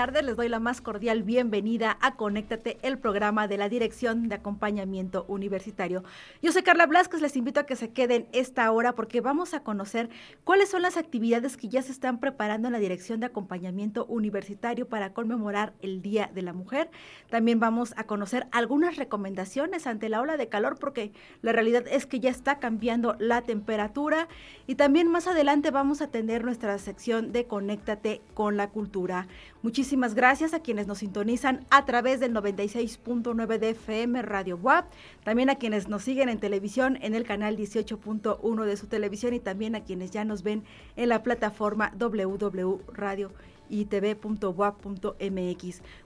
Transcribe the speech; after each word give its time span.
tardes. 0.00 0.24
Les 0.24 0.34
doy 0.34 0.48
la 0.48 0.60
más 0.60 0.80
cordial 0.80 1.22
bienvenida 1.24 1.98
a 2.00 2.16
Conéctate, 2.16 2.78
el 2.80 2.98
programa 2.98 3.48
de 3.48 3.58
la 3.58 3.68
Dirección 3.68 4.30
de 4.30 4.36
Acompañamiento 4.36 5.26
Universitario. 5.28 6.04
Yo 6.40 6.52
soy 6.52 6.62
Carla 6.62 6.86
Blasquez, 6.86 7.20
les 7.20 7.36
invito 7.36 7.60
a 7.60 7.66
que 7.66 7.76
se 7.76 7.90
queden 7.90 8.26
esta 8.32 8.72
hora 8.72 8.94
porque 8.94 9.20
vamos 9.20 9.52
a 9.52 9.62
conocer 9.62 10.08
cuáles 10.42 10.70
son 10.70 10.80
las 10.80 10.96
actividades 10.96 11.58
que 11.58 11.68
ya 11.68 11.82
se 11.82 11.92
están 11.92 12.18
preparando 12.18 12.68
en 12.68 12.72
la 12.72 12.78
Dirección 12.78 13.20
de 13.20 13.26
Acompañamiento 13.26 14.06
Universitario 14.06 14.88
para 14.88 15.12
conmemorar 15.12 15.74
el 15.82 16.00
Día 16.00 16.30
de 16.34 16.40
la 16.40 16.54
Mujer. 16.54 16.90
También 17.28 17.60
vamos 17.60 17.92
a 17.98 18.04
conocer 18.04 18.46
algunas 18.52 18.96
recomendaciones 18.96 19.86
ante 19.86 20.08
la 20.08 20.22
ola 20.22 20.38
de 20.38 20.48
calor 20.48 20.78
porque 20.78 21.12
la 21.42 21.52
realidad 21.52 21.84
es 21.86 22.06
que 22.06 22.20
ya 22.20 22.30
está 22.30 22.58
cambiando 22.58 23.16
la 23.18 23.42
temperatura 23.42 24.28
y 24.66 24.76
también 24.76 25.08
más 25.08 25.26
adelante 25.26 25.70
vamos 25.70 26.00
a 26.00 26.10
tener 26.10 26.42
nuestra 26.42 26.78
sección 26.78 27.32
de 27.32 27.44
Conéctate 27.44 28.22
con 28.32 28.56
la 28.56 28.70
cultura. 28.70 29.28
Muchísimas 29.60 29.89
gracias 30.14 30.54
a 30.54 30.60
quienes 30.60 30.86
nos 30.86 30.98
sintonizan 30.98 31.66
a 31.70 31.84
través 31.84 32.20
del 32.20 32.32
96.9 32.32 33.58
de 33.58 33.70
FM 33.70 34.22
Radio 34.22 34.56
WAP, 34.56 34.86
también 35.24 35.50
a 35.50 35.56
quienes 35.56 35.88
nos 35.88 36.04
siguen 36.04 36.28
en 36.28 36.38
televisión 36.38 36.98
en 37.02 37.14
el 37.14 37.24
canal 37.24 37.56
18.1 37.56 38.64
de 38.64 38.76
su 38.76 38.86
televisión 38.86 39.34
y 39.34 39.40
también 39.40 39.74
a 39.74 39.80
quienes 39.80 40.10
ya 40.10 40.24
nos 40.24 40.42
ven 40.42 40.62
en 40.96 41.08
la 41.08 41.22
plataforma 41.22 41.92
www 41.98 43.30
Itv.wap.mx. 43.70 45.12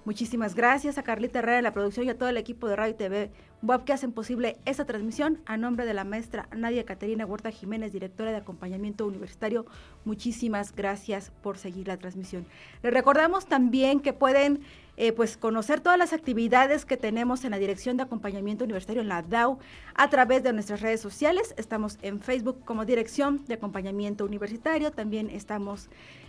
Muchísimas 0.04 0.54
gracias 0.54 0.98
a 0.98 1.02
Carlita 1.02 1.40
Herrera 1.40 1.56
de 1.56 1.62
la 1.62 1.72
producción 1.72 2.06
y 2.06 2.10
a 2.10 2.18
todo 2.18 2.28
el 2.28 2.36
equipo 2.36 2.68
de 2.68 2.76
Radio 2.76 2.92
y 2.92 2.96
TV 2.96 3.30
WAP 3.62 3.84
que 3.84 3.92
hacen 3.94 4.12
posible 4.12 4.58
esta 4.66 4.84
transmisión. 4.84 5.40
A 5.46 5.56
nombre 5.56 5.86
de 5.86 5.94
la 5.94 6.04
maestra 6.04 6.48
Nadia 6.54 6.84
Caterina 6.84 7.24
Huerta 7.24 7.50
Jiménez, 7.50 7.92
directora 7.92 8.30
de 8.30 8.36
acompañamiento 8.36 9.06
universitario, 9.06 9.64
muchísimas 10.04 10.74
gracias 10.74 11.32
por 11.42 11.56
seguir 11.56 11.88
la 11.88 11.96
transmisión. 11.96 12.46
Les 12.82 12.92
recordamos 12.92 13.46
también 13.46 14.00
que 14.00 14.12
pueden 14.12 14.60
eh, 14.96 15.12
pues 15.12 15.36
conocer 15.36 15.80
todas 15.80 15.98
las 15.98 16.12
actividades 16.12 16.84
que 16.84 16.96
tenemos 16.96 17.44
en 17.44 17.50
la 17.50 17.58
Dirección 17.58 17.96
de 17.96 18.04
Acompañamiento 18.04 18.64
Universitario 18.64 19.02
en 19.02 19.08
la 19.08 19.22
DAO 19.22 19.58
a 19.94 20.08
través 20.08 20.42
de 20.42 20.52
nuestras 20.52 20.82
redes 20.82 21.00
sociales. 21.00 21.54
Estamos 21.56 21.98
en 22.02 22.20
Facebook 22.20 22.60
como 22.64 22.84
Dirección 22.84 23.44
de 23.46 23.54
Acompañamiento 23.54 24.24
Universitario, 24.24 24.92
también 24.92 25.30
estamos 25.30 25.88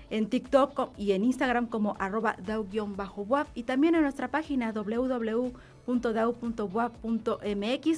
en 0.10 0.30
TikTok 0.30 0.92
y 0.98 1.12
en 1.14 1.24
Instagram 1.24 1.68
como 1.68 1.96
arroba 2.00 2.36
dau-wap 2.46 3.48
y 3.54 3.64
también 3.64 3.96
en 3.96 4.02
nuestra 4.02 4.30
página 4.30 4.72
www.dau.wap.mx. 4.72 5.64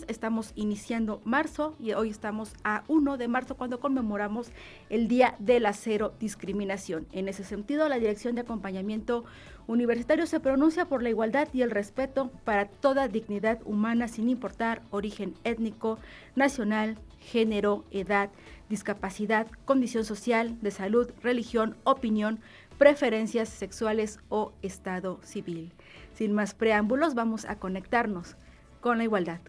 Estamos 0.07 0.51
iniciando 0.55 1.21
marzo 1.23 1.75
y 1.79 1.93
hoy 1.93 2.09
estamos 2.09 2.53
a 2.63 2.83
1 2.87 3.17
de 3.17 3.27
marzo 3.27 3.55
cuando 3.55 3.79
conmemoramos 3.79 4.51
el 4.89 5.07
Día 5.07 5.35
de 5.39 5.59
la 5.59 5.73
Cero 5.73 6.13
Discriminación. 6.19 7.07
En 7.11 7.27
ese 7.27 7.43
sentido, 7.43 7.89
la 7.89 7.99
Dirección 7.99 8.35
de 8.35 8.41
Acompañamiento 8.41 9.25
Universitario 9.67 10.25
se 10.27 10.39
pronuncia 10.39 10.85
por 10.85 11.03
la 11.03 11.09
igualdad 11.09 11.49
y 11.53 11.61
el 11.61 11.71
respeto 11.71 12.31
para 12.45 12.67
toda 12.67 13.09
dignidad 13.09 13.59
humana 13.65 14.07
sin 14.07 14.29
importar 14.29 14.81
origen 14.91 15.33
étnico, 15.43 15.99
nacional, 16.35 16.97
género, 17.19 17.83
edad, 17.91 18.29
discapacidad, 18.69 19.47
condición 19.65 20.05
social, 20.05 20.57
de 20.61 20.71
salud, 20.71 21.11
religión, 21.21 21.75
opinión, 21.83 22.39
preferencias 22.77 23.49
sexuales 23.49 24.19
o 24.29 24.53
estado 24.61 25.19
civil. 25.23 25.73
Sin 26.13 26.33
más 26.33 26.53
preámbulos, 26.53 27.15
vamos 27.15 27.45
a 27.45 27.59
conectarnos 27.59 28.35
con 28.81 28.97
la 28.97 29.03
igualdad. 29.03 29.39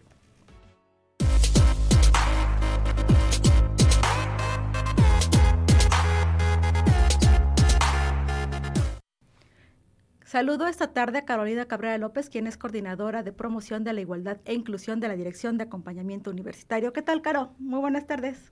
Saludo 10.29 10.67
esta 10.67 10.93
tarde 10.93 11.17
a 11.17 11.25
Carolina 11.25 11.65
Cabrera 11.65 11.97
López, 11.97 12.29
quien 12.29 12.45
es 12.45 12.55
coordinadora 12.55 13.23
de 13.23 13.31
promoción 13.31 13.83
de 13.83 13.93
la 13.93 14.01
igualdad 14.01 14.37
e 14.45 14.53
inclusión 14.53 14.99
de 14.99 15.07
la 15.07 15.15
Dirección 15.15 15.57
de 15.57 15.63
Acompañamiento 15.63 16.29
Universitario. 16.29 16.93
¿Qué 16.93 17.01
tal, 17.01 17.23
Caro? 17.23 17.55
Muy 17.57 17.79
buenas 17.79 18.05
tardes. 18.05 18.51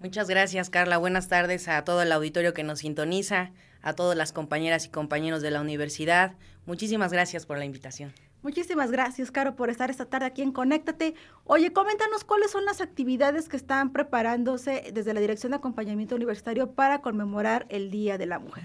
Muchas 0.00 0.28
gracias, 0.28 0.70
Carla. 0.70 0.96
Buenas 0.96 1.28
tardes 1.28 1.68
a 1.68 1.84
todo 1.84 2.00
el 2.00 2.10
auditorio 2.10 2.54
que 2.54 2.62
nos 2.62 2.78
sintoniza, 2.78 3.52
a 3.82 3.92
todas 3.92 4.16
las 4.16 4.32
compañeras 4.32 4.86
y 4.86 4.88
compañeros 4.88 5.42
de 5.42 5.50
la 5.50 5.60
universidad. 5.60 6.32
Muchísimas 6.64 7.12
gracias 7.12 7.44
por 7.44 7.58
la 7.58 7.66
invitación. 7.66 8.14
Muchísimas 8.42 8.90
gracias, 8.90 9.30
Caro, 9.30 9.54
por 9.54 9.68
estar 9.68 9.90
esta 9.90 10.06
tarde 10.06 10.24
aquí 10.24 10.40
en 10.40 10.52
Conéctate. 10.52 11.14
Oye, 11.44 11.74
coméntanos 11.74 12.24
cuáles 12.24 12.50
son 12.50 12.64
las 12.64 12.80
actividades 12.80 13.50
que 13.50 13.58
están 13.58 13.92
preparándose 13.92 14.90
desde 14.94 15.12
la 15.12 15.20
Dirección 15.20 15.50
de 15.50 15.56
Acompañamiento 15.56 16.16
Universitario 16.16 16.72
para 16.72 17.02
conmemorar 17.02 17.66
el 17.68 17.90
Día 17.90 18.16
de 18.16 18.24
la 18.24 18.38
Mujer. 18.38 18.64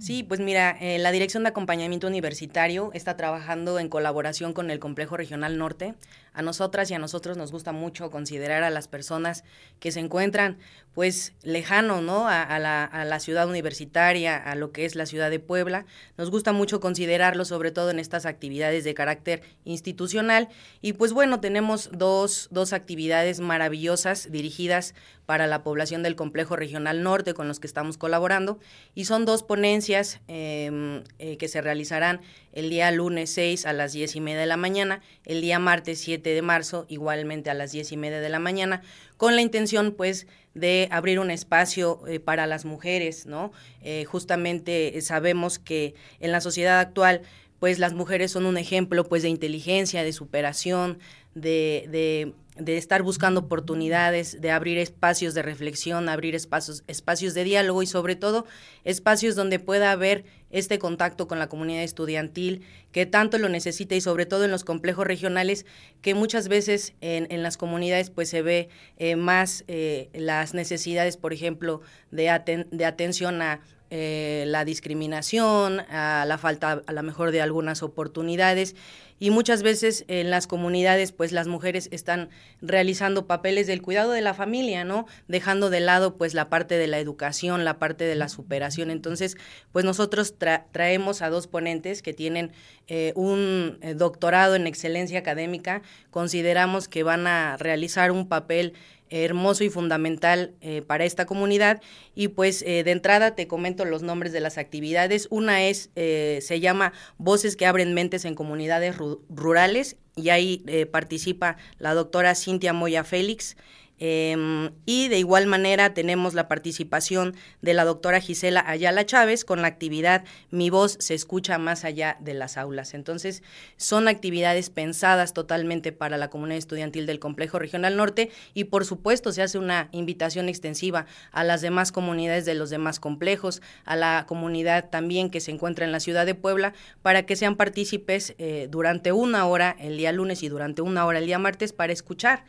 Sí, 0.00 0.24
pues 0.24 0.40
mira, 0.40 0.76
eh, 0.80 0.98
la 0.98 1.12
Dirección 1.12 1.44
de 1.44 1.50
Acompañamiento 1.50 2.08
Universitario 2.08 2.90
está 2.92 3.16
trabajando 3.16 3.78
en 3.78 3.88
colaboración 3.88 4.52
con 4.52 4.72
el 4.72 4.80
Complejo 4.80 5.16
Regional 5.16 5.56
Norte. 5.56 5.94
A 6.34 6.42
nosotras 6.42 6.90
y 6.90 6.94
a 6.94 6.98
nosotros 6.98 7.36
nos 7.36 7.52
gusta 7.52 7.72
mucho 7.72 8.10
considerar 8.10 8.64
a 8.64 8.70
las 8.70 8.88
personas 8.88 9.44
que 9.78 9.92
se 9.92 10.00
encuentran 10.00 10.58
pues 10.94 11.32
lejano, 11.42 12.00
¿no? 12.02 12.28
A, 12.28 12.58
la, 12.60 12.84
a 12.84 13.04
la 13.04 13.18
ciudad 13.18 13.48
universitaria, 13.48 14.36
a 14.36 14.54
lo 14.54 14.70
que 14.70 14.84
es 14.84 14.94
la 14.94 15.06
ciudad 15.06 15.28
de 15.28 15.40
Puebla. 15.40 15.86
Nos 16.16 16.30
gusta 16.30 16.52
mucho 16.52 16.78
considerarlo, 16.78 17.44
sobre 17.44 17.72
todo 17.72 17.90
en 17.90 17.98
estas 17.98 18.26
actividades 18.26 18.84
de 18.84 18.94
carácter 18.94 19.42
institucional. 19.64 20.48
Y 20.82 20.92
pues 20.92 21.12
bueno, 21.12 21.40
tenemos 21.40 21.90
dos, 21.92 22.48
dos 22.52 22.72
actividades 22.72 23.40
maravillosas 23.40 24.30
dirigidas 24.30 24.94
para 25.26 25.46
la 25.46 25.62
población 25.62 26.02
del 26.02 26.16
complejo 26.16 26.54
regional 26.54 27.02
norte 27.02 27.34
con 27.34 27.48
los 27.48 27.58
que 27.58 27.66
estamos 27.66 27.98
colaborando. 27.98 28.58
Y 28.94 29.06
son 29.06 29.24
dos 29.24 29.42
ponencias 29.42 30.20
em, 30.28 31.02
eh, 31.18 31.36
que 31.38 31.48
se 31.48 31.60
realizarán 31.60 32.20
el 32.52 32.70
día 32.70 32.90
lunes 32.92 33.30
6 33.30 33.66
a 33.66 33.72
las 33.72 33.92
10 33.92 34.14
y 34.16 34.20
media 34.20 34.40
de 34.40 34.46
la 34.46 34.56
mañana, 34.56 35.00
el 35.24 35.40
día 35.40 35.58
martes 35.58 36.00
7 36.00 36.23
de 36.32 36.42
marzo 36.42 36.86
igualmente 36.88 37.50
a 37.50 37.54
las 37.54 37.72
10 37.72 37.92
y 37.92 37.96
media 37.96 38.20
de 38.20 38.28
la 38.28 38.38
mañana, 38.38 38.82
con 39.16 39.34
la 39.34 39.42
intención 39.42 39.92
pues 39.92 40.26
de 40.54 40.88
abrir 40.90 41.18
un 41.18 41.30
espacio 41.30 42.00
eh, 42.06 42.20
para 42.20 42.46
las 42.46 42.64
mujeres, 42.64 43.26
¿no? 43.26 43.52
Eh, 43.82 44.04
justamente 44.04 45.00
sabemos 45.00 45.58
que 45.58 45.94
en 46.20 46.32
la 46.32 46.40
sociedad 46.40 46.78
actual 46.78 47.22
pues 47.58 47.78
las 47.78 47.94
mujeres 47.94 48.32
son 48.32 48.46
un 48.46 48.58
ejemplo 48.58 49.04
pues 49.04 49.22
de 49.22 49.28
inteligencia, 49.28 50.02
de 50.02 50.12
superación, 50.12 50.98
de, 51.34 52.34
de 52.56 52.76
estar 52.76 53.02
buscando 53.02 53.40
oportunidades, 53.40 54.40
de 54.40 54.52
abrir 54.52 54.78
espacios 54.78 55.34
de 55.34 55.42
reflexión, 55.42 56.08
abrir 56.08 56.36
espacios, 56.36 56.84
espacios 56.86 57.34
de 57.34 57.42
diálogo 57.42 57.82
y 57.82 57.86
sobre 57.86 58.14
todo 58.14 58.46
espacios 58.84 59.34
donde 59.34 59.58
pueda 59.58 59.90
haber 59.90 60.24
este 60.50 60.78
contacto 60.78 61.26
con 61.26 61.40
la 61.40 61.48
comunidad 61.48 61.82
estudiantil 61.82 62.62
que 62.92 63.06
tanto 63.06 63.38
lo 63.38 63.48
necesita 63.48 63.96
y 63.96 64.00
sobre 64.00 64.24
todo 64.24 64.44
en 64.44 64.52
los 64.52 64.62
complejos 64.62 65.04
regionales 65.04 65.66
que 66.00 66.14
muchas 66.14 66.46
veces 66.46 66.94
en, 67.00 67.26
en 67.30 67.42
las 67.42 67.56
comunidades 67.56 68.10
pues 68.10 68.28
se 68.28 68.42
ve 68.42 68.68
eh, 68.98 69.16
más 69.16 69.64
eh, 69.66 70.10
las 70.12 70.54
necesidades, 70.54 71.16
por 71.16 71.32
ejemplo, 71.32 71.80
de, 72.12 72.66
de 72.70 72.84
atención 72.84 73.42
a 73.42 73.60
eh, 73.96 74.42
la 74.48 74.64
discriminación, 74.64 75.76
la 75.76 76.36
falta 76.36 76.82
a 76.84 76.92
lo 76.92 77.02
mejor 77.04 77.30
de 77.30 77.40
algunas 77.40 77.84
oportunidades 77.84 78.74
y 79.20 79.30
muchas 79.30 79.62
veces 79.62 80.04
en 80.08 80.30
las 80.30 80.48
comunidades 80.48 81.12
pues 81.12 81.30
las 81.30 81.46
mujeres 81.46 81.88
están 81.92 82.28
realizando 82.60 83.28
papeles 83.28 83.68
del 83.68 83.82
cuidado 83.82 84.10
de 84.10 84.20
la 84.20 84.34
familia, 84.34 84.82
¿no? 84.82 85.06
Dejando 85.28 85.70
de 85.70 85.78
lado 85.78 86.16
pues 86.16 86.34
la 86.34 86.48
parte 86.48 86.76
de 86.76 86.88
la 86.88 86.98
educación, 86.98 87.64
la 87.64 87.78
parte 87.78 88.02
de 88.02 88.16
la 88.16 88.28
superación. 88.28 88.90
Entonces 88.90 89.36
pues 89.70 89.84
nosotros 89.84 90.34
traemos 90.72 91.22
a 91.22 91.30
dos 91.30 91.46
ponentes 91.46 92.02
que 92.02 92.12
tienen 92.12 92.50
eh, 92.88 93.12
un 93.14 93.78
eh, 93.80 93.94
doctorado 93.94 94.56
en 94.56 94.66
excelencia 94.66 95.20
académica, 95.20 95.82
consideramos 96.10 96.88
que 96.88 97.04
van 97.04 97.28
a 97.28 97.56
realizar 97.58 98.10
un 98.10 98.26
papel 98.26 98.74
hermoso 99.22 99.62
y 99.62 99.70
fundamental 99.70 100.54
eh, 100.60 100.82
para 100.82 101.04
esta 101.04 101.26
comunidad. 101.26 101.80
Y 102.14 102.28
pues 102.28 102.62
eh, 102.62 102.82
de 102.82 102.90
entrada 102.90 103.34
te 103.34 103.46
comento 103.46 103.84
los 103.84 104.02
nombres 104.02 104.32
de 104.32 104.40
las 104.40 104.58
actividades. 104.58 105.28
Una 105.30 105.64
es, 105.64 105.90
eh, 105.94 106.40
se 106.42 106.60
llama 106.60 106.92
Voces 107.18 107.56
que 107.56 107.66
abren 107.66 107.94
mentes 107.94 108.24
en 108.24 108.34
comunidades 108.34 108.96
rurales 109.28 109.96
y 110.16 110.28
ahí 110.28 110.64
participa 110.92 111.56
la 111.78 111.92
doctora 111.92 112.34
Cintia 112.34 112.72
Moya 112.72 113.02
Félix. 113.02 113.56
Em, 114.00 114.72
y 114.86 115.08
de 115.08 115.18
igual 115.18 115.46
manera 115.46 115.94
tenemos 115.94 116.34
la 116.34 116.48
participación 116.48 117.36
de 117.62 117.74
la 117.74 117.84
doctora 117.84 118.20
Gisela 118.20 118.64
Ayala 118.66 119.06
Chávez 119.06 119.44
con 119.44 119.62
la 119.62 119.68
actividad 119.68 120.24
Mi 120.50 120.68
voz 120.68 120.96
se 120.98 121.14
escucha 121.14 121.58
más 121.58 121.84
allá 121.84 122.16
de 122.20 122.34
las 122.34 122.56
aulas. 122.56 122.94
Entonces, 122.94 123.42
son 123.76 124.08
actividades 124.08 124.68
pensadas 124.70 125.32
totalmente 125.32 125.92
para 125.92 126.18
la 126.18 126.28
comunidad 126.28 126.58
estudiantil 126.58 127.06
del 127.06 127.20
Complejo 127.20 127.58
Regional 127.58 127.96
Norte 127.96 128.30
y 128.52 128.64
por 128.64 128.84
supuesto 128.84 129.32
se 129.32 129.42
hace 129.42 129.58
una 129.58 129.88
invitación 129.92 130.48
extensiva 130.48 131.06
a 131.30 131.44
las 131.44 131.60
demás 131.60 131.92
comunidades 131.92 132.44
de 132.44 132.54
los 132.54 132.70
demás 132.70 132.98
complejos, 132.98 133.62
a 133.84 133.94
la 133.94 134.24
comunidad 134.26 134.90
también 134.90 135.30
que 135.30 135.40
se 135.40 135.52
encuentra 135.52 135.84
en 135.84 135.92
la 135.92 136.00
ciudad 136.00 136.26
de 136.26 136.34
Puebla, 136.34 136.74
para 137.02 137.26
que 137.26 137.36
sean 137.36 137.56
partícipes 137.56 138.34
eh, 138.38 138.66
durante 138.70 139.12
una 139.12 139.46
hora 139.46 139.76
el 139.78 139.96
día 139.96 140.12
lunes 140.12 140.42
y 140.42 140.48
durante 140.48 140.82
una 140.82 141.06
hora 141.06 141.18
el 141.18 141.26
día 141.26 141.38
martes 141.38 141.72
para 141.72 141.92
escuchar 141.92 142.44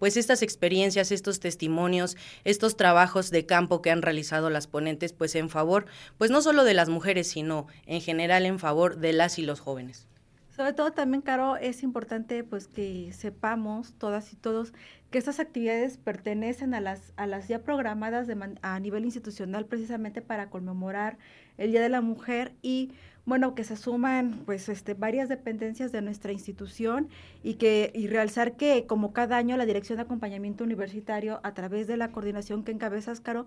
pues 0.00 0.16
estas 0.16 0.42
experiencias, 0.42 1.12
estos 1.12 1.38
testimonios, 1.38 2.16
estos 2.42 2.76
trabajos 2.76 3.30
de 3.30 3.46
campo 3.46 3.82
que 3.82 3.92
han 3.92 4.02
realizado 4.02 4.50
las 4.50 4.66
ponentes, 4.66 5.12
pues 5.12 5.36
en 5.36 5.50
favor, 5.50 5.86
pues 6.18 6.32
no 6.32 6.42
solo 6.42 6.64
de 6.64 6.74
las 6.74 6.88
mujeres, 6.88 7.28
sino 7.28 7.68
en 7.86 8.00
general 8.00 8.46
en 8.46 8.58
favor 8.58 8.96
de 8.96 9.12
las 9.12 9.38
y 9.38 9.42
los 9.42 9.60
jóvenes. 9.60 10.08
Sobre 10.56 10.72
todo 10.72 10.92
también, 10.92 11.22
Caro, 11.22 11.56
es 11.56 11.82
importante 11.82 12.44
pues 12.44 12.66
que 12.66 13.12
sepamos 13.12 13.92
todas 13.98 14.32
y 14.32 14.36
todos 14.36 14.72
que 15.10 15.18
estas 15.18 15.38
actividades 15.38 15.96
pertenecen 15.96 16.74
a 16.74 16.80
las, 16.80 17.12
a 17.16 17.26
las 17.26 17.48
ya 17.48 17.60
programadas 17.60 18.26
de 18.26 18.36
a 18.62 18.80
nivel 18.80 19.04
institucional 19.04 19.66
precisamente 19.66 20.22
para 20.22 20.50
conmemorar 20.50 21.18
el 21.58 21.72
Día 21.72 21.82
de 21.82 21.88
la 21.88 22.00
Mujer 22.00 22.52
y 22.62 22.92
bueno, 23.26 23.54
que 23.54 23.64
se 23.64 23.76
suman 23.76 24.42
pues 24.46 24.68
este 24.68 24.94
varias 24.94 25.28
dependencias 25.28 25.92
de 25.92 26.02
nuestra 26.02 26.32
institución 26.32 27.08
y 27.42 27.54
que 27.54 27.92
y 27.94 28.06
realzar 28.06 28.56
que 28.56 28.86
como 28.86 29.12
cada 29.12 29.36
año 29.36 29.56
la 29.56 29.66
Dirección 29.66 29.96
de 29.96 30.02
Acompañamiento 30.02 30.64
Universitario 30.64 31.40
a 31.42 31.54
través 31.54 31.86
de 31.86 31.96
la 31.96 32.12
coordinación 32.12 32.64
que 32.64 32.72
encabezas 32.72 33.20
Caro, 33.20 33.46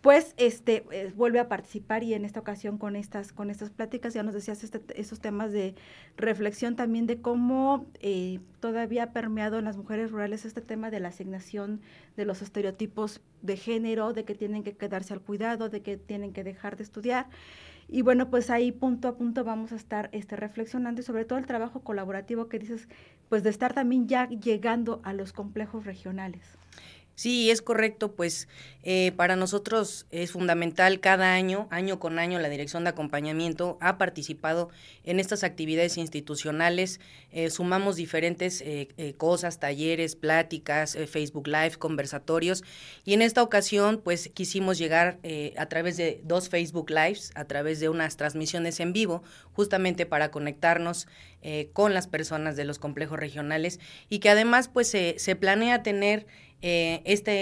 pues 0.00 0.34
este 0.36 0.84
eh, 0.90 1.12
vuelve 1.16 1.38
a 1.38 1.48
participar 1.48 2.02
y 2.02 2.14
en 2.14 2.24
esta 2.24 2.40
ocasión 2.40 2.76
con 2.76 2.96
estas 2.96 3.32
con 3.32 3.50
estas 3.50 3.70
pláticas 3.70 4.12
ya 4.14 4.22
nos 4.22 4.34
decías 4.34 4.64
este, 4.64 4.82
esos 5.00 5.20
temas 5.20 5.52
de 5.52 5.74
reflexión 6.16 6.74
también 6.74 7.06
de 7.06 7.20
cómo 7.20 7.86
eh, 8.00 8.40
todavía 8.60 9.04
ha 9.04 9.12
permeado 9.12 9.58
en 9.58 9.64
las 9.64 9.76
mujeres 9.76 10.10
rurales 10.10 10.44
este 10.44 10.60
tema 10.60 10.90
de 10.90 11.00
la 11.00 11.08
asignación 11.08 11.80
de 12.16 12.24
los 12.24 12.42
estereotipos 12.42 13.20
de 13.42 13.56
género, 13.56 14.12
de 14.12 14.24
que 14.24 14.34
tienen 14.34 14.62
que 14.64 14.72
quedarse 14.72 15.14
al 15.14 15.20
cuidado, 15.20 15.68
de 15.68 15.82
que 15.82 15.96
tienen 15.96 16.32
que 16.32 16.44
dejar 16.44 16.76
de 16.76 16.82
estudiar. 16.82 17.28
Y 17.88 18.02
bueno, 18.02 18.30
pues 18.30 18.50
ahí 18.50 18.72
punto 18.72 19.08
a 19.08 19.16
punto 19.16 19.44
vamos 19.44 19.72
a 19.72 19.76
estar 19.76 20.08
este, 20.12 20.36
reflexionando 20.36 21.00
y 21.00 21.04
sobre 21.04 21.24
todo 21.24 21.38
el 21.38 21.46
trabajo 21.46 21.80
colaborativo 21.80 22.48
que 22.48 22.58
dices, 22.58 22.88
pues 23.28 23.42
de 23.42 23.50
estar 23.50 23.74
también 23.74 24.08
ya 24.08 24.28
llegando 24.28 25.00
a 25.04 25.12
los 25.12 25.32
complejos 25.32 25.84
regionales. 25.84 26.61
Sí, 27.22 27.52
es 27.52 27.62
correcto, 27.62 28.16
pues 28.16 28.48
eh, 28.82 29.12
para 29.14 29.36
nosotros 29.36 30.06
es 30.10 30.32
fundamental 30.32 30.98
cada 30.98 31.34
año, 31.34 31.68
año 31.70 32.00
con 32.00 32.18
año, 32.18 32.40
la 32.40 32.48
Dirección 32.48 32.82
de 32.82 32.90
Acompañamiento 32.90 33.78
ha 33.80 33.96
participado 33.96 34.70
en 35.04 35.20
estas 35.20 35.44
actividades 35.44 35.98
institucionales, 35.98 36.98
eh, 37.30 37.48
sumamos 37.50 37.94
diferentes 37.94 38.60
eh, 38.66 39.14
cosas, 39.18 39.60
talleres, 39.60 40.16
pláticas, 40.16 40.98
Facebook 41.08 41.46
Live, 41.46 41.76
conversatorios, 41.78 42.64
y 43.04 43.14
en 43.14 43.22
esta 43.22 43.44
ocasión 43.44 44.00
pues 44.02 44.28
quisimos 44.34 44.76
llegar 44.78 45.20
a 45.56 45.66
través 45.66 45.96
de 45.96 46.20
dos 46.24 46.48
Facebook 46.48 46.90
Lives, 46.90 47.30
a 47.36 47.44
través 47.44 47.78
de 47.78 47.88
unas 47.88 48.16
transmisiones 48.16 48.80
en 48.80 48.92
vivo, 48.92 49.22
justamente 49.52 50.06
para 50.06 50.32
conectarnos 50.32 51.06
con 51.72 51.94
las 51.94 52.08
personas 52.08 52.56
de 52.56 52.64
los 52.64 52.80
complejos 52.80 53.18
regionales 53.18 53.78
y 54.08 54.18
que 54.18 54.30
además 54.30 54.68
pues 54.68 54.88
se 54.88 55.36
planea 55.36 55.84
tener 55.84 56.26
eh, 56.64 57.02
esta 57.04 57.32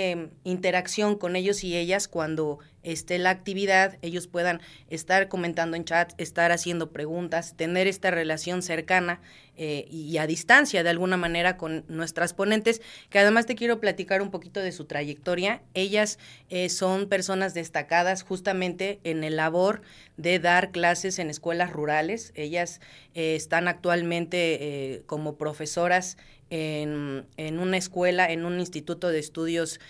interacción 0.45 1.17
con 1.17 1.37
ellos 1.37 1.63
y 1.63 1.77
ellas 1.77 2.09
cuando 2.09 2.59
esté 2.83 3.19
la 3.19 3.29
actividad, 3.29 3.99
ellos 4.01 4.27
puedan 4.27 4.63
estar 4.89 5.29
comentando 5.29 5.77
en 5.77 5.85
chat, 5.85 6.19
estar 6.19 6.53
haciendo 6.53 6.91
preguntas, 6.91 7.55
tener 7.55 7.87
esta 7.87 8.11
relación 8.11 8.63
cercana 8.63 9.21
eh, 9.59 9.87
y 9.91 10.17
a 10.17 10.27
distancia 10.27 10.83
de 10.83 10.89
alguna 10.89 11.19
manera 11.19 11.59
con 11.59 11.85
nuestras 11.89 12.33
ponentes, 12.33 12.81
que 13.11 13.19
además 13.19 13.45
te 13.45 13.57
quiero 13.57 13.79
platicar 13.79 14.23
un 14.23 14.31
poquito 14.31 14.61
de 14.61 14.73
su 14.73 14.87
trayectoria. 14.87 15.61
Ellas 15.75 16.19
eh, 16.49 16.71
son 16.71 17.07
personas 17.07 17.53
destacadas 17.53 18.23
justamente 18.23 19.01
en 19.05 19.23
el 19.23 19.37
labor 19.37 19.83
de 20.17 20.39
dar 20.39 20.71
clases 20.71 21.19
en 21.19 21.29
escuelas 21.29 21.71
rurales. 21.71 22.33
Ellas 22.35 22.81
están 23.13 23.69
actualmente 23.69 25.03
como 25.07 25.37
profesoras 25.37 26.17
en, 26.51 27.27
una 27.59 27.77
escuela, 27.77 28.31
en 28.31 28.45
un 28.45 28.61
instituto 28.61 29.09
de 29.09 29.19
estudios 29.19 29.81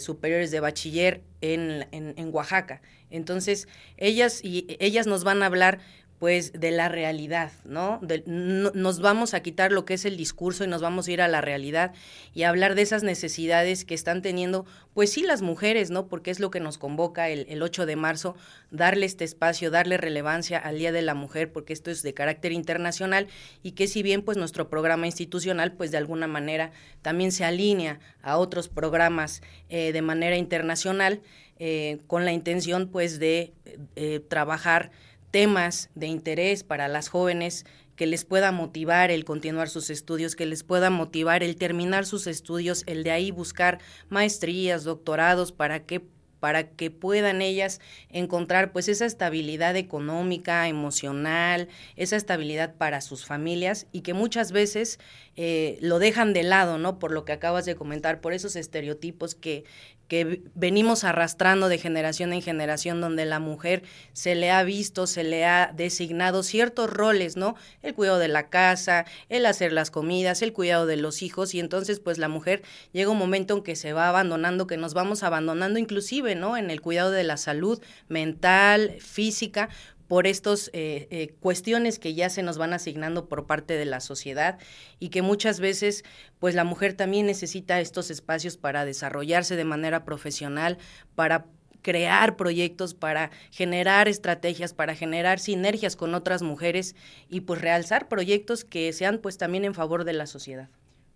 superiores 0.00 0.50
de 0.50 0.60
bachiller 0.60 1.22
en, 1.40 1.86
en, 1.92 2.14
en, 2.16 2.34
Oaxaca. 2.34 2.80
Entonces, 3.10 3.68
ellas, 3.96 4.40
y, 4.42 4.76
ellas 4.80 5.06
nos 5.06 5.24
van 5.24 5.42
a 5.42 5.46
hablar 5.46 5.80
pues 6.20 6.52
de 6.52 6.70
la 6.70 6.90
realidad, 6.90 7.50
¿no? 7.64 7.98
Nos 8.26 9.00
vamos 9.00 9.32
a 9.32 9.40
quitar 9.40 9.72
lo 9.72 9.86
que 9.86 9.94
es 9.94 10.04
el 10.04 10.18
discurso 10.18 10.64
y 10.64 10.66
nos 10.66 10.82
vamos 10.82 11.08
a 11.08 11.12
ir 11.12 11.22
a 11.22 11.28
la 11.28 11.40
realidad 11.40 11.94
y 12.34 12.42
hablar 12.42 12.74
de 12.74 12.82
esas 12.82 13.02
necesidades 13.02 13.86
que 13.86 13.94
están 13.94 14.20
teniendo, 14.20 14.66
pues 14.92 15.10
sí, 15.10 15.22
las 15.22 15.40
mujeres, 15.40 15.90
¿no? 15.90 16.08
Porque 16.08 16.30
es 16.30 16.38
lo 16.38 16.50
que 16.50 16.60
nos 16.60 16.76
convoca 16.76 17.30
el, 17.30 17.46
el 17.48 17.62
8 17.62 17.86
de 17.86 17.96
marzo, 17.96 18.36
darle 18.70 19.06
este 19.06 19.24
espacio, 19.24 19.70
darle 19.70 19.96
relevancia 19.96 20.58
al 20.58 20.76
Día 20.76 20.92
de 20.92 21.00
la 21.00 21.14
Mujer, 21.14 21.50
porque 21.50 21.72
esto 21.72 21.90
es 21.90 22.02
de 22.02 22.12
carácter 22.12 22.52
internacional 22.52 23.26
y 23.62 23.72
que 23.72 23.86
si 23.86 24.02
bien 24.02 24.20
pues 24.20 24.36
nuestro 24.36 24.68
programa 24.68 25.06
institucional, 25.06 25.72
pues 25.72 25.90
de 25.90 25.96
alguna 25.96 26.26
manera 26.26 26.70
también 27.00 27.32
se 27.32 27.46
alinea 27.46 27.98
a 28.20 28.36
otros 28.36 28.68
programas 28.68 29.40
eh, 29.70 29.92
de 29.92 30.02
manera 30.02 30.36
internacional, 30.36 31.22
eh, 31.62 31.98
con 32.06 32.24
la 32.24 32.32
intención 32.32 32.88
pues 32.88 33.18
de 33.18 33.52
eh, 33.94 34.20
trabajar 34.28 34.90
temas 35.30 35.90
de 35.94 36.06
interés 36.06 36.64
para 36.64 36.88
las 36.88 37.08
jóvenes 37.08 37.64
que 37.96 38.06
les 38.06 38.24
pueda 38.24 38.50
motivar 38.50 39.10
el 39.10 39.24
continuar 39.24 39.68
sus 39.68 39.90
estudios, 39.90 40.34
que 40.34 40.46
les 40.46 40.64
pueda 40.64 40.88
motivar 40.88 41.42
el 41.42 41.56
terminar 41.56 42.06
sus 42.06 42.26
estudios, 42.26 42.82
el 42.86 43.04
de 43.04 43.10
ahí 43.10 43.30
buscar 43.30 43.78
maestrías, 44.08 44.84
doctorados, 44.84 45.52
para 45.52 45.84
que 45.84 46.02
para 46.40 46.70
que 46.70 46.90
puedan 46.90 47.42
ellas 47.42 47.80
encontrar 48.08 48.72
pues 48.72 48.88
esa 48.88 49.04
estabilidad 49.04 49.76
económica, 49.76 50.66
emocional, 50.66 51.68
esa 51.96 52.16
estabilidad 52.16 52.74
para 52.76 53.02
sus 53.02 53.26
familias 53.26 53.86
y 53.92 54.00
que 54.00 54.14
muchas 54.14 54.50
veces 54.50 54.98
eh, 55.36 55.78
lo 55.82 55.98
dejan 55.98 56.32
de 56.32 56.42
lado, 56.42 56.78
¿no? 56.78 56.98
Por 56.98 57.12
lo 57.12 57.24
que 57.26 57.32
acabas 57.32 57.66
de 57.66 57.76
comentar, 57.76 58.22
por 58.22 58.32
esos 58.32 58.56
estereotipos 58.56 59.34
que, 59.34 59.64
que 60.10 60.42
venimos 60.56 61.04
arrastrando 61.04 61.68
de 61.68 61.78
generación 61.78 62.32
en 62.32 62.42
generación, 62.42 63.00
donde 63.00 63.26
la 63.26 63.38
mujer 63.38 63.84
se 64.12 64.34
le 64.34 64.50
ha 64.50 64.64
visto, 64.64 65.06
se 65.06 65.22
le 65.22 65.44
ha 65.44 65.72
designado 65.72 66.42
ciertos 66.42 66.90
roles, 66.90 67.36
¿no? 67.36 67.54
El 67.80 67.94
cuidado 67.94 68.18
de 68.18 68.26
la 68.26 68.48
casa, 68.48 69.06
el 69.28 69.46
hacer 69.46 69.72
las 69.72 69.92
comidas, 69.92 70.42
el 70.42 70.52
cuidado 70.52 70.86
de 70.86 70.96
los 70.96 71.22
hijos, 71.22 71.54
y 71.54 71.60
entonces 71.60 72.00
pues 72.00 72.18
la 72.18 72.26
mujer 72.26 72.62
llega 72.92 73.08
un 73.08 73.18
momento 73.18 73.56
en 73.56 73.62
que 73.62 73.76
se 73.76 73.92
va 73.92 74.08
abandonando, 74.08 74.66
que 74.66 74.76
nos 74.76 74.94
vamos 74.94 75.22
abandonando 75.22 75.78
inclusive, 75.78 76.34
¿no? 76.34 76.56
En 76.56 76.70
el 76.72 76.80
cuidado 76.80 77.12
de 77.12 77.22
la 77.22 77.36
salud 77.36 77.80
mental, 78.08 78.96
física, 78.98 79.68
por 80.10 80.26
estas 80.26 80.70
eh, 80.72 81.06
eh, 81.12 81.36
cuestiones 81.38 82.00
que 82.00 82.14
ya 82.14 82.30
se 82.30 82.42
nos 82.42 82.58
van 82.58 82.72
asignando 82.72 83.28
por 83.28 83.46
parte 83.46 83.74
de 83.74 83.84
la 83.84 84.00
sociedad 84.00 84.58
y 84.98 85.10
que 85.10 85.22
muchas 85.22 85.60
veces 85.60 86.02
pues 86.40 86.56
la 86.56 86.64
mujer 86.64 86.94
también 86.94 87.26
necesita 87.26 87.78
estos 87.78 88.10
espacios 88.10 88.56
para 88.56 88.84
desarrollarse 88.84 89.54
de 89.54 89.62
manera 89.62 90.04
profesional, 90.04 90.78
para 91.14 91.46
crear 91.80 92.34
proyectos, 92.34 92.92
para 92.92 93.30
generar 93.52 94.08
estrategias, 94.08 94.74
para 94.74 94.96
generar 94.96 95.38
sinergias 95.38 95.94
con 95.94 96.12
otras 96.16 96.42
mujeres 96.42 96.96
y 97.28 97.42
pues 97.42 97.60
realzar 97.60 98.08
proyectos 98.08 98.64
que 98.64 98.92
sean 98.92 99.18
pues 99.18 99.38
también 99.38 99.64
en 99.64 99.74
favor 99.74 100.02
de 100.02 100.14
la 100.14 100.26
sociedad. 100.26 100.68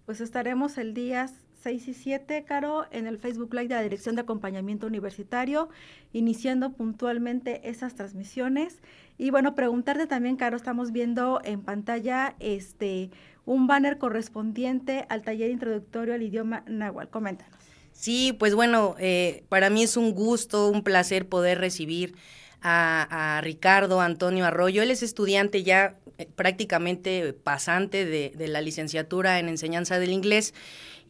Pues 0.07 0.21
estaremos 0.21 0.79
el 0.79 0.95
día 0.95 1.29
6 1.65 1.89
y 1.89 1.95
7, 1.95 2.45
Caro, 2.47 2.85
en 2.91 3.07
el 3.07 3.17
Facebook 3.17 3.55
Live 3.55 3.69
de 3.69 3.75
la 3.75 3.83
Dirección 3.83 4.17
de 4.17 4.21
Acompañamiento 4.21 4.87
Universitario, 4.87 5.71
iniciando 6.13 6.75
puntualmente 6.75 7.71
esas 7.71 7.95
transmisiones. 7.95 8.83
Y 9.17 9.31
bueno, 9.31 9.55
preguntarte 9.55 10.07
también, 10.07 10.37
Caro, 10.37 10.59
estamos 10.59 10.93
viendo 10.93 11.41
en 11.43 11.63
pantalla 11.63 12.37
este 12.39 13.11
un 13.47 13.67
banner 13.67 13.97
correspondiente 13.97 15.07
al 15.09 15.23
taller 15.23 15.51
introductorio 15.51 16.13
al 16.13 16.23
idioma 16.23 16.65
náhuatl. 16.67 17.11
Coméntanos. 17.11 17.59
Sí, 17.93 18.37
pues 18.39 18.55
bueno, 18.55 18.95
eh, 18.99 19.45
para 19.49 19.71
mí 19.71 19.85
es 19.85 19.97
un 19.97 20.13
gusto, 20.13 20.69
un 20.69 20.83
placer 20.83 21.31
poder 21.31 21.61
recibir 21.61 22.15
a, 22.61 23.41
Ricardo 23.43 24.03
Antonio 24.03 24.45
Arroyo. 24.45 24.83
Él 24.83 24.91
es 24.91 25.03
estudiante 25.03 25.63
ya 25.63 25.97
eh, 26.19 26.27
prácticamente 26.27 27.33
pasante 27.33 28.05
de, 28.05 28.33
de 28.37 28.49
la 28.49 28.61
licenciatura 28.61 29.39
en 29.39 29.49
enseñanza 29.49 29.99
del 29.99 30.13
inglés 30.13 30.53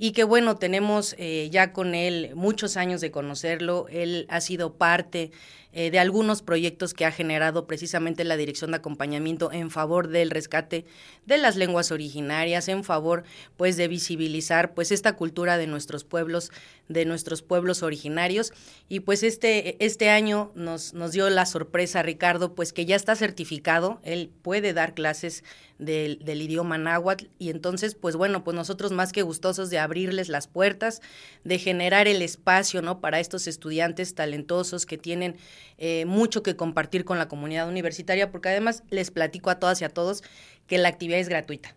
y 0.05 0.13
que 0.13 0.25
bueno, 0.25 0.59
tenemos 0.59 1.17
eh, 1.17 1.49
ya 1.51 1.73
con 1.73 1.95
él 1.95 2.33
muchos 2.35 2.77
años 2.77 3.01
de 3.01 3.11
conocerlo, 3.11 3.87
él 3.89 4.27
ha 4.29 4.43
sido 4.43 4.75
parte 4.75 5.31
eh, 5.77 5.91
de 5.91 5.99
algunos 5.99 6.41
proyectos 6.41 6.95
que 6.95 7.05
ha 7.05 7.11
generado 7.11 7.67
precisamente 7.67 8.23
la 8.23 8.37
Dirección 8.37 8.71
de 8.71 8.77
Acompañamiento 8.77 9.51
en 9.51 9.73
favor 9.73 10.07
del 10.07 10.31
rescate 10.31 10.85
de 11.27 11.37
las 11.37 11.57
lenguas 11.57 11.91
originarias, 11.91 12.69
en 12.69 12.85
favor 12.85 13.25
pues 13.57 13.77
de 13.77 13.89
visibilizar 13.89 14.73
pues 14.73 14.93
esta 14.93 15.17
cultura 15.17 15.59
de 15.59 15.67
nuestros 15.67 16.05
pueblos, 16.05 16.53
de 16.89 17.05
nuestros 17.07 17.43
pueblos 17.43 17.83
originarios. 17.83 18.53
Y 18.89 19.01
pues 19.01 19.25
este, 19.25 19.85
este 19.85 20.11
año 20.11 20.53
nos, 20.55 20.95
nos 20.95 21.11
dio 21.11 21.29
la 21.29 21.45
sorpresa 21.45 22.05
Ricardo 22.05 22.55
pues 22.55 22.73
que 22.73 22.87
ya 22.87 22.95
está 22.95 23.17
certificado, 23.17 24.01
él 24.05 24.31
puede 24.43 24.75
dar 24.75 24.95
clases 24.95 25.43
del, 25.79 26.21
del 26.21 26.41
idioma 26.41 26.79
náhuatl 26.79 27.27
y 27.39 27.51
entonces 27.51 27.97
pues 27.97 28.15
bueno 28.15 28.45
pues 28.45 28.55
nosotros 28.55 28.93
más 28.93 29.13
que 29.13 29.23
gustosos 29.23 29.71
de 29.71 29.81
abrirles 29.81 30.29
las 30.29 30.47
puertas, 30.47 31.01
de 31.43 31.59
generar 31.59 32.07
el 32.07 32.23
espacio 32.23 32.81
no 32.81 33.01
para 33.01 33.19
estos 33.19 33.49
estudiantes 33.49 34.15
talentosos 34.15 34.87
que 34.87 34.99
tienen 34.99 35.37
eh, 35.79 36.05
mucho 36.07 36.43
que 36.43 36.57
compartir 36.57 37.05
con 37.05 37.19
la 37.19 37.29
comunidad 37.29 37.69
universitaria, 37.69 38.31
porque 38.31 38.49
además 38.51 38.83
les 38.91 39.11
platico 39.11 39.51
a 39.51 39.59
todas 39.59 39.81
y 39.81 39.85
a 39.85 39.89
todos 39.89 40.23
que 40.67 40.79
la 40.79 40.89
actividad 40.89 41.21
es 41.21 41.29
gratuita. 41.29 41.75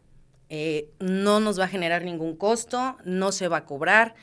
eh, 0.49 0.89
no 0.99 1.39
nos 1.39 1.59
va 1.59 1.65
a 1.65 1.67
generar 1.67 2.03
ningún 2.03 2.35
costo, 2.35 2.97
no 3.03 3.31
se 3.31 3.47
va 3.47 3.57
a 3.57 3.65
cobrar, 3.65 4.15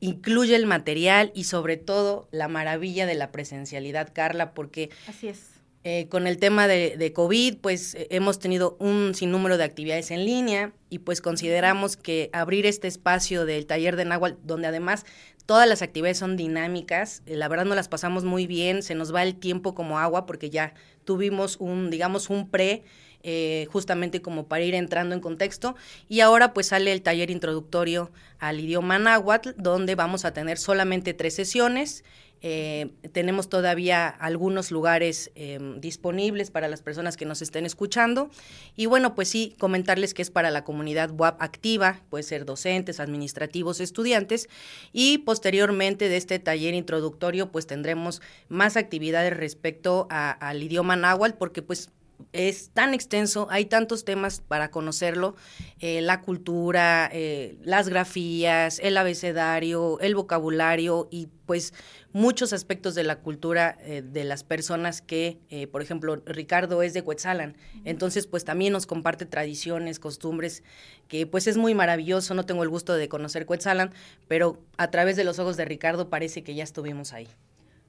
incluye 0.00 0.56
el 0.56 0.66
material 0.66 1.30
y 1.34 1.44
sobre 1.44 1.76
todo 1.76 2.28
la 2.30 2.48
maravilla 2.48 3.06
de 3.06 3.14
la 3.14 3.30
presencialidad, 3.32 4.10
Carla, 4.12 4.52
porque... 4.52 4.90
Así 5.06 5.28
es. 5.28 5.57
Eh, 5.84 6.08
con 6.08 6.26
el 6.26 6.38
tema 6.38 6.66
de, 6.66 7.12
COVID, 7.14 7.58
pues 7.58 7.94
eh, 7.94 8.08
hemos 8.10 8.38
tenido 8.38 8.76
un 8.80 9.14
sinnúmero 9.14 9.56
de 9.56 9.64
actividades 9.64 10.10
en 10.10 10.24
línea 10.24 10.72
y 10.90 10.98
pues 10.98 11.20
consideramos 11.20 11.96
que 11.96 12.30
abrir 12.32 12.66
este 12.66 12.88
espacio 12.88 13.44
del 13.46 13.66
taller 13.66 13.96
de 13.96 14.04
Nahual, 14.04 14.38
donde 14.42 14.66
además 14.66 15.06
todas 15.46 15.68
las 15.68 15.80
actividades 15.80 16.18
son 16.18 16.36
dinámicas, 16.36 17.22
la 17.26 17.48
verdad 17.48 17.64
nos 17.64 17.76
las 17.76 17.88
pasamos 17.88 18.24
muy 18.24 18.46
bien, 18.46 18.82
se 18.82 18.94
nos 18.94 19.14
va 19.14 19.22
el 19.22 19.36
tiempo 19.36 19.74
como 19.74 19.98
agua 19.98 20.26
porque 20.26 20.50
ya 20.50 20.74
tuvimos 21.04 21.56
un, 21.58 21.90
digamos, 21.90 22.28
un 22.28 22.50
pre 22.50 22.82
eh, 23.24 23.66
justamente 23.72 24.22
como 24.22 24.46
para 24.46 24.62
ir 24.62 24.74
entrando 24.74 25.14
en 25.14 25.20
contexto. 25.20 25.74
Y 26.08 26.20
ahora 26.20 26.54
pues 26.54 26.68
sale 26.68 26.92
el 26.92 27.02
taller 27.02 27.30
introductorio 27.30 28.12
al 28.38 28.60
idioma 28.60 28.98
náhuatl, 28.98 29.50
donde 29.56 29.96
vamos 29.96 30.24
a 30.24 30.32
tener 30.32 30.56
solamente 30.56 31.14
tres 31.14 31.34
sesiones. 31.34 32.04
Eh, 32.42 32.90
tenemos 33.12 33.48
todavía 33.48 34.08
algunos 34.08 34.70
lugares 34.70 35.30
em, 35.34 35.80
disponibles 35.80 36.50
para 36.50 36.68
las 36.68 36.82
personas 36.82 37.16
que 37.16 37.24
nos 37.24 37.42
estén 37.42 37.66
escuchando. 37.66 38.30
Y 38.76 38.86
bueno, 38.86 39.14
pues 39.14 39.28
sí, 39.28 39.54
comentarles 39.58 40.14
que 40.14 40.22
es 40.22 40.30
para 40.30 40.50
la 40.50 40.64
comunidad 40.64 41.10
WAP 41.10 41.40
activa, 41.42 42.00
puede 42.10 42.22
ser 42.22 42.44
docentes, 42.44 43.00
administrativos, 43.00 43.80
estudiantes. 43.80 44.48
Y 44.92 45.18
posteriormente 45.18 46.08
de 46.08 46.16
este 46.16 46.38
taller 46.38 46.74
introductorio, 46.74 47.50
pues 47.50 47.66
tendremos 47.66 48.22
más 48.48 48.76
actividades 48.76 49.36
respecto 49.36 50.06
al 50.10 50.62
idioma 50.62 50.96
náhuatl, 50.96 51.36
porque 51.36 51.62
pues 51.62 51.90
es 52.32 52.70
tan 52.70 52.94
extenso, 52.94 53.48
hay 53.50 53.66
tantos 53.66 54.04
temas 54.04 54.40
para 54.40 54.70
conocerlo, 54.70 55.36
eh, 55.80 56.00
la 56.00 56.20
cultura, 56.20 57.08
eh, 57.12 57.56
las 57.62 57.88
grafías, 57.88 58.78
el 58.80 58.96
abecedario, 58.96 59.98
el 60.00 60.14
vocabulario 60.14 61.08
y 61.10 61.28
pues 61.46 61.72
muchos 62.12 62.52
aspectos 62.52 62.94
de 62.94 63.04
la 63.04 63.20
cultura 63.20 63.78
eh, 63.80 64.02
de 64.02 64.24
las 64.24 64.44
personas 64.44 65.00
que, 65.00 65.38
por 65.72 65.80
ejemplo, 65.80 66.22
Ricardo 66.26 66.82
es 66.82 66.92
de 66.92 67.02
Cuetzalan, 67.02 67.56
entonces 67.84 68.26
pues 68.26 68.44
también 68.44 68.72
nos 68.72 68.86
comparte 68.86 69.24
tradiciones, 69.24 69.98
costumbres, 69.98 70.62
que 71.06 71.26
pues 71.26 71.46
es 71.46 71.56
muy 71.56 71.74
maravilloso, 71.74 72.34
no 72.34 72.44
tengo 72.44 72.62
el 72.62 72.68
gusto 72.68 72.94
de 72.94 73.08
conocer 73.08 73.46
Cuetzalan, 73.46 73.92
pero 74.26 74.62
a 74.76 74.90
través 74.90 75.16
de 75.16 75.24
los 75.24 75.38
ojos 75.38 75.56
de 75.56 75.64
Ricardo 75.64 76.10
parece 76.10 76.42
que 76.42 76.54
ya 76.54 76.64
estuvimos 76.64 77.12
ahí. 77.12 77.28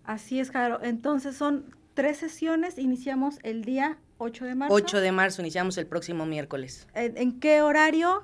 Así 0.06 0.40
es, 0.40 0.50
Caro. 0.50 0.80
Entonces 0.82 1.36
son 1.36 1.76
tres 1.94 2.18
sesiones, 2.18 2.78
iniciamos 2.78 3.40
el 3.44 3.64
día 3.64 3.98
8 4.20 4.46
de 4.46 4.56
marzo. 4.56 4.76
8 4.76 5.02
de 5.02 5.12
marzo, 5.12 5.42
iniciamos 5.42 5.78
el 5.78 5.88
próximo 5.88 6.26
miércoles. 6.26 6.88
¿En, 6.94 7.40
qué 7.40 7.62
horario? 7.62 8.22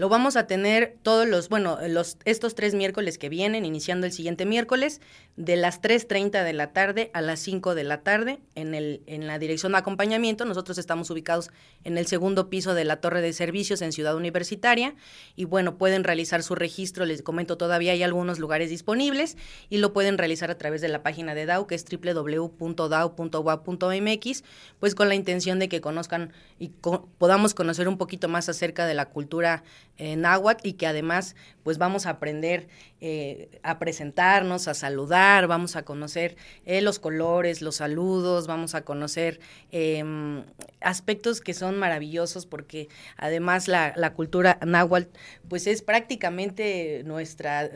Lo 0.00 0.08
vamos 0.08 0.36
a 0.36 0.46
tener 0.46 0.96
todos 1.02 1.28
los, 1.28 1.50
bueno, 1.50 1.76
los, 1.86 2.16
estos 2.24 2.54
tres 2.54 2.74
miércoles 2.74 3.18
que 3.18 3.28
vienen, 3.28 3.66
iniciando 3.66 4.06
el 4.06 4.12
siguiente 4.12 4.46
miércoles, 4.46 5.02
de 5.36 5.56
las 5.56 5.82
3.30 5.82 6.42
de 6.42 6.54
la 6.54 6.72
tarde 6.72 7.10
a 7.12 7.20
las 7.20 7.40
5 7.40 7.74
de 7.74 7.84
la 7.84 8.02
tarde 8.02 8.38
en, 8.54 8.74
el, 8.74 9.02
en 9.06 9.26
la 9.26 9.38
dirección 9.38 9.72
de 9.72 9.78
acompañamiento. 9.78 10.46
Nosotros 10.46 10.78
estamos 10.78 11.10
ubicados 11.10 11.50
en 11.84 11.98
el 11.98 12.06
segundo 12.06 12.48
piso 12.48 12.72
de 12.72 12.86
la 12.86 12.96
Torre 12.96 13.20
de 13.20 13.34
Servicios 13.34 13.82
en 13.82 13.92
Ciudad 13.92 14.16
Universitaria 14.16 14.94
y 15.36 15.44
bueno, 15.44 15.76
pueden 15.76 16.02
realizar 16.02 16.42
su 16.42 16.54
registro, 16.54 17.04
les 17.04 17.20
comento, 17.20 17.58
todavía 17.58 17.92
hay 17.92 18.02
algunos 18.02 18.38
lugares 18.38 18.70
disponibles 18.70 19.36
y 19.68 19.76
lo 19.78 19.92
pueden 19.92 20.16
realizar 20.16 20.50
a 20.50 20.56
través 20.56 20.80
de 20.80 20.88
la 20.88 21.02
página 21.02 21.34
de 21.34 21.44
DAO, 21.44 21.66
que 21.66 21.74
es 21.74 21.84
www.dao.wa.mx, 21.84 22.84
pues 24.78 24.94
con 24.94 25.08
la 25.10 25.14
intención 25.14 25.58
de 25.58 25.68
que 25.68 25.82
conozcan 25.82 26.32
y 26.58 26.68
podamos 27.18 27.52
conocer 27.52 27.86
un 27.86 27.98
poquito 27.98 28.28
más 28.28 28.48
acerca 28.48 28.86
de 28.86 28.94
la 28.94 29.10
cultura 29.10 29.62
en 30.00 30.22
náhuatl 30.22 30.66
y 30.66 30.72
que 30.72 30.86
además 30.86 31.36
pues 31.62 31.76
vamos 31.76 32.06
a 32.06 32.10
aprender 32.10 32.68
eh, 33.02 33.60
a 33.62 33.78
presentarnos, 33.78 34.66
a 34.66 34.74
saludar, 34.74 35.46
vamos 35.46 35.76
a 35.76 35.84
conocer 35.84 36.36
eh, 36.64 36.80
los 36.80 36.98
colores, 36.98 37.60
los 37.60 37.76
saludos, 37.76 38.46
vamos 38.46 38.74
a 38.74 38.82
conocer 38.82 39.40
em, 39.70 40.42
aspectos 40.80 41.40
que 41.40 41.52
son 41.52 41.78
maravillosos 41.78 42.46
porque 42.46 42.88
además 43.16 43.68
la, 43.68 43.92
la, 43.94 44.14
cultura 44.14 44.58
náhuatl 44.64 45.08
pues 45.48 45.66
es 45.66 45.82
prácticamente 45.82 47.02
nuestra, 47.04 47.70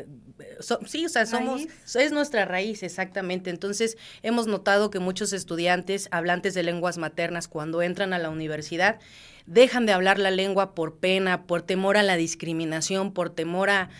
sí, 0.86 1.04
o 1.04 1.08
sea, 1.08 1.26
somos, 1.26 1.66
es 1.94 2.12
nuestra 2.12 2.46
raíz 2.46 2.82
exactamente. 2.82 3.50
Entonces 3.50 3.98
hemos 4.22 4.46
notado 4.46 4.90
que 4.90 4.98
muchos 4.98 5.32
estudiantes 5.32 6.08
hablantes 6.10 6.54
de 6.54 6.62
lenguas 6.62 6.96
maternas 6.96 7.48
cuando 7.48 7.82
entran 7.82 8.12
a 8.14 8.18
la 8.18 8.30
universidad, 8.30 8.98
dejan 9.46 9.86
de 9.86 9.92
hablar 9.92 10.18
la 10.18 10.30
lengua 10.30 10.74
por 10.74 10.96
pena, 10.96 11.46
por 11.46 11.62
temor 11.62 11.96
a 11.96 12.02
la 12.02 12.16
discriminación, 12.16 13.12
por 13.12 13.30
temor 13.30 13.70
a, 13.70 13.90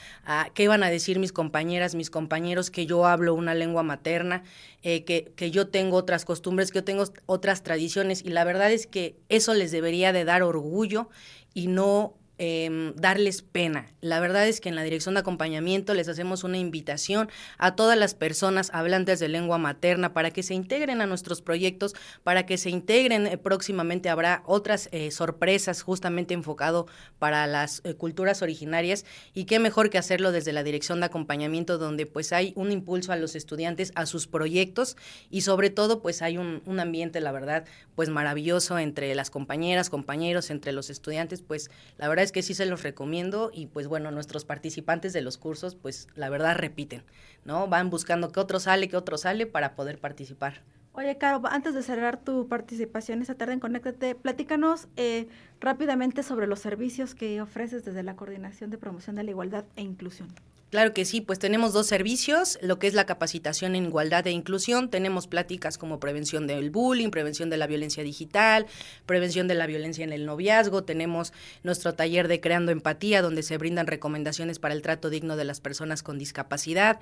qué 0.55 0.69
van 0.69 0.83
a 0.83 0.91
decir 0.91 1.19
mis 1.19 1.33
compañeras, 1.33 1.95
mis 1.95 2.11
compañeros, 2.11 2.71
que 2.71 2.87
yo 2.87 3.07
hablo 3.07 3.35
una 3.35 3.55
lengua 3.55 3.83
materna, 3.83 4.43
eh, 4.83 5.05
que, 5.05 5.33
que 5.37 5.51
yo 5.51 5.69
tengo 5.69 5.97
otras 5.97 6.25
costumbres, 6.25 6.71
que 6.71 6.79
yo 6.79 6.85
tengo 6.85 7.05
otras 7.27 7.63
tradiciones. 7.63 8.23
Y 8.25 8.31
la 8.31 8.45
verdad 8.45 8.73
es 8.73 8.87
que 8.87 9.17
eso 9.29 9.55
les 9.55 9.71
debería 9.71 10.13
de 10.13 10.25
dar 10.25 10.43
orgullo 10.43 11.09
y 11.53 11.67
no 11.67 12.15
eh, 12.39 12.93
darles 12.97 13.43
pena. 13.43 13.93
La 14.01 14.21
verdad 14.21 14.47
es 14.47 14.61
que 14.61 14.69
en 14.69 14.75
la 14.75 14.83
dirección 14.83 15.15
de 15.15 15.21
acompañamiento 15.21 15.95
les 15.95 16.09
hacemos 16.09 16.45
una 16.45 16.59
invitación 16.59 17.29
a 17.59 17.77
todas 17.77 17.99
las 17.99 18.15
personas 18.15 18.71
hablantes 18.73 19.21
de 19.21 19.29
lengua 19.29 19.59
materna 19.59 20.13
para 20.13 20.31
que 20.31 20.43
se 20.43 20.55
integren 20.55 21.01
a 21.01 21.07
nuestros 21.07 21.43
proyectos, 21.43 21.95
para 22.23 22.47
que 22.47 22.59
se 22.59 22.71
integren. 22.71 23.27
Eh, 23.27 23.39
próximamente 23.39 24.09
habrá 24.09 24.43
otras 24.47 24.89
eh, 24.93 25.11
sorpresas 25.11 25.83
justamente 25.83 26.35
enfocado 26.35 26.87
para 27.19 27.47
las 27.47 27.81
eh, 27.85 27.95
culturas 27.95 28.43
originarias 28.43 29.05
y 29.33 29.45
qué 29.45 29.59
mejor 29.59 29.91
que 29.91 29.99
hacerlo 29.99 30.33
desde 30.33 30.53
la 30.53 30.63
dirección 30.63 31.01
de 31.01 31.07
acompañamiento 31.07 31.79
donde 31.79 32.07
pues 32.07 32.33
hay 32.33 32.53
un 32.57 32.73
impulso 32.73 33.13
a 33.13 33.17
los 33.17 33.35
estudiantes 33.35 33.93
a 33.95 34.07
sus 34.07 34.27
proyectos 34.27 34.97
y 35.31 35.43
sobre 35.43 35.71
todo 35.71 36.03
pues 36.03 36.23
hay 36.23 36.39
un, 36.39 36.63
un 36.67 36.81
ambiente, 36.81 37.21
la 37.21 37.33
verdad, 37.33 37.65
pues 37.95 38.09
maravilloso 38.09 38.79
entre 38.79 39.15
las 39.15 39.31
compañeras, 39.31 39.91
compañeros, 39.91 40.51
entre 40.51 40.73
los 40.73 40.91
estudiantes, 40.91 41.43
pues 41.43 41.71
la 41.97 42.09
verdad 42.09 42.24
es 42.25 42.33
que 42.33 42.43
sí 42.43 42.55
se 42.55 42.67
los 42.67 42.83
recomiendo 42.83 43.51
y 43.53 43.67
pues 43.67 43.87
bueno, 43.87 44.11
nuestros 44.11 44.45
participantes 44.45 45.13
de 45.13 45.21
los 45.21 45.39
cursos 45.39 45.77
pues 45.77 46.09
la 46.17 46.29
verdad 46.29 46.57
repiten, 46.57 47.05
¿no? 47.45 47.69
Van 47.69 47.91
buscando 47.91 48.33
qué 48.33 48.41
otro 48.41 48.59
sale, 48.59 48.89
qué 48.89 48.97
otro 48.97 49.17
sale 49.19 49.47
para 49.47 49.77
poder 49.77 49.99
participar. 49.99 50.63
Oye, 50.97 51.19
Caro, 51.19 51.43
antes 51.51 51.75
de 51.75 51.83
cerrar 51.83 52.23
tu 52.23 52.47
participación 52.47 53.21
esta 53.21 53.35
tarde 53.35 53.55
en 53.55 53.61
Conéctate, 53.61 54.15
platícanos 54.15 54.87
eh, 54.97 55.27
rápidamente 55.65 56.23
sobre 56.23 56.47
los 56.47 56.61
servicios 56.61 57.15
que 57.15 57.41
ofreces 57.41 57.85
desde 57.85 58.03
la 58.03 58.17
Coordinación 58.17 58.71
de 58.71 58.79
Promoción 58.79 59.17
de 59.17 59.25
la 59.25 59.31
Igualdad 59.31 59.65
e 59.77 59.83
Inclusión. 59.83 60.29
Claro 60.75 60.93
que 60.93 61.05
sí, 61.05 61.21
pues 61.21 61.39
tenemos 61.39 61.73
dos 61.73 61.87
servicios, 61.87 62.59
lo 62.61 62.81
que 62.81 62.89
es 62.89 62.95
la 62.95 63.07
capacitación 63.07 63.77
en 63.77 63.85
igualdad 63.85 64.27
e 64.27 64.33
inclusión, 64.33 64.91
tenemos 64.91 65.29
pláticas 65.29 65.79
como 65.79 66.01
prevención 66.01 66.49
del 66.49 66.71
bullying, 66.71 67.11
prevención 67.11 67.49
de 67.49 67.57
la 67.57 67.69
violencia 67.69 68.03
digital, 68.03 68.67
prevención 69.07 69.47
de 69.47 69.55
la 69.55 69.69
violencia 69.69 70.03
en 70.03 70.13
el 70.13 70.27
noviazgo, 70.27 70.83
tenemos 70.83 71.33
nuestro 71.63 71.95
taller 71.95 72.27
de 72.27 72.41
Creando 72.41 72.73
Empatía, 72.73 73.23
donde 73.23 73.45
se 73.45 73.57
brindan 73.57 73.87
recomendaciones 73.87 74.59
para 74.59 74.75
el 74.75 74.83
trato 74.83 75.11
digno 75.11 75.37
de 75.37 75.45
las 75.45 75.61
personas 75.61 76.03
con 76.03 76.19
discapacidad. 76.19 76.99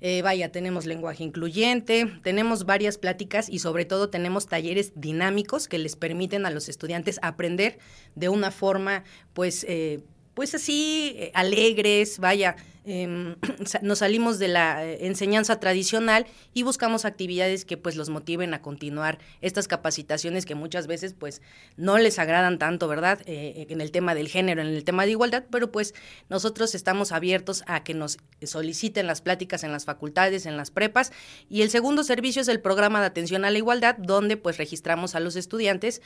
Eh, 0.00 0.22
vaya, 0.22 0.50
tenemos 0.50 0.86
lenguaje 0.86 1.22
incluyente, 1.22 2.10
tenemos 2.22 2.64
varias 2.64 2.96
pláticas 2.96 3.50
y 3.50 3.58
sobre 3.58 3.84
todo 3.84 4.08
tenemos 4.08 4.46
talleres 4.46 4.92
dinámicos 4.94 5.68
que 5.68 5.76
les 5.76 5.94
permiten 5.94 6.46
a 6.46 6.50
los 6.50 6.70
estudiantes 6.70 7.18
aprender 7.20 7.78
de 8.14 8.28
una 8.28 8.50
forma, 8.50 9.04
pues, 9.32 9.64
eh, 9.68 10.00
pues 10.34 10.54
así, 10.54 11.14
eh, 11.16 11.30
alegres, 11.34 12.18
vaya, 12.18 12.56
Em, 12.84 13.36
nos 13.82 13.98
salimos 13.98 14.38
de 14.38 14.48
la 14.48 14.84
eh, 14.84 15.06
enseñanza 15.06 15.60
tradicional 15.60 16.26
y 16.54 16.62
buscamos 16.62 17.04
actividades 17.04 17.64
que 17.64 17.76
pues 17.76 17.94
los 17.94 18.08
motiven 18.08 18.54
a 18.54 18.62
continuar 18.62 19.18
estas 19.42 19.68
capacitaciones 19.68 20.46
que 20.46 20.54
muchas 20.54 20.86
veces 20.86 21.14
pues 21.14 21.42
no 21.76 21.98
les 21.98 22.18
agradan 22.18 22.58
tanto, 22.58 22.88
¿verdad? 22.88 23.20
Eh, 23.26 23.66
en 23.68 23.80
el 23.80 23.90
tema 23.90 24.14
del 24.14 24.28
género, 24.28 24.62
en 24.62 24.68
el 24.68 24.84
tema 24.84 25.04
de 25.04 25.12
igualdad, 25.12 25.44
pero 25.50 25.70
pues 25.70 25.94
nosotros 26.30 26.74
estamos 26.74 27.12
abiertos 27.12 27.64
a 27.66 27.84
que 27.84 27.92
nos 27.92 28.18
soliciten 28.42 29.06
las 29.06 29.20
pláticas 29.20 29.62
en 29.62 29.72
las 29.72 29.84
facultades, 29.84 30.46
en 30.46 30.56
las 30.56 30.70
prepas 30.70 31.12
y 31.50 31.62
el 31.62 31.70
segundo 31.70 32.02
servicio 32.02 32.40
es 32.40 32.48
el 32.48 32.60
programa 32.60 33.00
de 33.00 33.06
atención 33.06 33.44
a 33.44 33.50
la 33.50 33.58
igualdad 33.58 33.96
donde 33.98 34.38
pues 34.38 34.56
registramos 34.56 35.14
a 35.14 35.20
los 35.20 35.36
estudiantes 35.36 36.00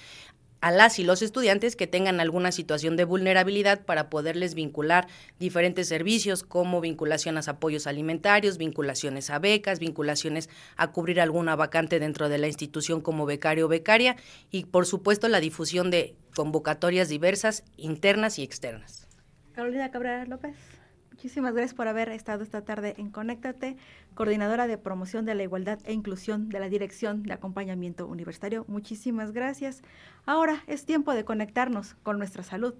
a 0.65 0.71
las 0.71 0.99
y 0.99 1.05
los 1.05 1.21
estudiantes 1.21 1.77
que 1.77 1.87
tengan 1.87 2.21
alguna 2.21 2.51
situación 2.51 2.97
de 2.97 3.05
vulnerabilidad 3.05 3.85
para 3.85 4.09
poderles 4.09 4.55
vincular 4.55 5.07
diferentes 5.39 5.89
servicios 5.89 6.43
como 6.43 6.81
vinculación 6.81 7.37
a 7.37 7.41
apoyos 7.41 7.87
alimentarios, 7.87 8.57
vinculaciones 8.57 9.29
a 9.29 9.39
becas, 9.39 9.79
vinculaciones 9.79 10.49
a 10.79 10.91
cubrir 10.91 11.21
alguna 11.21 11.55
vacante 11.55 12.01
dentro 12.01 12.31
de 12.31 12.39
la 12.39 12.47
institución 12.47 13.03
como 13.03 13.27
becario 13.27 13.67
o 13.67 13.69
becaria 13.69 14.17
y 14.51 14.65
por 14.65 14.87
supuesto 14.87 15.29
la 15.29 15.41
difusión 15.41 15.91
de 15.91 16.17
convocatorias 16.35 17.11
diversas 17.11 17.63
internas 17.77 18.39
y 18.39 18.43
externas. 18.43 19.07
Carolina 19.53 19.91
Cabrera 19.91 20.25
López. 20.25 20.57
Muchísimas 21.15 21.55
gracias 21.55 21.75
por 21.75 21.87
haber 21.87 22.09
estado 22.09 22.43
esta 22.43 22.65
tarde 22.65 22.95
en 22.99 23.09
Conéctate, 23.09 23.77
coordinadora 24.15 24.67
de 24.67 24.79
promoción 24.79 25.25
de 25.25 25.37
la 25.37 25.45
igualdad 25.45 25.79
e 25.85 25.93
inclusión 25.93 26.49
de 26.49 26.59
la 26.59 26.69
Dirección 26.69 27.23
de 27.23 27.33
Acompañamiento 27.33 28.09
Universitario. 28.09 28.65
Muchísimas 28.67 29.31
gracias. 29.31 29.83
Ahora 30.27 30.65
es 30.67 30.87
tiempo 30.87 31.15
de 31.15 31.25
conectarnos 31.25 31.95
con 32.03 32.19
nuestra 32.19 32.43
salud. 32.43 32.75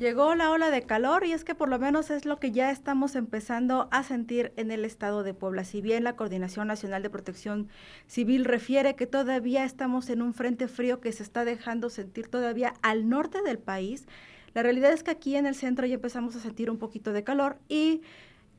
Llegó 0.00 0.34
la 0.34 0.50
ola 0.50 0.70
de 0.70 0.86
calor 0.86 1.26
y 1.26 1.32
es 1.32 1.44
que 1.44 1.54
por 1.54 1.68
lo 1.68 1.78
menos 1.78 2.08
es 2.08 2.24
lo 2.24 2.38
que 2.38 2.52
ya 2.52 2.70
estamos 2.70 3.14
empezando 3.16 3.86
a 3.90 4.02
sentir 4.02 4.50
en 4.56 4.70
el 4.70 4.86
estado 4.86 5.22
de 5.22 5.34
Puebla. 5.34 5.62
Si 5.62 5.82
bien 5.82 6.04
la 6.04 6.16
Coordinación 6.16 6.68
Nacional 6.68 7.02
de 7.02 7.10
Protección 7.10 7.68
Civil 8.06 8.46
refiere 8.46 8.96
que 8.96 9.06
todavía 9.06 9.62
estamos 9.66 10.08
en 10.08 10.22
un 10.22 10.32
frente 10.32 10.68
frío 10.68 11.02
que 11.02 11.12
se 11.12 11.22
está 11.22 11.44
dejando 11.44 11.90
sentir 11.90 12.28
todavía 12.28 12.72
al 12.80 13.10
norte 13.10 13.42
del 13.42 13.58
país, 13.58 14.06
la 14.54 14.62
realidad 14.62 14.90
es 14.90 15.02
que 15.02 15.10
aquí 15.10 15.36
en 15.36 15.44
el 15.44 15.54
centro 15.54 15.86
ya 15.86 15.96
empezamos 15.96 16.34
a 16.34 16.40
sentir 16.40 16.70
un 16.70 16.78
poquito 16.78 17.12
de 17.12 17.22
calor 17.22 17.58
y 17.68 18.00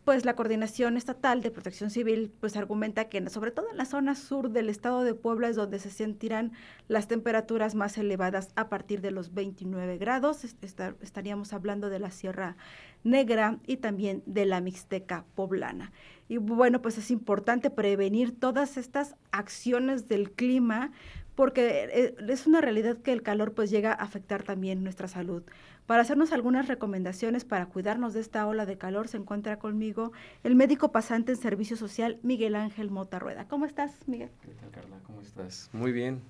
pues 0.04 0.26
la 0.26 0.36
Coordinación 0.36 0.98
Estatal 0.98 1.42
de 1.42 1.52
Protección 1.52 1.92
Civil 1.92 2.32
pues 2.40 2.58
argumenta 2.58 3.06
que 3.06 3.30
sobre 3.30 3.52
todo 3.52 3.70
en 3.70 3.78
la 3.78 3.86
zona 3.86 4.16
sur 4.16 4.50
del 4.50 4.70
estado 4.70 5.04
de 5.04 5.14
Puebla 5.14 5.50
es 5.50 5.56
donde 5.56 5.80
se 5.80 5.92
sentirán 5.92 6.54
las 6.88 7.08
temperaturas 7.08 7.76
más 7.76 7.98
elevadas 7.98 8.50
a 8.56 8.68
partir 8.68 9.02
de 9.02 9.12
los 9.12 9.34
29 9.34 9.98
grados. 9.98 10.44
estaríamos 10.44 11.54
hablando 11.54 11.90
de 11.90 12.00
la 12.00 12.10
Sierra 12.10 12.58
Negra 13.04 13.60
y 13.68 13.78
también 13.78 14.24
de 14.26 14.46
la 14.46 14.60
Mixteca 14.62 15.26
poblana. 15.36 15.92
Y 16.28 16.38
bueno, 16.38 16.82
pues 16.82 16.98
es 16.98 17.12
importante 17.12 17.70
prevenir 17.70 18.40
todas 18.40 18.78
estas 18.78 19.16
acciones 19.32 20.08
del 20.08 20.32
clima 20.32 20.92
porque 21.36 21.90
eh, 21.92 22.16
es 22.28 22.48
una 22.48 22.62
realidad 22.62 22.98
que 22.98 23.12
el 23.12 23.24
calor 23.24 23.54
pues 23.54 23.70
llega 23.70 23.92
a 23.92 23.96
afectar 23.96 24.44
también 24.44 24.84
nuestra 24.84 25.08
salud. 25.08 25.44
Para 25.86 26.04
hacernos 26.04 26.32
algunas 26.32 26.68
recomendaciones 26.68 27.44
para 27.44 27.66
cuidarnos 27.66 28.14
de 28.14 28.22
esta 28.22 28.48
ola 28.48 28.66
de 28.66 28.78
calor 28.78 29.08
se 29.08 29.18
encuentra 29.18 29.60
conmigo 29.60 30.14
el 30.44 30.56
médico 30.56 30.92
pasante 30.92 31.34
en 31.34 31.38
servicio 31.38 31.76
social 31.76 32.20
Miguel 32.24 32.56
Ángel 32.56 32.92
Mota 32.92 33.20
Rueda. 33.20 33.48
¿Cómo 33.48 33.66
estás, 33.66 34.08
Miguel? 34.08 34.30
¿Qué 34.42 34.54
tal, 34.54 34.72
Carla? 34.72 35.00
¿Cómo 35.06 35.22
estás? 35.22 35.70
Muy 35.74 35.92
bien. 35.92 36.22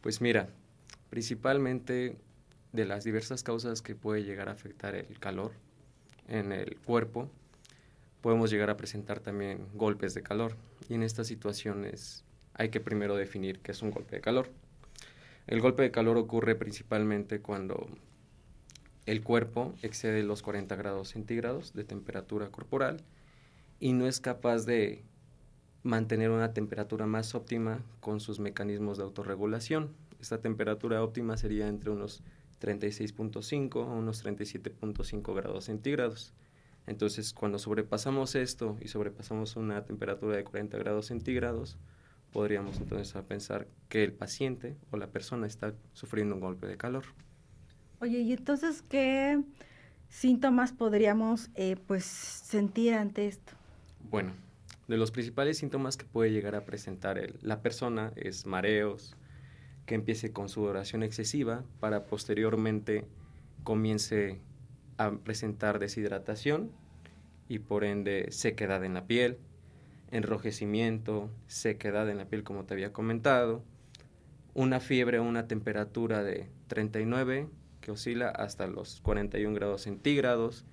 Pues 0.00 0.20
mira, 0.20 0.48
principalmente 1.10 2.16
de 2.72 2.84
las 2.84 3.04
diversas 3.04 3.42
causas 3.42 3.82
que 3.82 3.94
puede 3.94 4.24
llegar 4.24 4.48
a 4.48 4.52
afectar 4.52 4.94
el 4.94 5.18
calor 5.18 5.52
en 6.28 6.52
el 6.52 6.78
cuerpo, 6.78 7.28
podemos 8.20 8.50
llegar 8.50 8.70
a 8.70 8.76
presentar 8.76 9.20
también 9.20 9.66
golpes 9.74 10.14
de 10.14 10.22
calor. 10.22 10.56
Y 10.88 10.94
en 10.94 11.02
estas 11.02 11.26
situaciones 11.26 12.24
hay 12.54 12.70
que 12.70 12.80
primero 12.80 13.16
definir 13.16 13.60
qué 13.60 13.72
es 13.72 13.82
un 13.82 13.90
golpe 13.90 14.16
de 14.16 14.22
calor. 14.22 14.48
El 15.46 15.60
golpe 15.60 15.82
de 15.82 15.90
calor 15.90 16.16
ocurre 16.16 16.54
principalmente 16.54 17.40
cuando 17.40 17.88
el 19.06 19.22
cuerpo 19.22 19.72
excede 19.82 20.24
los 20.24 20.42
40 20.42 20.74
grados 20.74 21.10
centígrados 21.10 21.72
de 21.72 21.84
temperatura 21.84 22.48
corporal 22.50 23.04
y 23.78 23.92
no 23.92 24.06
es 24.06 24.20
capaz 24.20 24.66
de 24.66 25.04
mantener 25.84 26.30
una 26.30 26.52
temperatura 26.52 27.06
más 27.06 27.36
óptima 27.36 27.84
con 28.00 28.18
sus 28.18 28.40
mecanismos 28.40 28.98
de 28.98 29.04
autorregulación. 29.04 29.94
Esta 30.20 30.40
temperatura 30.40 31.04
óptima 31.04 31.36
sería 31.36 31.68
entre 31.68 31.90
unos 31.90 32.22
36.5 32.60 33.84
a 33.84 33.92
unos 33.92 34.24
37.5 34.24 35.34
grados 35.34 35.64
centígrados. 35.64 36.34
Entonces, 36.88 37.32
cuando 37.32 37.58
sobrepasamos 37.58 38.34
esto 38.34 38.76
y 38.80 38.88
sobrepasamos 38.88 39.54
una 39.56 39.84
temperatura 39.84 40.36
de 40.36 40.44
40 40.44 40.78
grados 40.78 41.06
centígrados, 41.06 41.76
podríamos 42.32 42.78
entonces 42.78 43.22
pensar 43.24 43.68
que 43.88 44.02
el 44.02 44.12
paciente 44.12 44.76
o 44.90 44.96
la 44.96 45.08
persona 45.08 45.46
está 45.46 45.74
sufriendo 45.92 46.34
un 46.34 46.40
golpe 46.40 46.66
de 46.66 46.76
calor. 46.76 47.04
Oye, 48.00 48.20
¿y 48.20 48.32
entonces 48.32 48.82
qué 48.82 49.42
síntomas 50.10 50.72
podríamos 50.72 51.48
eh, 51.54 51.76
pues 51.86 52.04
sentir 52.04 52.94
ante 52.94 53.26
esto? 53.26 53.52
Bueno, 54.10 54.32
de 54.86 54.98
los 54.98 55.10
principales 55.10 55.56
síntomas 55.58 55.96
que 55.96 56.04
puede 56.04 56.30
llegar 56.30 56.54
a 56.54 56.66
presentar 56.66 57.18
la 57.40 57.62
persona 57.62 58.12
es 58.16 58.44
mareos, 58.44 59.16
que 59.86 59.94
empiece 59.94 60.30
con 60.30 60.50
sudoración 60.50 61.02
excesiva 61.02 61.64
para 61.80 62.04
posteriormente 62.04 63.06
comience 63.64 64.40
a 64.98 65.12
presentar 65.12 65.78
deshidratación 65.78 66.70
y 67.48 67.60
por 67.60 67.82
ende 67.84 68.26
sequedad 68.30 68.84
en 68.84 68.92
la 68.92 69.06
piel, 69.06 69.38
enrojecimiento, 70.10 71.30
sequedad 71.46 72.10
en 72.10 72.18
la 72.18 72.26
piel 72.26 72.44
como 72.44 72.64
te 72.64 72.74
había 72.74 72.92
comentado, 72.92 73.62
una 74.52 74.80
fiebre 74.80 75.18
o 75.18 75.22
una 75.22 75.48
temperatura 75.48 76.22
de 76.22 76.48
39 76.66 77.48
oscila 77.92 78.28
hasta 78.28 78.66
los 78.66 79.00
41 79.00 79.54
grados 79.54 79.82
centígrados, 79.82 80.64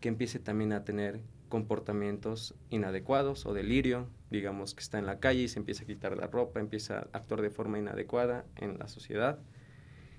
que 0.00 0.08
empiece 0.08 0.38
también 0.38 0.72
a 0.72 0.84
tener 0.84 1.20
comportamientos 1.48 2.54
inadecuados 2.70 3.46
o 3.46 3.54
delirio, 3.54 4.08
digamos 4.30 4.74
que 4.74 4.82
está 4.82 4.98
en 4.98 5.06
la 5.06 5.18
calle 5.18 5.42
y 5.42 5.48
se 5.48 5.58
empieza 5.58 5.84
a 5.84 5.86
quitar 5.86 6.16
la 6.16 6.26
ropa, 6.26 6.60
empieza 6.60 6.98
a 6.98 7.08
actuar 7.12 7.40
de 7.42 7.50
forma 7.50 7.78
inadecuada 7.78 8.44
en 8.56 8.78
la 8.78 8.88
sociedad 8.88 9.38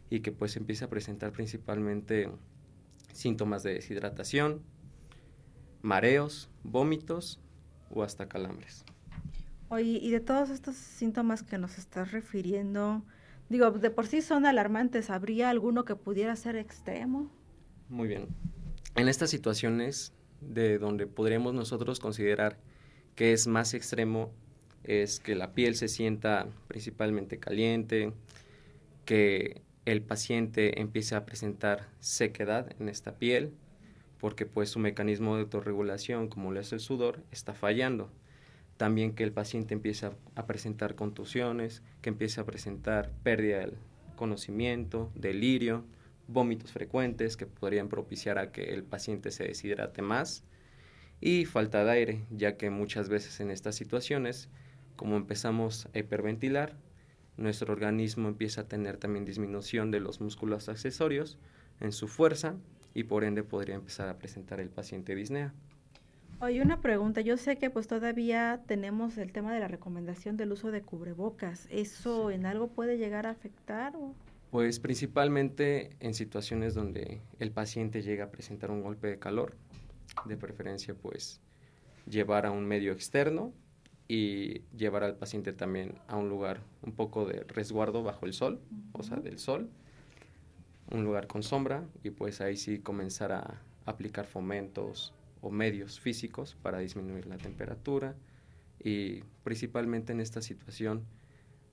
y 0.09 0.21
que 0.21 0.31
pues 0.31 0.55
empieza 0.57 0.85
a 0.85 0.89
presentar 0.89 1.31
principalmente 1.31 2.29
síntomas 3.13 3.63
de 3.63 3.73
deshidratación, 3.75 4.61
mareos, 5.81 6.49
vómitos 6.63 7.39
o 7.91 8.03
hasta 8.03 8.27
calambres. 8.27 8.85
Oye, 9.69 9.99
y 10.01 10.09
de 10.09 10.19
todos 10.19 10.49
estos 10.49 10.75
síntomas 10.75 11.43
que 11.43 11.59
nos 11.59 11.77
estás 11.77 12.11
refiriendo, 12.11 13.03
digo, 13.49 13.71
de 13.71 13.89
por 13.89 14.07
sí 14.07 14.21
son 14.21 14.45
alarmantes, 14.45 15.09
¿habría 15.09 15.49
alguno 15.49 15.85
que 15.85 15.95
pudiera 15.95 16.35
ser 16.35 16.55
extremo? 16.55 17.29
Muy 17.89 18.07
bien. 18.07 18.27
En 18.95 19.07
estas 19.07 19.29
situaciones 19.29 20.13
de 20.41 20.77
donde 20.77 21.07
podríamos 21.07 21.53
nosotros 21.53 21.99
considerar 21.99 22.57
que 23.15 23.33
es 23.33 23.47
más 23.47 23.73
extremo 23.73 24.31
es 24.83 25.19
que 25.19 25.35
la 25.35 25.53
piel 25.53 25.75
se 25.75 25.87
sienta 25.87 26.47
principalmente 26.67 27.37
caliente, 27.37 28.13
que 29.05 29.61
el 29.85 30.01
paciente 30.01 30.79
empiece 30.79 31.15
a 31.15 31.25
presentar 31.25 31.89
sequedad 31.99 32.73
en 32.79 32.89
esta 32.89 33.17
piel, 33.17 33.51
porque 34.19 34.45
pues 34.45 34.69
su 34.69 34.79
mecanismo 34.79 35.35
de 35.35 35.41
autorregulación, 35.41 36.27
como 36.27 36.51
lo 36.51 36.59
es 36.59 36.71
el 36.71 36.79
sudor, 36.79 37.23
está 37.31 37.53
fallando. 37.53 38.11
También 38.79 39.13
que 39.13 39.25
el 39.25 39.33
paciente 39.33 39.73
empiece 39.73 40.09
a, 40.35 40.47
presentar 40.47 40.95
contusiones, 40.95 41.83
que 42.01 42.07
empiece 42.07 42.39
a 42.39 42.45
presentar 42.45 43.11
pérdida 43.23 43.59
del 43.59 43.73
conocimiento, 44.15 45.11
delirio, 45.15 45.83
vómitos 46.29 46.71
frecuentes 46.71 47.35
que 47.35 47.45
podrían 47.45 47.89
propiciar 47.89 48.37
a 48.37 48.53
que 48.53 48.73
el 48.73 48.85
paciente 48.85 49.31
se 49.31 49.43
deshidrate 49.43 50.01
más 50.01 50.45
y 51.19 51.43
falta 51.43 51.83
de 51.83 51.91
aire, 51.91 52.21
ya 52.31 52.55
que 52.55 52.69
muchas 52.69 53.09
veces 53.09 53.41
en 53.41 53.51
estas 53.51 53.75
situaciones, 53.75 54.47
como 54.95 55.17
empezamos 55.17 55.89
a 55.93 55.99
hiperventilar, 55.99 56.77
nuestro 57.35 57.73
organismo 57.73 58.29
empieza 58.29 58.61
a 58.61 58.67
tener 58.69 58.95
también 58.95 59.25
disminución 59.25 59.91
de 59.91 59.99
los 59.99 60.21
músculos 60.21 60.69
accesorios 60.69 61.37
en 61.81 61.91
su 61.91 62.07
fuerza 62.07 62.55
y 62.93 63.03
por 63.03 63.25
ende 63.25 63.43
podría 63.43 63.75
empezar 63.75 64.07
a 64.07 64.17
presentar 64.17 64.61
el 64.61 64.69
paciente 64.69 65.15
disnea. 65.15 65.53
Oye, 66.41 66.61
una 66.61 66.79
pregunta. 66.79 67.19
Yo 67.19 67.35
sé 67.35 67.57
que 67.57 67.69
pues 67.69 67.87
todavía 67.87 68.61
tenemos 68.65 69.17
el 69.17 69.33
tema 69.33 69.53
de 69.53 69.59
la 69.59 69.67
recomendación 69.67 70.37
del 70.37 70.53
uso 70.53 70.71
de 70.71 70.81
cubrebocas. 70.81 71.67
¿Eso 71.69 72.31
en 72.31 72.45
algo 72.45 72.69
puede 72.69 72.97
llegar 72.97 73.27
a 73.27 73.31
afectar? 73.31 73.93
O? 73.97 74.15
Pues 74.49 74.79
principalmente 74.79 75.97
en 75.99 76.13
situaciones 76.13 76.75
donde 76.75 77.19
el 77.39 77.51
paciente 77.51 78.01
llega 78.01 78.25
a 78.25 78.31
presentar 78.31 78.71
un 78.71 78.81
golpe 78.81 79.07
de 79.07 79.19
calor, 79.19 79.57
de 80.25 80.37
preferencia 80.37 80.95
pues 80.95 81.41
llevar 82.07 82.45
a 82.45 82.51
un 82.51 82.65
medio 82.65 82.93
externo 82.93 83.51
y 84.07 84.61
llevar 84.77 85.03
al 85.03 85.17
paciente 85.17 85.51
también 85.51 85.95
a 86.07 86.15
un 86.15 86.29
lugar 86.29 86.61
un 86.83 86.93
poco 86.93 87.25
de 87.25 87.43
resguardo 87.43 88.01
bajo 88.01 88.25
el 88.25 88.31
sol, 88.31 88.61
o 88.93 89.03
sea, 89.03 89.17
del 89.17 89.39
sol, 89.39 89.69
un 90.89 91.03
lugar 91.03 91.27
con 91.27 91.43
sombra 91.43 91.83
y 92.01 92.11
pues 92.11 92.39
ahí 92.39 92.55
sí 92.55 92.79
comenzar 92.79 93.33
a 93.33 93.61
aplicar 93.85 94.25
fomentos 94.25 95.13
o 95.41 95.51
medios 95.51 95.99
físicos 95.99 96.57
para 96.61 96.79
disminuir 96.79 97.27
la 97.27 97.37
temperatura 97.37 98.15
y 98.83 99.21
principalmente 99.43 100.13
en 100.13 100.19
esta 100.19 100.41
situación 100.41 101.05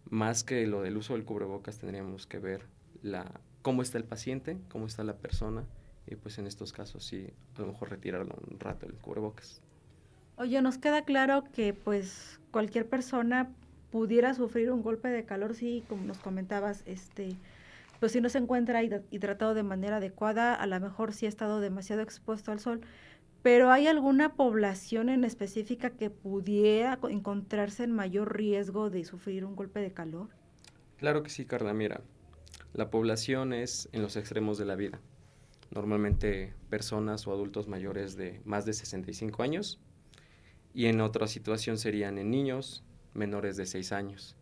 más 0.08 0.44
que 0.44 0.66
lo 0.66 0.82
del 0.82 0.96
uso 0.96 1.14
del 1.14 1.24
cubrebocas 1.24 1.78
tendríamos 1.78 2.26
que 2.26 2.38
ver 2.38 2.66
la 3.02 3.40
cómo 3.62 3.82
está 3.82 3.98
el 3.98 4.04
paciente, 4.04 4.58
cómo 4.70 4.86
está 4.86 5.04
la 5.04 5.16
persona 5.16 5.64
y 6.06 6.14
pues 6.16 6.38
en 6.38 6.46
estos 6.46 6.72
casos 6.72 7.04
sí 7.04 7.28
a 7.56 7.60
lo 7.60 7.68
mejor 7.68 7.90
retirarlo 7.90 8.36
un 8.48 8.60
rato 8.60 8.86
el 8.86 8.94
cubrebocas. 8.94 9.60
Oye, 10.36 10.60
nos 10.60 10.78
queda 10.78 11.04
claro 11.04 11.44
que 11.52 11.72
pues 11.72 12.40
cualquier 12.50 12.86
persona 12.86 13.50
pudiera 13.90 14.34
sufrir 14.34 14.70
un 14.70 14.82
golpe 14.82 15.08
de 15.08 15.24
calor, 15.24 15.54
sí, 15.54 15.82
como 15.88 16.04
nos 16.04 16.18
comentabas, 16.18 16.82
este, 16.86 17.36
pues 18.00 18.12
si 18.12 18.20
no 18.20 18.28
se 18.28 18.38
encuentra 18.38 18.82
hidratado 18.82 19.54
de 19.54 19.62
manera 19.62 19.96
adecuada, 19.96 20.54
a 20.54 20.66
lo 20.66 20.78
mejor 20.78 21.14
sí 21.14 21.24
ha 21.26 21.28
estado 21.28 21.60
demasiado 21.60 22.02
expuesto 22.02 22.52
al 22.52 22.60
sol, 22.60 22.82
pero 23.46 23.70
¿hay 23.70 23.86
alguna 23.86 24.34
población 24.34 25.08
en 25.08 25.22
específica 25.22 25.90
que 25.90 26.10
pudiera 26.10 26.98
encontrarse 27.08 27.84
en 27.84 27.92
mayor 27.92 28.36
riesgo 28.36 28.90
de 28.90 29.04
sufrir 29.04 29.44
un 29.44 29.54
golpe 29.54 29.78
de 29.78 29.92
calor? 29.92 30.30
Claro 30.96 31.22
que 31.22 31.30
sí, 31.30 31.44
Carla. 31.44 31.72
Mira, 31.72 32.00
La 32.72 32.90
población 32.90 33.52
es 33.52 33.88
en 33.92 34.02
los 34.02 34.16
extremos 34.16 34.58
de 34.58 34.64
la 34.64 34.74
vida. 34.74 35.00
Normalmente 35.70 36.54
personas 36.70 37.28
o 37.28 37.32
adultos 37.32 37.68
mayores 37.68 38.16
de 38.16 38.40
más 38.44 38.66
de 38.66 38.72
65 38.72 39.44
años 39.44 39.78
y 40.74 40.86
en 40.86 41.00
otra 41.00 41.28
situación 41.28 41.78
serían 41.78 42.18
en 42.18 42.32
niños 42.32 42.82
menores 43.14 43.56
de 43.56 43.66
6 43.66 43.92
años. 43.92 44.36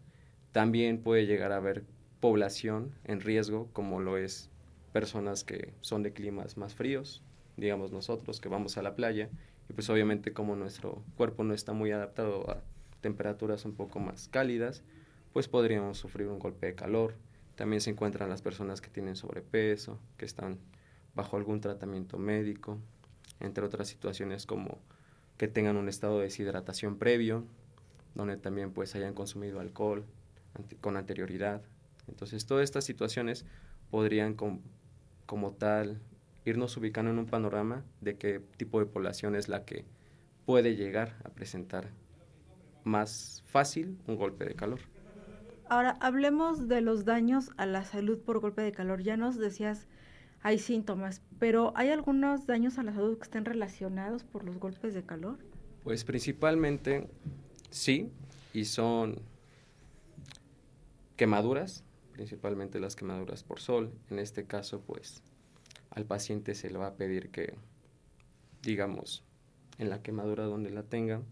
También 0.51 1.03
puede 1.03 1.27
llegar 1.27 1.53
a 1.53 1.57
haber 1.57 1.85
población 2.21 2.95
en 3.05 3.21
riesgo 3.21 3.69
como 3.75 4.01
lo 4.01 4.17
es 4.17 4.49
personas 4.95 5.45
que 5.45 5.75
son 5.83 6.03
de 6.03 6.15
climas 6.15 6.57
más 6.57 6.75
fríos, 6.75 7.23
digamos 7.57 7.93
nosotros 7.93 8.41
que 8.41 8.49
vamos 8.49 8.77
a 8.77 8.83
la 8.83 8.95
playa 8.95 9.29
y 9.69 9.73
pues 9.73 9.89
obviamente 9.91 10.33
como 10.33 10.57
nuestro 10.57 11.03
cuerpo 11.17 11.45
no 11.45 11.55
está 11.55 11.73
muy 11.73 11.91
adaptado 11.91 12.51
a 12.51 12.63
temperaturas 13.01 13.65
un 13.65 13.75
poco 13.75 14.01
más 14.01 14.29
cálidas, 14.29 14.83
pues 15.33 15.49
podríamos 15.49 15.99
sufrir 15.99 16.29
un 16.29 16.39
golpe 16.39 16.67
de 16.67 16.75
calor. 16.75 17.15
También 17.55 17.81
se 17.81 17.91
encuentran 17.91 18.29
las 18.29 18.43
personas 18.43 18.81
que 18.81 18.89
tienen 18.89 19.17
sobrepeso, 19.17 19.99
que 20.17 20.25
están 20.25 20.59
bajo 21.15 21.37
algún 21.37 21.61
tratamiento 21.61 22.19
médico, 22.19 22.79
entre 23.41 23.65
otras 23.65 23.89
situaciones 23.89 24.47
como 24.47 24.79
que 25.37 25.49
tengan 25.49 25.77
un 25.77 25.89
estado 25.89 26.19
de 26.19 26.25
deshidratación 26.25 26.99
previo, 26.99 27.45
donde 28.15 28.37
también 28.37 28.73
pues 28.73 28.95
hayan 28.95 29.15
consumido 29.15 29.61
alcohol 29.61 30.05
con 30.81 30.97
anterioridad. 30.97 31.63
Entonces 32.09 32.47
todas 32.47 32.65
estas 32.65 32.85
situaciones 32.85 33.45
podrían 33.91 34.35
como 35.27 35.53
tal 35.53 36.01
irnos 36.45 36.77
ubicando 36.77 37.11
en 37.11 37.19
un 37.19 37.27
panorama 37.27 37.85
de 38.01 38.17
qué 38.17 38.41
tipo 38.57 38.81
de 38.81 38.87
población 38.87 39.35
es 39.35 39.49
la 39.49 39.65
que 39.65 39.85
puede 40.45 40.77
llegar 40.77 41.17
a 41.25 41.31
presentar 41.31 41.91
más 42.85 43.43
fácil 43.47 43.99
un 44.07 44.17
golpe 44.17 44.45
de 44.45 44.55
calor. 44.55 44.81
Ahora, 45.69 45.97
hablemos 46.01 46.69
de 46.69 46.83
los 46.83 47.05
daños 47.05 47.51
a 47.57 47.65
la 47.65 47.85
salud 47.85 48.19
por 48.19 48.41
golpe 48.41 48.63
de 48.63 48.73
calor. 48.73 49.03
Ya 49.03 49.17
nos 49.17 49.39
decías, 49.39 49.87
hay 50.43 50.59
síntomas, 50.59 51.23
pero 51.39 51.73
¿hay 51.75 51.89
algunos 51.89 52.47
daños 52.47 52.79
a 52.79 52.83
la 52.83 52.93
salud 52.93 53.17
que 53.17 53.23
estén 53.23 53.47
relacionados 53.47 54.25
por 54.25 54.45
los 54.45 54.59
golpes 54.59 54.93
de 54.93 55.03
calor? 55.03 55.39
Pues 55.83 56.05
principalmente 56.05 57.09
sí, 57.71 58.11
y 58.53 58.67
son 58.67 59.23
quemaduras, 61.17 61.83
principalmente 62.13 62.79
las 62.79 62.95
quemaduras 62.95 63.43
por 63.43 63.61
sol. 63.61 63.91
En 64.11 64.19
este 64.19 64.45
caso, 64.45 64.83
pues 64.83 65.23
al 65.95 66.05
paciente 66.05 66.55
se 66.55 66.71
le 66.71 66.79
va 66.79 66.89
a 66.89 66.97
pedir 66.97 67.31
que, 67.31 67.55
digamos, 68.63 69.25
en 69.79 69.91
la 69.91 70.03
quemadura 70.03 70.45
donde 70.45 70.71
la 70.71 70.83
tenga, 70.83 71.23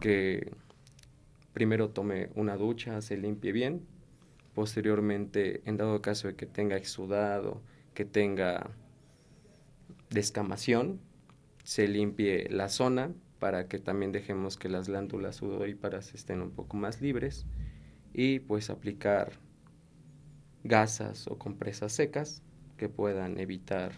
que 0.00 0.52
primero 1.52 1.90
tome 1.90 2.30
una 2.34 2.56
ducha, 2.56 3.00
se 3.00 3.16
limpie 3.16 3.52
bien, 3.52 3.86
posteriormente, 4.54 5.62
en 5.64 5.76
dado 5.76 6.00
caso 6.02 6.28
de 6.28 6.36
que 6.36 6.46
tenga 6.46 6.76
exudado, 6.76 7.60
que 7.94 8.04
tenga 8.04 8.70
descamación, 10.10 11.00
se 11.64 11.88
limpie 11.88 12.48
la 12.50 12.68
zona 12.68 13.12
para 13.38 13.68
que 13.68 13.78
también 13.78 14.12
dejemos 14.12 14.56
que 14.56 14.68
las 14.68 14.88
glándulas 14.88 15.36
sudoríparas 15.36 16.14
estén 16.14 16.42
un 16.42 16.50
poco 16.50 16.76
más 16.76 17.00
libres 17.00 17.46
y 18.12 18.38
pues 18.38 18.70
aplicar 18.70 19.32
gasas 20.62 21.26
o 21.26 21.38
compresas 21.38 21.92
secas 21.92 22.42
que 22.84 22.90
puedan 22.90 23.40
evitar 23.40 23.92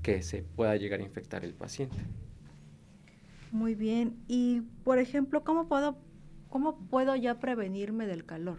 que 0.00 0.22
se 0.22 0.44
pueda 0.44 0.76
llegar 0.76 1.00
a 1.00 1.02
infectar 1.02 1.44
el 1.44 1.54
paciente. 1.54 1.96
Muy 3.50 3.74
bien. 3.74 4.16
Y, 4.28 4.60
por 4.84 5.00
ejemplo, 5.00 5.42
¿cómo 5.42 5.66
puedo, 5.66 5.98
cómo 6.50 6.78
puedo 6.88 7.16
ya 7.16 7.40
prevenirme 7.40 8.06
del 8.06 8.24
calor? 8.24 8.58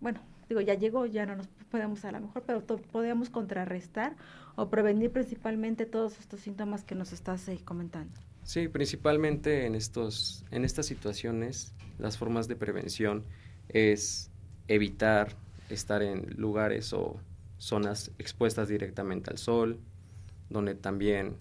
Bueno, 0.00 0.20
digo, 0.48 0.60
ya 0.60 0.74
llegó, 0.74 1.04
ya 1.04 1.26
no 1.26 1.34
nos 1.34 1.48
podemos 1.68 2.04
a 2.04 2.12
lo 2.12 2.20
mejor, 2.20 2.44
pero 2.46 2.64
podemos 2.64 3.28
contrarrestar 3.28 4.14
o 4.54 4.70
prevenir 4.70 5.10
principalmente 5.10 5.84
todos 5.84 6.20
estos 6.20 6.38
síntomas 6.38 6.84
que 6.84 6.94
nos 6.94 7.12
estás 7.12 7.48
eh, 7.48 7.58
comentando. 7.64 8.12
Sí, 8.44 8.68
principalmente 8.68 9.66
en, 9.66 9.74
estos, 9.74 10.44
en 10.52 10.64
estas 10.64 10.86
situaciones, 10.86 11.74
las 11.98 12.18
formas 12.18 12.46
de 12.46 12.54
prevención 12.54 13.24
es 13.68 14.30
evitar 14.68 15.34
estar 15.70 16.04
en 16.04 16.36
lugares 16.36 16.92
o 16.92 17.18
zonas 17.62 18.10
expuestas 18.18 18.66
directamente 18.66 19.30
al 19.30 19.38
sol, 19.38 19.78
donde 20.50 20.74
también 20.74 21.36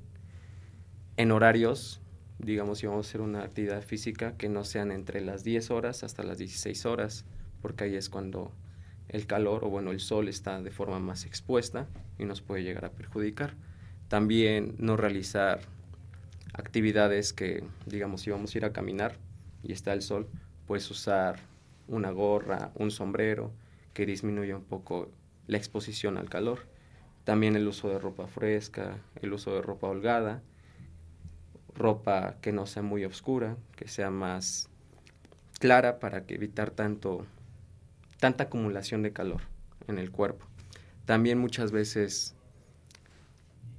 en 1.18 1.32
horarios, 1.32 2.00
digamos, 2.38 2.78
si 2.78 2.86
vamos 2.86 3.08
a 3.08 3.10
hacer 3.10 3.22
una 3.22 3.42
actividad 3.42 3.82
física, 3.82 4.38
que 4.38 4.48
no 4.48 4.64
sean 4.64 4.92
entre 4.92 5.22
las 5.22 5.44
10 5.44 5.72
horas 5.72 6.04
hasta 6.04 6.22
las 6.22 6.38
16 6.38 6.86
horas, 6.86 7.26
porque 7.64 7.86
ahí 7.86 7.96
es 7.96 8.08
cuando 8.10 8.52
el 9.10 9.26
calor 9.26 9.64
o 9.66 9.70
bueno, 9.70 9.90
el 9.90 10.00
sol 10.00 10.28
está 10.28 10.62
de 10.62 10.70
forma 10.70 11.00
más 11.00 11.26
expuesta 11.26 11.88
y 12.20 12.26
nos 12.26 12.42
puede 12.42 12.62
llegar 12.62 12.86
a 12.86 12.92
perjudicar. 12.92 13.56
También 14.08 14.76
no 14.78 14.98
realizar 14.98 15.62
actividades 16.54 17.34
que, 17.34 17.64
digamos, 17.88 18.22
si 18.22 18.30
vamos 18.30 18.54
a 18.54 18.58
ir 18.60 18.66
a 18.66 18.74
caminar 18.74 19.18
y 19.64 19.72
está 19.72 19.92
el 19.94 20.04
sol, 20.04 20.30
pues 20.68 20.90
usar 20.92 21.40
una 21.88 22.12
gorra, 22.12 22.72
un 22.76 22.92
sombrero, 22.92 23.52
que 23.96 24.06
disminuya 24.06 24.56
un 24.56 24.64
poco 24.64 25.12
la 25.48 25.58
exposición 25.58 26.18
al 26.18 26.30
calor. 26.30 26.60
También 27.24 27.56
el 27.56 27.68
uso 27.68 27.90
de 27.90 28.00
ropa 28.00 28.28
fresca, 28.28 28.98
el 29.22 29.34
uso 29.34 29.54
de 29.54 29.62
ropa 29.62 29.88
holgada, 29.88 30.42
ropa 31.76 32.38
que 32.42 32.52
no 32.52 32.66
sea 32.66 32.82
muy 32.82 33.06
oscura, 33.06 33.58
que 33.76 33.88
sea 33.88 34.10
más 34.10 34.70
clara 35.60 36.00
para 36.00 36.24
evitar 36.28 36.72
tanto 36.72 37.26
tanta 38.20 38.46
acumulación 38.46 39.02
de 39.02 39.14
calor 39.14 39.42
en 39.88 39.98
el 39.98 40.12
cuerpo. 40.12 40.46
También 41.06 41.40
muchas 41.40 41.72
veces 41.72 42.36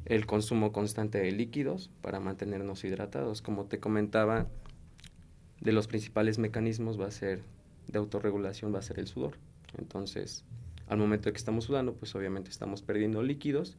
el 0.04 0.26
consumo 0.26 0.72
constante 0.72 1.18
de 1.18 1.30
líquidos 1.30 1.90
para 2.00 2.20
mantenernos 2.20 2.84
hidratados. 2.84 3.40
Como 3.40 3.66
te 3.66 3.78
comentaba, 3.78 4.48
de 5.60 5.72
los 5.72 5.86
principales 5.86 6.38
mecanismos 6.38 7.00
va 7.00 7.06
a 7.06 7.12
ser 7.12 7.42
de 7.86 7.98
autorregulación 7.98 8.74
va 8.74 8.80
a 8.80 8.82
ser 8.82 8.98
el 8.98 9.06
sudor. 9.06 9.38
Entonces, 9.78 10.44
al 10.92 10.98
momento 10.98 11.30
de 11.30 11.32
que 11.32 11.38
estamos 11.38 11.64
sudando, 11.64 11.94
pues 11.94 12.14
obviamente 12.14 12.50
estamos 12.50 12.82
perdiendo 12.82 13.22
líquidos 13.22 13.78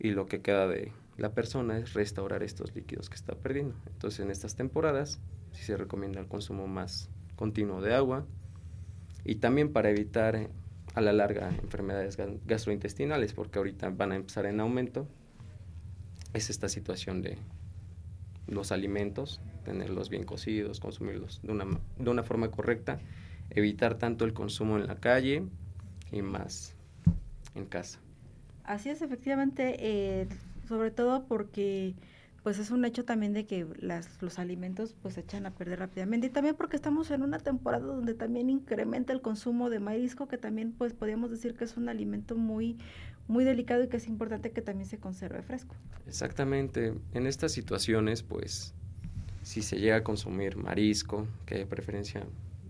y 0.00 0.10
lo 0.10 0.26
que 0.26 0.42
queda 0.42 0.66
de 0.66 0.92
la 1.16 1.32
persona 1.32 1.78
es 1.78 1.94
restaurar 1.94 2.42
estos 2.42 2.74
líquidos 2.74 3.08
que 3.08 3.14
está 3.14 3.36
perdiendo. 3.36 3.76
Entonces 3.86 4.20
en 4.20 4.32
estas 4.32 4.56
temporadas 4.56 5.20
sí 5.52 5.62
se 5.62 5.76
recomienda 5.76 6.18
el 6.18 6.26
consumo 6.26 6.66
más 6.66 7.10
continuo 7.36 7.80
de 7.80 7.94
agua 7.94 8.26
y 9.24 9.36
también 9.36 9.72
para 9.72 9.88
evitar 9.90 10.34
eh, 10.34 10.48
a 10.94 11.00
la 11.00 11.12
larga 11.12 11.50
enfermedades 11.62 12.16
gastrointestinales, 12.44 13.32
porque 13.32 13.58
ahorita 13.58 13.90
van 13.90 14.10
a 14.10 14.16
empezar 14.16 14.46
en 14.46 14.58
aumento, 14.58 15.06
es 16.34 16.50
esta 16.50 16.68
situación 16.68 17.22
de 17.22 17.38
los 18.48 18.72
alimentos, 18.72 19.40
tenerlos 19.64 20.10
bien 20.10 20.24
cocidos, 20.24 20.80
consumirlos 20.80 21.40
de 21.44 21.52
una, 21.52 21.66
de 21.98 22.10
una 22.10 22.24
forma 22.24 22.50
correcta, 22.50 22.98
evitar 23.50 23.96
tanto 23.96 24.24
el 24.24 24.32
consumo 24.32 24.76
en 24.76 24.88
la 24.88 24.96
calle, 24.96 25.44
y 26.12 26.22
más 26.22 26.74
en 27.54 27.66
casa. 27.66 27.98
Así 28.64 28.90
es, 28.90 29.02
efectivamente, 29.02 29.76
eh, 29.78 30.28
sobre 30.68 30.90
todo 30.90 31.24
porque 31.26 31.94
pues 32.42 32.60
es 32.60 32.70
un 32.70 32.84
hecho 32.84 33.04
también 33.04 33.32
de 33.32 33.44
que 33.44 33.66
las, 33.80 34.22
los 34.22 34.38
alimentos 34.38 34.94
pues 35.02 35.14
se 35.14 35.20
echan 35.20 35.46
a 35.46 35.50
perder 35.50 35.80
rápidamente 35.80 36.28
y 36.28 36.30
también 36.30 36.54
porque 36.54 36.76
estamos 36.76 37.10
en 37.10 37.22
una 37.22 37.40
temporada 37.40 37.84
donde 37.84 38.14
también 38.14 38.48
incrementa 38.48 39.12
el 39.12 39.20
consumo 39.20 39.68
de 39.68 39.80
marisco 39.80 40.28
que 40.28 40.38
también 40.38 40.70
pues 40.70 40.92
podríamos 40.92 41.32
decir 41.32 41.54
que 41.54 41.64
es 41.64 41.76
un 41.76 41.88
alimento 41.88 42.36
muy 42.36 42.78
muy 43.26 43.42
delicado 43.42 43.82
y 43.82 43.88
que 43.88 43.96
es 43.96 44.06
importante 44.06 44.52
que 44.52 44.62
también 44.62 44.88
se 44.88 44.98
conserve 44.98 45.42
fresco. 45.42 45.74
Exactamente, 46.06 46.94
en 47.14 47.26
estas 47.26 47.50
situaciones 47.50 48.22
pues 48.22 48.74
si 49.42 49.62
se 49.62 49.80
llega 49.80 49.96
a 49.96 50.04
consumir 50.04 50.56
marisco, 50.56 51.26
que 51.46 51.56
de 51.56 51.66
preferencia 51.66 52.24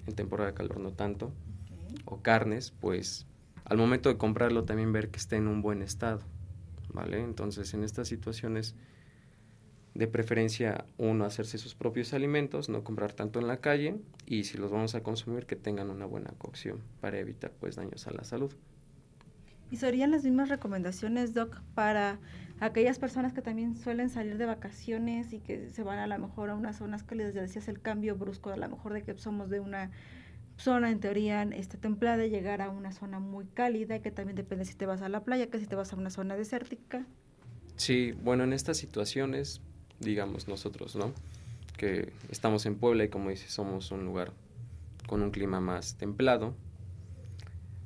en 0.06 0.14
temporada 0.14 0.52
de 0.52 0.54
calor 0.54 0.80
no 0.80 0.92
tanto, 0.92 1.32
o 2.04 2.22
carnes, 2.22 2.72
pues 2.80 3.26
al 3.64 3.78
momento 3.78 4.08
de 4.08 4.16
comprarlo 4.16 4.64
también 4.64 4.92
ver 4.92 5.10
que 5.10 5.18
esté 5.18 5.36
en 5.36 5.48
un 5.48 5.62
buen 5.62 5.82
estado, 5.82 6.20
¿vale? 6.92 7.20
Entonces 7.20 7.74
en 7.74 7.82
estas 7.82 8.08
situaciones 8.08 8.74
de 9.94 10.06
preferencia 10.06 10.84
uno 10.98 11.24
hacerse 11.24 11.58
sus 11.58 11.74
propios 11.74 12.12
alimentos, 12.12 12.68
no 12.68 12.84
comprar 12.84 13.12
tanto 13.12 13.40
en 13.40 13.48
la 13.48 13.58
calle 13.58 13.96
y 14.26 14.44
si 14.44 14.58
los 14.58 14.70
vamos 14.70 14.94
a 14.94 15.02
consumir 15.02 15.46
que 15.46 15.56
tengan 15.56 15.90
una 15.90 16.04
buena 16.04 16.30
cocción 16.38 16.82
para 17.00 17.18
evitar 17.18 17.52
pues 17.58 17.76
daños 17.76 18.06
a 18.06 18.10
la 18.12 18.24
salud. 18.24 18.52
¿Y 19.70 19.76
serían 19.76 20.12
las 20.12 20.22
mismas 20.22 20.48
recomendaciones, 20.48 21.34
Doc, 21.34 21.60
para 21.74 22.20
aquellas 22.60 22.98
personas 22.98 23.32
que 23.32 23.42
también 23.42 23.74
suelen 23.76 24.10
salir 24.10 24.38
de 24.38 24.46
vacaciones 24.46 25.32
y 25.32 25.40
que 25.40 25.70
se 25.70 25.82
van 25.82 25.98
a 25.98 26.06
lo 26.06 26.18
mejor 26.18 26.50
a 26.50 26.54
unas 26.54 26.76
zonas 26.76 27.02
cálidas, 27.02 27.34
ya 27.34 27.42
decías 27.42 27.66
el 27.68 27.80
cambio 27.80 28.16
brusco, 28.16 28.50
a 28.50 28.56
lo 28.56 28.68
mejor 28.68 28.92
de 28.92 29.02
que 29.02 29.18
somos 29.18 29.50
de 29.50 29.60
una 29.60 29.90
zona 30.56 30.90
en 30.90 31.00
teoría 31.00 31.42
este, 31.42 31.76
templada 31.76 32.26
llegar 32.26 32.62
a 32.62 32.70
una 32.70 32.92
zona 32.92 33.18
muy 33.18 33.46
cálida, 33.46 34.00
que 34.00 34.10
también 34.10 34.36
depende 34.36 34.64
si 34.64 34.74
te 34.74 34.86
vas 34.86 35.02
a 35.02 35.08
la 35.08 35.24
playa, 35.24 35.50
que 35.50 35.58
si 35.58 35.66
te 35.66 35.76
vas 35.76 35.92
a 35.92 35.96
una 35.96 36.10
zona 36.10 36.36
desértica. 36.36 37.06
Sí, 37.76 38.12
bueno, 38.22 38.44
en 38.44 38.52
estas 38.52 38.78
situaciones, 38.78 39.60
digamos 40.00 40.48
nosotros, 40.48 40.96
¿no? 40.96 41.12
Que 41.76 42.12
estamos 42.30 42.64
en 42.66 42.76
Puebla 42.76 43.04
y 43.04 43.08
como 43.08 43.30
dices, 43.30 43.50
somos 43.52 43.90
un 43.90 44.04
lugar 44.04 44.32
con 45.06 45.22
un 45.22 45.30
clima 45.30 45.60
más 45.60 45.96
templado, 45.96 46.54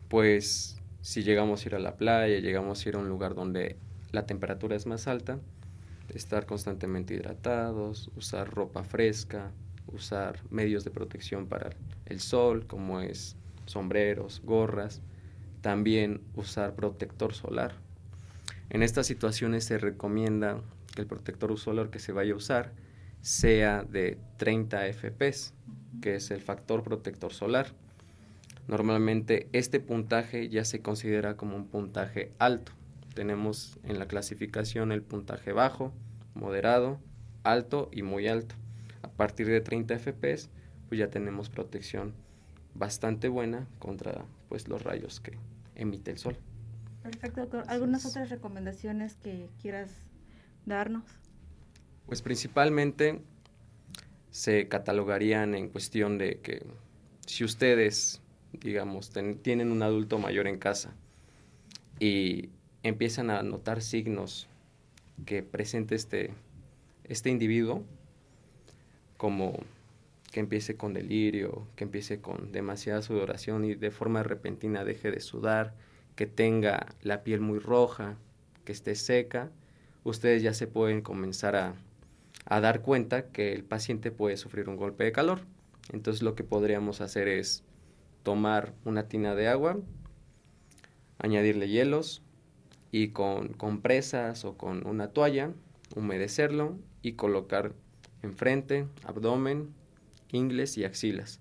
pues 0.09 0.81
si 1.03 1.23
llegamos 1.23 1.65
a 1.65 1.69
ir 1.69 1.75
a 1.75 1.79
la 1.79 1.97
playa, 1.97 2.39
llegamos 2.39 2.85
a 2.85 2.89
ir 2.89 2.95
a 2.95 2.99
un 2.99 3.09
lugar 3.09 3.35
donde 3.35 3.77
la 4.13 4.27
temperatura 4.27 4.77
es 4.77 4.87
más 4.87 5.07
alta, 5.07 5.39
estar 6.15 6.47
constantemente 6.47 7.15
hidratados, 7.15 8.11
usar 8.17 8.51
ropa 8.51 8.85
fresca, 8.85 9.53
usar 9.93 10.41
medios 10.51 10.85
de 10.85 10.91
protección 10.91 11.47
para 11.47 11.71
el 12.07 12.21
sol, 12.21 12.67
como 12.67 13.01
es 13.01 13.37
sombreros, 13.67 14.43
gorras, 14.45 15.01
también 15.61 16.21
usar 16.35 16.75
protector 16.75 17.35
solar. 17.35 17.75
En 18.71 18.83
estas 18.83 19.07
situaciones 19.07 19.65
se 19.65 19.79
recomienda 19.79 20.61
que 20.95 21.03
el 21.03 21.07
protector 21.07 21.57
solar 21.59 21.91
que 21.91 21.99
se 21.99 22.13
vaya 22.13 22.33
a 22.33 22.37
usar 22.37 22.73
sea 23.21 23.83
de 23.83 24.19
30 24.39 24.93
FPS, 24.93 25.53
que 26.01 26.15
es 26.15 26.31
el 26.31 26.41
factor 26.41 26.83
protector 26.83 27.33
solar. 27.33 27.69
Normalmente 28.69 29.49
este 29.53 29.81
puntaje 29.81 30.49
ya 30.49 30.65
se 30.65 30.81
considera 30.81 31.37
como 31.37 31.57
un 31.57 31.67
puntaje 31.67 32.33
alto. 32.39 32.73
Tenemos 33.15 33.79
en 33.83 33.99
la 33.99 34.07
clasificación 34.07 34.93
el 34.93 35.03
puntaje 35.03 35.53
bajo, 35.53 35.93
moderado, 36.35 37.01
alto 37.43 37.91
y 37.93 38.03
muy 38.03 38.29
alto. 38.29 38.55
A 39.03 39.09
partir 39.09 39.47
de 39.47 39.61
30 39.61 39.99
FPS, 39.99 40.49
pues 40.89 40.99
ya 40.99 41.09
tenemos 41.09 41.49
protección 41.49 42.15
bastante 42.75 43.29
buena 43.29 43.67
contra 43.79 44.25
pues 44.49 44.69
los 44.69 44.83
rayos 44.83 45.21
que 45.21 45.39
emite 45.75 46.11
el 46.11 46.19
sol. 46.19 46.37
Perfecto, 47.03 47.41
doctor. 47.41 47.65
¿Algunas 47.69 48.05
otras 48.05 48.29
recomendaciones 48.31 49.17
que 49.17 49.49
quieras 49.61 49.91
darnos? 50.67 51.05
Pues 52.07 52.23
principalmente 52.23 53.21
se 54.31 54.69
catalogarían 54.69 55.55
en 55.55 55.69
cuestión 55.69 56.19
de 56.19 56.41
que 56.41 56.67
si 57.27 57.45
ustedes, 57.45 58.21
digamos, 58.53 59.13
tienen 59.43 59.73
un 59.73 59.83
adulto 59.83 60.19
mayor 60.19 60.47
en 60.47 60.59
casa 60.59 60.93
y 61.99 62.51
empiezan 62.83 63.31
a 63.31 63.43
notar 63.43 63.83
signos 63.83 64.49
que 65.27 65.43
presente 65.43 65.95
este, 65.95 66.33
este 67.05 67.31
individuo, 67.31 67.85
como 69.21 69.53
que 70.33 70.41
empiece 70.41 70.79
con 70.79 70.95
delirio, 70.95 71.67
que 71.77 71.85
empiece 71.85 72.23
con 72.23 72.53
demasiada 72.53 73.03
sudoración 73.03 73.67
y 73.67 73.75
de 73.75 73.91
forma 73.91 74.23
repentina 74.23 74.83
deje 74.83 75.11
de 75.11 75.21
sudar, 75.21 75.75
que 76.17 76.27
tenga 76.27 76.87
la 77.03 77.23
piel 77.23 77.43
muy 77.43 77.59
roja, 77.59 78.17
que 78.65 78.73
esté 78.73 78.95
seca, 78.95 79.51
ustedes 80.05 80.43
ya 80.43 80.55
se 80.55 80.67
pueden 80.67 81.03
comenzar 81.03 81.55
a, 81.55 81.75
a 82.47 82.61
dar 82.63 82.81
cuenta 82.81 83.27
que 83.27 83.53
el 83.53 83.63
paciente 83.63 84.11
puede 84.11 84.39
sufrir 84.39 84.71
un 84.71 84.77
golpe 84.77 85.05
de 85.05 85.13
calor. 85.13 85.41
Entonces 85.93 86.23
lo 86.23 86.35
que 86.35 86.43
podríamos 86.43 87.03
hacer 87.03 87.29
es 87.29 87.63
tomar 88.23 88.73
una 88.87 89.07
tina 89.07 89.35
de 89.35 89.49
agua, 89.49 89.77
añadirle 91.19 91.69
hielos 91.69 92.23
y 92.91 93.09
con 93.09 93.49
compresas 93.49 94.47
o 94.47 94.57
con 94.57 94.87
una 94.87 95.09
toalla 95.09 95.53
humedecerlo 95.95 96.79
y 97.03 97.13
colocar 97.13 97.75
enfrente, 98.23 98.87
abdomen, 99.05 99.75
ingles 100.33 100.77
y 100.79 100.85
axilas 100.85 101.41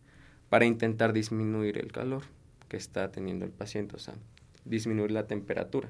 para 0.50 0.66
intentar 0.66 1.14
disminuir 1.14 1.78
el 1.78 1.92
calor 1.92 2.24
que 2.68 2.78
está 2.78 3.12
teniendo 3.12 3.46
el 3.46 3.52
paciente, 3.52 3.96
o 3.96 4.00
sea, 4.00 4.16
disminuir 4.66 5.12
la 5.12 5.28
temperatura. 5.28 5.90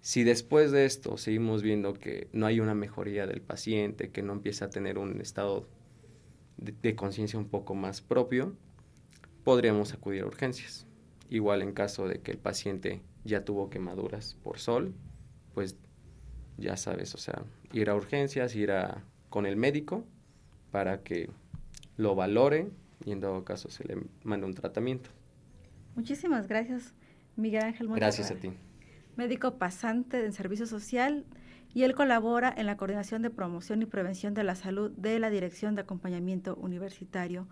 Si 0.00 0.24
después 0.24 0.72
de 0.72 0.84
esto 0.84 1.16
seguimos 1.16 1.62
viendo 1.62 1.94
que 1.94 2.28
no 2.32 2.46
hay 2.46 2.60
una 2.60 2.74
mejoría 2.74 3.26
del 3.26 3.40
paciente, 3.40 4.10
que 4.10 4.22
no 4.22 4.32
empieza 4.32 4.66
a 4.66 4.70
tener 4.70 4.98
un 4.98 5.20
estado 5.20 5.68
de, 6.56 6.94
conciencia 6.96 7.38
un 7.38 7.48
poco 7.48 7.74
más 7.74 8.00
propio, 8.00 8.54
podríamos 9.44 9.92
acudir 9.92 10.22
a 10.22 10.26
urgencias. 10.26 10.86
Igual 11.30 11.62
en 11.62 11.72
caso 11.72 12.08
de 12.08 12.20
que 12.20 12.32
el 12.32 12.38
paciente 12.38 13.00
ya 13.24 13.44
tuvo 13.44 13.70
quemaduras 13.70 14.34
por 14.42 14.58
sol, 14.58 14.92
pues 15.54 15.76
ya 16.58 16.76
sabes, 16.76 17.14
o 17.14 17.18
sea, 17.18 17.44
ir 17.72 17.88
a 17.88 17.94
urgencias, 17.94 18.54
ir 18.56 18.72
a, 18.72 19.04
con 19.32 19.46
el 19.46 19.56
médico 19.56 20.04
para 20.70 21.02
que 21.02 21.30
lo 21.96 22.14
valore 22.14 22.68
y 23.04 23.12
en 23.12 23.20
todo 23.20 23.44
caso 23.44 23.70
se 23.70 23.82
le 23.82 23.96
mande 24.22 24.46
un 24.46 24.54
tratamiento. 24.54 25.08
Muchísimas 25.96 26.46
gracias, 26.46 26.94
Miguel 27.34 27.64
Ángel. 27.64 27.88
Gracias 27.88 28.30
a 28.30 28.34
ti. 28.36 28.52
Médico 29.16 29.56
pasante 29.56 30.24
en 30.24 30.32
servicio 30.32 30.66
social 30.66 31.24
y 31.74 31.84
él 31.84 31.94
colabora 31.94 32.52
en 32.54 32.66
la 32.66 32.76
coordinación 32.76 33.22
de 33.22 33.30
promoción 33.30 33.80
y 33.80 33.86
prevención 33.86 34.34
de 34.34 34.44
la 34.44 34.54
salud 34.54 34.90
de 34.92 35.18
la 35.18 35.30
Dirección 35.30 35.74
de 35.74 35.80
Acompañamiento 35.80 36.54
Universitario. 36.56 37.48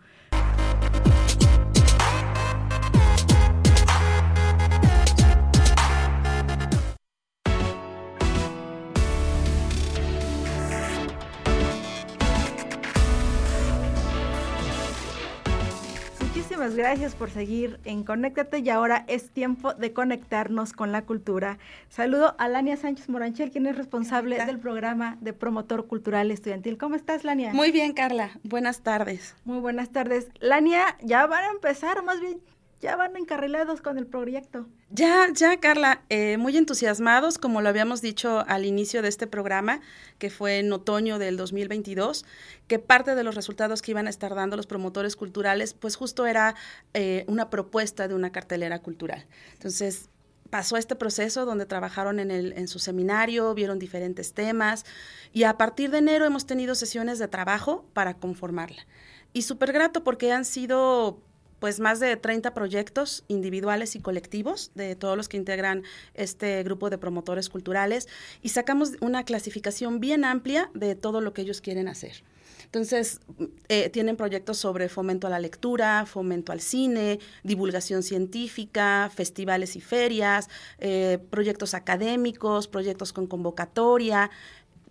Gracias 16.68 17.14
por 17.14 17.30
seguir 17.30 17.80
en 17.84 18.04
Conéctate 18.04 18.58
y 18.58 18.68
ahora 18.68 19.06
es 19.08 19.30
tiempo 19.30 19.72
de 19.72 19.94
conectarnos 19.94 20.74
con 20.74 20.92
la 20.92 21.06
cultura. 21.06 21.58
Saludo 21.88 22.34
a 22.38 22.48
Lania 22.48 22.76
Sánchez 22.76 23.08
Moranchel, 23.08 23.50
quien 23.50 23.64
es 23.64 23.76
responsable 23.76 24.44
del 24.44 24.58
programa 24.58 25.16
de 25.22 25.32
promotor 25.32 25.86
cultural 25.86 26.30
estudiantil. 26.30 26.76
¿Cómo 26.76 26.96
estás, 26.96 27.24
Lania? 27.24 27.54
Muy 27.54 27.72
bien, 27.72 27.94
Carla. 27.94 28.38
Buenas 28.42 28.82
tardes. 28.82 29.36
Muy 29.44 29.58
buenas 29.58 29.90
tardes. 29.90 30.28
Lania, 30.38 30.98
ya 31.02 31.26
van 31.26 31.44
a 31.44 31.50
empezar, 31.50 32.02
más 32.04 32.20
bien 32.20 32.42
ya 32.80 32.96
van 32.96 33.16
encarrilados 33.16 33.82
con 33.82 33.98
el 33.98 34.06
proyecto. 34.06 34.66
Ya, 34.90 35.28
ya, 35.34 35.60
Carla, 35.60 36.02
eh, 36.08 36.38
muy 36.38 36.56
entusiasmados, 36.56 37.36
como 37.36 37.60
lo 37.60 37.68
habíamos 37.68 38.00
dicho 38.00 38.42
al 38.48 38.64
inicio 38.64 39.02
de 39.02 39.08
este 39.08 39.26
programa, 39.26 39.80
que 40.18 40.30
fue 40.30 40.58
en 40.58 40.72
otoño 40.72 41.18
del 41.18 41.36
2022, 41.36 42.24
que 42.66 42.78
parte 42.78 43.14
de 43.14 43.22
los 43.22 43.34
resultados 43.34 43.82
que 43.82 43.90
iban 43.90 44.06
a 44.06 44.10
estar 44.10 44.34
dando 44.34 44.56
los 44.56 44.66
promotores 44.66 45.14
culturales, 45.14 45.74
pues 45.74 45.96
justo 45.96 46.26
era 46.26 46.54
eh, 46.94 47.24
una 47.28 47.50
propuesta 47.50 48.08
de 48.08 48.14
una 48.14 48.32
cartelera 48.32 48.78
cultural. 48.78 49.26
Entonces, 49.52 50.08
pasó 50.48 50.78
este 50.78 50.96
proceso 50.96 51.44
donde 51.44 51.66
trabajaron 51.66 52.18
en, 52.18 52.30
el, 52.30 52.54
en 52.54 52.66
su 52.66 52.78
seminario, 52.78 53.54
vieron 53.54 53.78
diferentes 53.78 54.32
temas 54.32 54.84
y 55.32 55.44
a 55.44 55.56
partir 55.58 55.90
de 55.90 55.98
enero 55.98 56.24
hemos 56.24 56.46
tenido 56.46 56.74
sesiones 56.74 57.18
de 57.18 57.28
trabajo 57.28 57.84
para 57.92 58.14
conformarla. 58.14 58.86
Y 59.32 59.42
súper 59.42 59.72
grato 59.72 60.02
porque 60.02 60.32
han 60.32 60.44
sido 60.44 61.22
pues 61.60 61.78
más 61.78 62.00
de 62.00 62.16
30 62.16 62.52
proyectos 62.52 63.24
individuales 63.28 63.94
y 63.94 64.00
colectivos 64.00 64.72
de 64.74 64.96
todos 64.96 65.16
los 65.16 65.28
que 65.28 65.36
integran 65.36 65.84
este 66.14 66.62
grupo 66.64 66.90
de 66.90 66.98
promotores 66.98 67.48
culturales 67.48 68.08
y 68.42 68.48
sacamos 68.48 68.92
una 69.00 69.24
clasificación 69.24 70.00
bien 70.00 70.24
amplia 70.24 70.70
de 70.74 70.96
todo 70.96 71.20
lo 71.20 71.32
que 71.32 71.42
ellos 71.42 71.60
quieren 71.60 71.86
hacer. 71.86 72.24
Entonces, 72.64 73.20
eh, 73.68 73.88
tienen 73.90 74.16
proyectos 74.16 74.58
sobre 74.58 74.88
fomento 74.88 75.26
a 75.26 75.30
la 75.30 75.40
lectura, 75.40 76.06
fomento 76.06 76.52
al 76.52 76.60
cine, 76.60 77.18
divulgación 77.42 78.04
científica, 78.04 79.10
festivales 79.12 79.74
y 79.74 79.80
ferias, 79.80 80.48
eh, 80.78 81.18
proyectos 81.30 81.74
académicos, 81.74 82.68
proyectos 82.68 83.12
con 83.12 83.26
convocatoria, 83.26 84.30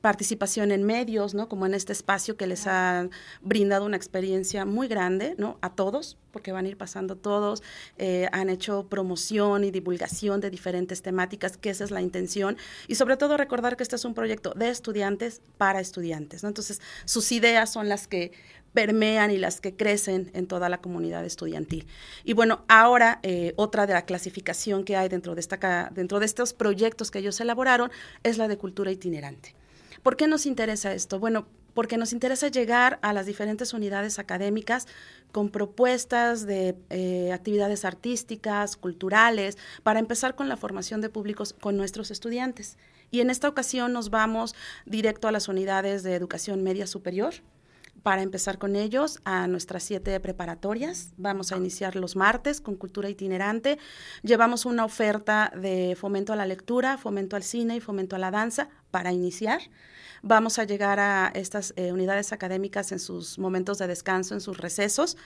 participación 0.01 0.71
en 0.71 0.83
medios, 0.83 1.33
¿no? 1.33 1.49
Como 1.49 1.65
en 1.65 1.73
este 1.73 1.91
espacio 1.91 2.37
que 2.37 2.47
les 2.47 2.67
ha 2.67 3.09
brindado 3.41 3.85
una 3.85 3.97
experiencia 3.97 4.65
muy 4.65 4.87
grande, 4.87 5.35
¿no? 5.37 5.57
A 5.61 5.75
todos, 5.75 6.17
porque 6.31 6.51
van 6.51 6.65
a 6.65 6.69
ir 6.69 6.77
pasando 6.77 7.17
todos, 7.17 7.63
eh, 7.97 8.29
han 8.31 8.49
hecho 8.49 8.87
promoción 8.87 9.63
y 9.63 9.71
divulgación 9.71 10.39
de 10.41 10.49
diferentes 10.49 11.01
temáticas, 11.01 11.57
que 11.57 11.69
esa 11.69 11.83
es 11.83 11.91
la 11.91 12.01
intención, 12.01 12.57
y 12.87 12.95
sobre 12.95 13.17
todo 13.17 13.35
recordar 13.35 13.75
que 13.75 13.83
este 13.83 13.95
es 13.95 14.05
un 14.05 14.13
proyecto 14.13 14.53
de 14.55 14.69
estudiantes 14.69 15.41
para 15.57 15.79
estudiantes, 15.81 16.43
¿no? 16.43 16.49
Entonces, 16.49 16.81
sus 17.05 17.31
ideas 17.31 17.71
son 17.71 17.89
las 17.89 18.07
que 18.07 18.31
permean 18.73 19.31
y 19.31 19.37
las 19.37 19.61
que 19.61 19.75
crecen 19.75 20.29
en 20.33 20.47
toda 20.47 20.69
la 20.69 20.79
comunidad 20.79 21.25
estudiantil. 21.25 21.87
Y 22.23 22.33
bueno, 22.33 22.63
ahora 22.67 23.19
eh, 23.23 23.53
otra 23.55 23.87
de 23.87 23.93
la 23.93 24.05
clasificación 24.05 24.83
que 24.83 24.95
hay 24.95 25.09
dentro 25.09 25.35
de, 25.35 25.41
esta, 25.41 25.89
dentro 25.93 26.19
de 26.19 26.25
estos 26.25 26.53
proyectos 26.53 27.11
que 27.11 27.19
ellos 27.19 27.39
elaboraron 27.39 27.91
es 28.23 28.37
la 28.37 28.47
de 28.47 28.57
cultura 28.57 28.91
itinerante. 28.91 29.55
¿Por 30.03 30.17
qué 30.17 30.27
nos 30.27 30.45
interesa 30.45 30.93
esto? 30.93 31.19
Bueno, 31.19 31.47
porque 31.73 31.97
nos 31.97 32.13
interesa 32.13 32.47
llegar 32.47 32.99
a 33.01 33.13
las 33.13 33.25
diferentes 33.25 33.73
unidades 33.73 34.19
académicas 34.19 34.87
con 35.31 35.49
propuestas 35.49 36.45
de 36.45 36.75
eh, 36.89 37.31
actividades 37.31 37.85
artísticas, 37.85 38.75
culturales, 38.75 39.57
para 39.83 39.99
empezar 39.99 40.35
con 40.35 40.49
la 40.49 40.57
formación 40.57 41.01
de 41.01 41.09
públicos 41.09 41.53
con 41.53 41.77
nuestros 41.77 42.11
estudiantes. 42.11 42.77
Y 43.11 43.21
en 43.21 43.29
esta 43.29 43.47
ocasión 43.47 43.93
nos 43.93 44.09
vamos 44.09 44.55
directo 44.85 45.27
a 45.27 45.31
las 45.31 45.47
unidades 45.47 46.03
de 46.03 46.15
educación 46.15 46.63
media 46.63 46.87
superior, 46.87 47.35
para 48.03 48.21
empezar 48.21 48.57
con 48.57 48.75
ellos 48.75 49.19
a 49.25 49.47
nuestras 49.47 49.83
siete 49.83 50.19
preparatorias. 50.19 51.13
Vamos 51.17 51.51
a 51.51 51.57
iniciar 51.57 51.95
los 51.95 52.15
martes 52.15 52.61
con 52.61 52.75
cultura 52.75 53.09
itinerante. 53.09 53.77
Llevamos 54.23 54.65
una 54.65 54.85
oferta 54.85 55.51
de 55.55 55.95
fomento 55.99 56.33
a 56.33 56.35
la 56.35 56.45
lectura, 56.45 56.97
fomento 56.97 57.35
al 57.35 57.43
cine 57.43 57.75
y 57.75 57.79
fomento 57.79 58.15
a 58.15 58.19
la 58.19 58.31
danza 58.31 58.69
para 58.91 59.11
iniciar. 59.11 59.61
Vamos 60.21 60.59
a 60.59 60.65
llegar 60.65 60.99
a 60.99 61.31
estas 61.33 61.73
eh, 61.75 61.91
unidades 61.91 62.33
académicas 62.33 62.91
en 62.91 62.99
sus 62.99 63.39
momentos 63.39 63.77
de 63.77 63.87
descanso, 63.87 64.33
en 64.33 64.41
sus 64.41 64.57
recesos, 64.57 65.17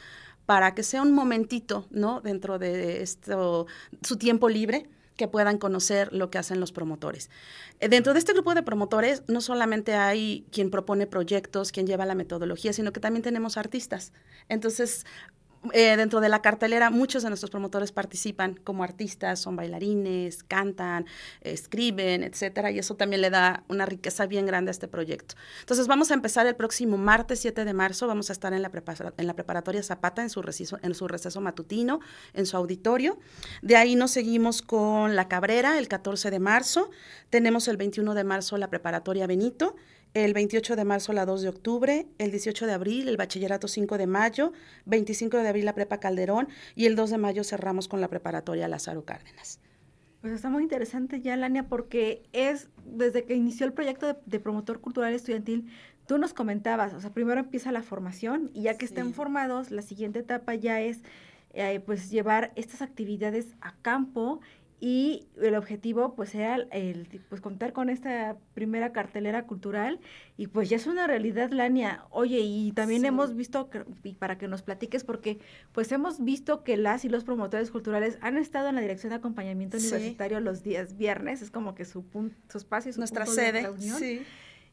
para 0.46 0.76
que 0.76 0.84
sea 0.84 1.02
un 1.02 1.14
momentito, 1.14 1.88
¿no? 1.90 2.22
Dentro 2.22 2.60
de 2.60 3.02
esto, 3.02 3.66
su 4.02 4.18
tiempo 4.18 4.50
libre 4.50 4.90
que 5.16 5.28
puedan 5.28 5.58
conocer 5.58 6.12
lo 6.12 6.30
que 6.30 6.38
hacen 6.38 6.60
los 6.60 6.72
promotores. 6.72 7.30
Eh, 7.80 7.90
dentro 7.90 8.14
de 8.14 8.20
este 8.20 8.34
grupo 8.34 8.56
de 8.56 8.64
promotores 8.64 9.24
no 9.28 9.42
solamente 9.42 9.94
hay 9.96 10.46
quien 10.52 10.70
propone 10.70 11.08
proyectos, 11.08 11.72
quien 11.72 11.88
lleva 11.88 12.06
la 12.06 12.16
metodología, 12.16 12.74
sino 12.74 12.92
que 12.94 13.00
también 13.00 13.24
tenemos 13.24 13.58
artistas. 13.58 14.14
Entonces, 14.50 15.06
eh, 15.72 15.96
dentro 15.96 16.20
de 16.20 16.30
la 16.30 16.42
cartelera 16.42 16.90
muchos 16.90 17.24
de 17.24 17.30
nuestros 17.30 17.50
promotores 17.50 17.92
participan 17.92 18.60
como 18.64 18.84
artistas, 18.84 19.40
son 19.40 19.56
bailarines, 19.56 20.44
cantan, 20.44 21.06
escriben, 21.42 22.24
etcétera, 22.24 22.72
y 22.72 22.80
eso 22.80 22.96
también 22.96 23.22
le 23.22 23.30
da 23.30 23.64
una 23.70 23.86
riqueza 23.86 24.26
bien 24.26 24.46
grande 24.46 24.70
a 24.70 24.74
este 24.74 24.88
proyecto. 24.88 25.36
Entonces 25.62 25.88
vamos 25.88 26.12
a 26.12 26.16
empezar 26.16 26.48
el 26.48 26.56
próximo 26.56 26.98
martes 26.98 27.40
7 27.40 27.64
de 27.64 27.74
marzo, 27.74 28.08
vamos 28.08 28.30
a 28.30 28.34
estar 28.34 28.54
en 28.54 28.62
la, 28.62 28.72
en 29.18 29.28
la 29.28 29.34
preparatoria 29.36 29.84
Zapata 29.84 30.22
en 30.22 30.30
su, 30.30 30.42
receso, 30.42 30.80
en 30.82 30.94
su 30.96 31.08
receso 31.08 31.40
matutino, 31.40 32.00
en 32.34 32.46
su 32.46 32.58
auditorio. 32.58 33.18
De 33.62 33.78
ahí 33.78 33.96
nos 33.96 34.12
seguimos 34.12 34.62
con 34.62 35.16
La 35.16 35.28
Cabrera 35.28 35.78
el 35.78 35.88
14 35.88 36.32
de 36.32 36.40
marzo, 36.40 36.90
tenemos 37.30 37.68
el 37.68 37.78
21 37.78 38.14
de 38.14 38.24
marzo 38.24 38.58
la 38.58 38.70
preparatoria 38.70 39.28
Benito, 39.28 39.76
el 40.14 40.34
28 40.34 40.76
de 40.76 40.86
marzo 40.86 41.14
la 41.14 41.26
2 41.26 41.42
de 41.42 41.50
octubre, 41.50 42.08
el 42.18 42.32
18 42.32 42.68
de 42.68 42.74
abril 42.74 43.08
el 43.08 43.18
bachillerato 43.18 43.68
5 43.68 43.98
de 43.98 44.08
mayo, 44.08 44.54
25 44.86 45.38
de 45.38 45.48
abril 45.48 45.66
la 45.66 45.76
prepa 45.76 46.00
Calderón. 46.00 46.48
Y 46.76 46.86
el 46.86 46.96
2 46.96 47.12
de 47.12 47.18
mayo 47.18 47.44
cerramos 47.44 47.88
con 47.88 48.02
la 48.02 48.08
preparatoria 48.08 48.68
Lázaro 48.68 49.06
Cárdenas. 49.06 49.60
Pues 50.22 50.34
está 50.34 50.50
muy 50.50 50.64
interesante 50.64 51.20
ya, 51.20 51.36
Lania, 51.36 51.68
porque 51.68 52.24
es 52.32 52.70
desde 52.86 53.26
que 53.26 53.36
inició 53.36 53.66
el 53.66 53.74
proyecto 53.74 54.18
de, 54.26 54.40
promotor 54.40 54.80
cultural 54.80 55.14
estudiantil, 55.14 55.70
tú 56.08 56.18
nos 56.18 56.34
comentabas, 56.34 56.94
o 56.94 57.02
sea, 57.02 57.10
primero 57.10 57.42
empieza 57.42 57.74
la 57.74 57.84
formación 57.84 58.50
y 58.54 58.64
ya 58.64 58.78
que 58.78 58.86
estén 58.86 59.14
formados, 59.14 59.70
la 59.70 59.82
siguiente 59.82 60.20
etapa 60.20 60.56
ya 60.56 60.80
es 60.80 61.02
eh, 61.54 61.82
pues 61.86 62.10
llevar 62.10 62.54
estas 62.56 62.82
actividades 62.82 63.48
a 63.60 63.76
campo 63.82 64.40
y 64.86 65.28
el 65.42 65.56
objetivo 65.56 66.14
pues 66.14 66.36
era 66.36 66.58
el, 66.72 67.08
pues 67.30 67.40
contar 67.40 67.72
con 67.72 67.90
esta 67.90 68.36
primera 68.54 68.92
cartelera 68.92 69.46
cultural 69.46 70.02
y 70.36 70.48
pues 70.48 70.68
ya 70.68 70.76
es 70.76 70.88
una 70.88 71.08
realidad 71.08 71.52
Lania. 71.52 72.04
Oye 72.10 72.42
y 72.42 72.74
también 72.74 73.06
hemos 73.06 73.34
visto 73.34 73.70
y 74.04 74.16
para 74.16 74.38
que 74.38 74.50
nos 74.50 74.62
platiques 74.62 75.06
porque 75.06 75.40
pues 75.72 75.90
hemos 75.94 76.22
visto 76.22 76.66
que 76.66 76.76
las 76.76 77.06
y 77.06 77.10
los 77.10 77.24
promotores 77.24 77.72
culturales 77.72 78.18
han 78.20 78.38
estado 78.38 78.68
en 78.68 78.76
la 78.76 78.82
dirección 78.82 79.12
de 79.12 79.16
acompañamiento 79.16 79.78
universitario 79.78 80.42
los 80.42 80.64
días 80.64 80.98
viernes 80.98 81.42
es 81.42 81.50
como 81.50 81.76
que 81.76 81.86
su 81.86 82.04
punto 82.04 82.36
su 82.50 82.58
espacio 82.58 82.92
su 82.92 83.00
nuestra 83.00 83.26
sede 83.26 83.66
sí. 83.80 84.22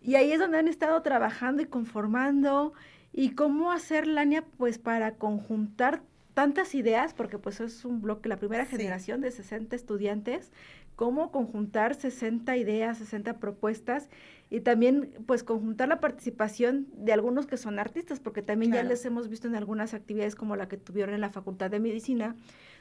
y 0.03 0.16
ahí 0.16 0.33
es 0.33 0.40
donde 0.40 0.59
han 0.59 0.66
estado 0.66 1.01
trabajando 1.03 1.62
y 1.62 1.66
conformando. 1.66 2.73
Y 3.12 3.31
cómo 3.31 3.73
hacer 3.73 4.07
Lania 4.07 4.44
pues 4.57 4.79
para 4.79 5.16
conjuntar 5.16 6.01
tantas 6.35 6.75
ideas, 6.75 7.14
porque 7.14 7.38
pues 7.38 7.61
es 7.61 7.85
un 7.85 8.01
bloque, 8.01 8.29
la 8.29 8.37
primera 8.37 8.64
generación 8.64 9.21
de 9.21 9.31
60 9.31 9.75
estudiantes, 9.75 10.53
cómo 10.97 11.31
conjuntar 11.31 11.95
60 11.95 12.57
ideas, 12.57 12.99
60 12.99 13.38
propuestas 13.38 14.09
y 14.51 14.61
también 14.61 15.12
pues 15.27 15.43
conjuntar 15.45 15.88
la 15.88 16.01
participación 16.01 16.88
de 16.93 17.12
algunos 17.12 17.47
que 17.47 17.57
son 17.57 17.79
artistas, 17.79 18.21
porque 18.21 18.43
también 18.43 18.73
ya 18.73 18.83
les 18.83 19.05
hemos 19.05 19.29
visto 19.29 19.49
en 19.49 19.55
algunas 19.55 19.95
actividades 19.95 20.35
como 20.35 20.57
la 20.57 20.69
que 20.69 20.77
tuvieron 20.77 21.14
en 21.14 21.21
la 21.21 21.31
Facultad 21.31 21.71
de 21.71 21.81
Medicina, 21.81 22.37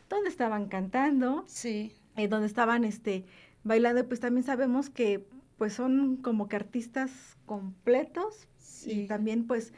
donde 0.10 0.30
estaban 0.30 0.68
cantando, 0.68 1.44
sí. 1.48 1.94
Eh, 2.18 2.28
donde 2.28 2.48
estaban 2.48 2.84
este 2.84 3.26
bailando, 3.64 4.06
pues 4.08 4.20
también 4.20 4.44
sabemos 4.44 4.90
que 4.90 5.26
pues 5.58 5.74
son 5.74 6.18
como 6.18 6.48
que 6.48 6.56
artistas 6.56 7.38
completos 7.46 8.48
y 8.86 9.08
también 9.08 9.46
pues 9.46 9.74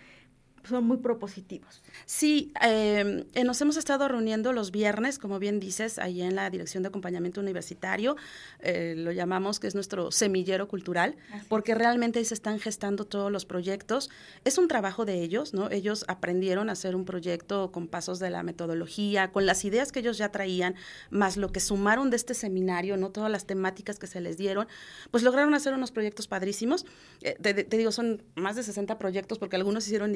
son 0.71 0.85
muy 0.85 0.97
propositivos. 0.97 1.81
Sí, 2.05 2.51
em, 2.61 3.25
eh, 3.33 3.43
nos 3.43 3.61
hemos 3.61 3.77
estado 3.77 4.07
reuniendo 4.07 4.53
los 4.53 4.71
viernes, 4.71 5.19
como 5.19 5.39
bien 5.39 5.59
dices, 5.59 5.99
ahí 5.99 6.21
en 6.21 6.35
la 6.35 6.49
Dirección 6.49 6.83
de 6.83 6.89
Acompañamiento 6.89 7.41
Universitario, 7.41 8.15
eh, 8.59 8.95
lo 8.97 9.11
llamamos 9.11 9.59
que 9.59 9.67
es 9.67 9.75
nuestro 9.75 10.11
semillero 10.11 10.67
cultural, 10.67 11.15
porque 11.47 11.75
realmente 11.75 12.19
ahí 12.19 12.25
se 12.25 12.33
están 12.33 12.59
gestando 12.59 13.05
todos 13.05 13.31
los 13.31 13.45
proyectos. 13.45 14.09
Es 14.45 14.57
un 14.57 14.67
trabajo 14.67 15.05
de 15.05 15.21
ellos, 15.21 15.53
¿no? 15.53 15.69
Ellos 15.69 16.05
aprendieron 16.07 16.69
a 16.69 16.73
hacer 16.73 16.95
un 16.95 17.05
proyecto 17.05 17.71
con 17.71 17.87
pasos 17.87 18.19
de 18.19 18.29
la 18.29 18.43
metodología, 18.43 19.31
con 19.31 19.45
las 19.45 19.65
ideas 19.65 19.91
que 19.91 19.99
ellos 19.99 20.17
ya 20.17 20.29
traían, 20.29 20.75
más 21.09 21.37
lo 21.37 21.51
que 21.51 21.59
sumaron 21.59 22.09
de 22.09 22.15
este 22.15 22.33
seminario, 22.33 22.97
¿no? 22.97 23.11
Todas 23.11 23.31
las 23.31 23.45
temáticas 23.45 23.99
que 23.99 24.07
se 24.07 24.21
les 24.21 24.37
dieron, 24.37 24.67
pues 25.11 25.23
lograron 25.23 25.53
hacer 25.53 25.73
unos 25.73 25.91
proyectos 25.91 26.27
padrísimos. 26.27 26.85
Eh, 27.21 27.35
te, 27.41 27.53
te, 27.53 27.77
digo, 27.77 27.91
son 27.91 28.23
más 28.35 28.55
de 28.55 28.63
60 28.63 28.97
proyectos, 28.97 29.37
porque 29.37 29.55
algunos 29.55 29.85
hicieron 29.85 30.11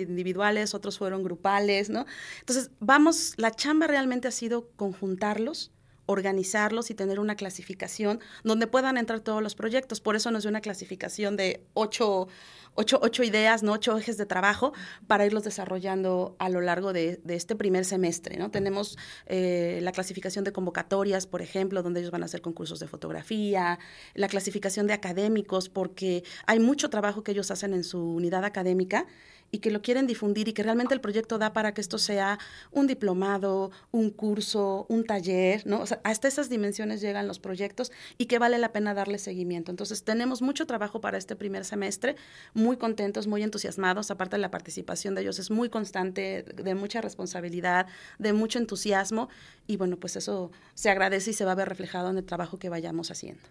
individualmente 0.45 0.75
otros 0.75 0.97
fueron 0.97 1.23
grupales, 1.23 1.89
¿no? 1.89 2.05
Entonces, 2.39 2.71
vamos, 2.79 3.33
la 3.37 3.51
chamba 3.51 3.87
realmente 3.87 4.27
ha 4.27 4.31
sido 4.31 4.69
conjuntarlos, 4.75 5.71
organizarlos 6.07 6.91
y 6.91 6.93
tener 6.93 7.19
una 7.19 7.35
clasificación 7.35 8.19
donde 8.43 8.67
puedan 8.67 8.97
entrar 8.97 9.21
todos 9.21 9.41
los 9.41 9.55
proyectos. 9.55 10.01
Por 10.01 10.15
eso 10.15 10.29
nos 10.29 10.43
dio 10.43 10.49
una 10.49 10.61
clasificación 10.61 11.35
de 11.35 11.65
ocho, 11.73 12.27
ocho, 12.75 12.99
ocho 13.01 13.23
ideas, 13.23 13.63
¿no? 13.63 13.71
ocho 13.71 13.97
ejes 13.97 14.17
de 14.17 14.27
trabajo 14.27 14.73
para 15.07 15.25
irlos 15.25 15.43
desarrollando 15.43 16.35
a 16.37 16.49
lo 16.49 16.61
largo 16.61 16.93
de, 16.93 17.19
este 17.27 17.55
primer 17.55 17.85
semestre. 17.85 18.37
¿no? 18.37 18.51
Tenemos 18.51 18.99
eh, 19.25 19.79
la 19.81 19.91
clasificación 19.91 20.43
de 20.43 20.51
convocatorias, 20.51 21.25
por 21.25 21.41
ejemplo, 21.41 21.81
donde 21.81 22.01
ellos 22.01 22.11
van 22.11 22.21
a 22.21 22.25
hacer 22.25 22.41
concursos 22.41 22.79
de 22.79 22.87
fotografía, 22.87 23.79
la 24.13 24.27
clasificación 24.27 24.85
de 24.85 24.93
académicos, 24.93 25.69
porque 25.69 26.23
hay 26.45 26.59
mucho 26.59 26.91
trabajo 26.91 27.23
que 27.23 27.31
ellos 27.31 27.49
hacen 27.49 27.73
en 27.73 27.83
su 27.83 27.99
unidad 27.99 28.45
académica 28.45 29.07
y 29.51 29.59
que 29.59 29.71
lo 29.71 29.81
quieren 29.81 30.07
difundir 30.07 30.47
y 30.47 30.53
que 30.53 30.63
realmente 30.63 30.93
el 30.93 31.01
proyecto 31.01 31.37
da 31.37 31.53
para 31.53 31.73
que 31.73 31.81
esto 31.81 31.97
sea 31.97 32.39
un 32.71 32.87
diplomado, 32.87 33.71
un 33.91 34.09
curso, 34.09 34.85
un 34.89 35.05
taller, 35.05 35.63
hasta 36.03 36.27
esas 36.27 36.49
dimensiones 36.49 37.01
llegan 37.01 37.27
los 37.27 37.39
proyectos 37.39 37.91
y 38.17 38.25
que 38.25 38.39
vale 38.39 38.57
la 38.57 38.73
pena 38.73 38.93
darle 38.93 39.17
seguimiento. 39.17 39.71
Entonces, 39.71 40.03
tenemos 40.03 40.41
mucho 40.41 40.65
trabajo 40.65 41.01
para 41.01 41.17
este 41.17 41.35
primer 41.35 41.63
semestre, 41.65 42.15
muy 42.53 42.77
contentos, 42.77 43.27
muy 43.27 43.43
entusiasmados, 43.43 44.11
aparte 44.11 44.35
de 44.35 44.41
la 44.41 44.51
participación 44.51 45.15
de 45.15 45.21
ellos 45.21 45.39
es 45.39 45.51
muy 45.51 45.69
constante, 45.69 46.43
de 46.43 46.75
mucha 46.75 47.01
responsabilidad, 47.01 47.87
de 48.19 48.33
mucho 48.33 48.59
entusiasmo 48.59 49.29
y 49.67 49.77
bueno, 49.77 49.97
pues 49.97 50.15
eso 50.15 50.51
se 50.73 50.89
agradece 50.89 51.31
y 51.31 51.33
se 51.33 51.45
va 51.45 51.53
a 51.53 51.55
ver 51.55 51.69
reflejado 51.69 52.09
en 52.09 52.17
el 52.17 52.25
trabajo 52.25 52.57
que 52.57 52.69
vayamos 52.69 53.11
haciendo. 53.11 53.43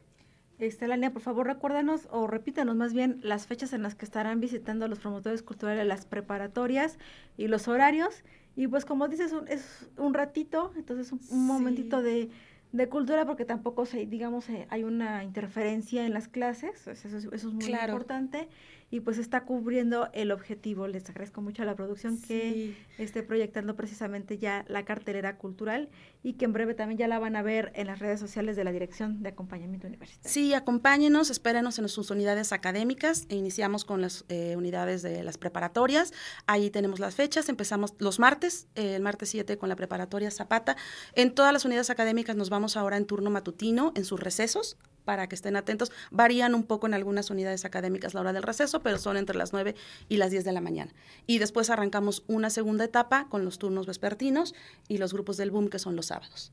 Estelania, 0.59 1.13
por 1.13 1.23
favor, 1.23 1.47
recuérdanos 1.47 2.09
o 2.11 2.27
repítanos 2.27 2.77
más 2.77 2.93
bien 2.93 3.21
las 3.23 3.47
fechas 3.47 3.73
en 3.73 3.83
las 3.83 3.95
que 3.95 4.05
estarán 4.05 4.41
visitando 4.41 4.89
los 4.89 4.99
promotores 4.99 5.43
culturales 5.43 5.87
las 5.87 6.07
preparatorias 6.07 6.99
y 7.37 7.49
los 7.49 7.69
horarios. 7.69 8.25
Y 8.57 8.69
pues 8.69 8.85
como 8.85 9.09
dices, 9.09 9.35
es 9.49 9.89
un 9.97 10.15
ratito, 10.15 10.73
entonces 10.77 11.13
un, 11.13 11.47
momentito 11.47 12.03
de, 12.03 12.31
de, 12.71 12.89
cultura 12.89 13.27
porque 13.27 13.45
tampoco, 13.45 13.85
se, 13.85 14.07
digamos, 14.07 14.49
eh, 14.49 14.67
hay 14.71 14.85
una 14.85 15.25
interferencia 15.25 16.07
en 16.07 16.13
las 16.13 16.29
clases, 16.29 16.87
eso, 16.87 17.19
eso 17.19 17.29
es 17.33 17.45
muy 17.45 17.65
importante 17.65 18.49
y 18.91 19.01
pues 19.01 19.19
está 19.19 19.45
cubriendo 19.45 20.09
el 20.13 20.31
objetivo. 20.31 20.87
Les 20.87 21.09
agradezco 21.09 21.41
mucho 21.41 21.63
a 21.63 21.67
la 21.67 21.75
producción 21.75 22.21
que 22.21 22.77
esté 22.99 23.23
proyectando 23.23 23.77
precisamente 23.77 24.39
ya 24.39 24.65
la 24.69 24.85
cartelera 24.85 25.37
cultural 25.37 25.89
y 26.23 26.35
que 26.35 26.45
en 26.45 26.53
breve 26.53 26.75
también 26.75 26.99
ya 26.99 27.09
la 27.09 27.19
van 27.19 27.37
a 27.37 27.43
ver 27.43 27.73
en 27.75 27.89
las 27.89 27.99
redes 27.99 28.21
sociales 28.21 28.57
de 28.57 28.65
la 28.65 28.73
Dirección 28.73 29.23
de 29.23 29.31
Acompañamiento 29.31 29.87
Universitario. 29.87 30.31
Sí, 30.31 30.55
acompáñenos, 30.55 31.31
espérenos 31.31 31.79
en 31.79 31.89
sus 31.89 32.11
unidades 32.11 32.53
académicas 32.53 33.27
e 33.29 33.37
iniciamos 33.37 33.85
con 33.85 34.01
las 34.01 34.25
eh, 34.29 34.55
unidades 34.57 35.03
de 35.03 35.23
las 35.23 35.39
preparatorias. 35.39 36.13
Ahí 36.47 36.71
tenemos 36.71 37.01
las 37.01 37.15
fechas, 37.15 37.49
empezamos 37.49 37.95
los 37.99 38.19
martes, 38.19 38.69
el 38.75 39.03
martes 39.03 39.29
7 39.31 39.59
con 39.59 39.69
la 39.69 39.77
preparatoria 39.77 40.31
Zapata. 40.31 40.77
En 41.15 41.35
todas 41.35 41.53
las 41.53 41.65
unidades 41.65 41.91
académicas 41.91 42.37
nos 42.37 42.51
vamos 42.51 42.77
ahora 42.77 42.97
en 42.97 43.07
turno 43.07 43.31
matutino, 43.31 43.93
en 43.95 44.05
sus 44.05 44.21
recesos, 44.21 44.77
para 45.05 45.29
que 45.29 45.35
estén 45.35 45.57
atentos. 45.57 45.93
Varían 46.11 46.55
un 46.55 46.65
poco 46.65 46.87
en 46.87 46.95
algunas 46.95 47.31
unidades 47.31 47.65
académicas 47.65 48.15
la 48.15 48.21
hora 48.21 48.33
del 48.33 48.43
receso, 48.43 48.74
pero 48.83 48.99
son 48.99 49.17
entre 49.17 49.37
las 49.37 49.53
9 49.53 49.75
y 50.09 50.17
las 50.17 50.31
10 50.31 50.45
de 50.45 50.53
la 50.53 50.61
mañana. 50.61 50.93
Y 51.27 51.39
después 51.39 51.71
arrancamos 51.71 52.25
una 52.27 52.51
segunda 52.51 52.85
etapa 52.85 53.29
con 53.29 53.45
los 53.45 53.59
turnos 53.59 53.87
vespertinos 53.87 54.55
y 54.89 54.99
los 54.99 55.13
grupos 55.13 55.37
del 55.37 55.51
boom 55.51 55.69
que 55.69 55.79
son 55.79 55.97
los 55.97 56.07
sábados. 56.07 56.53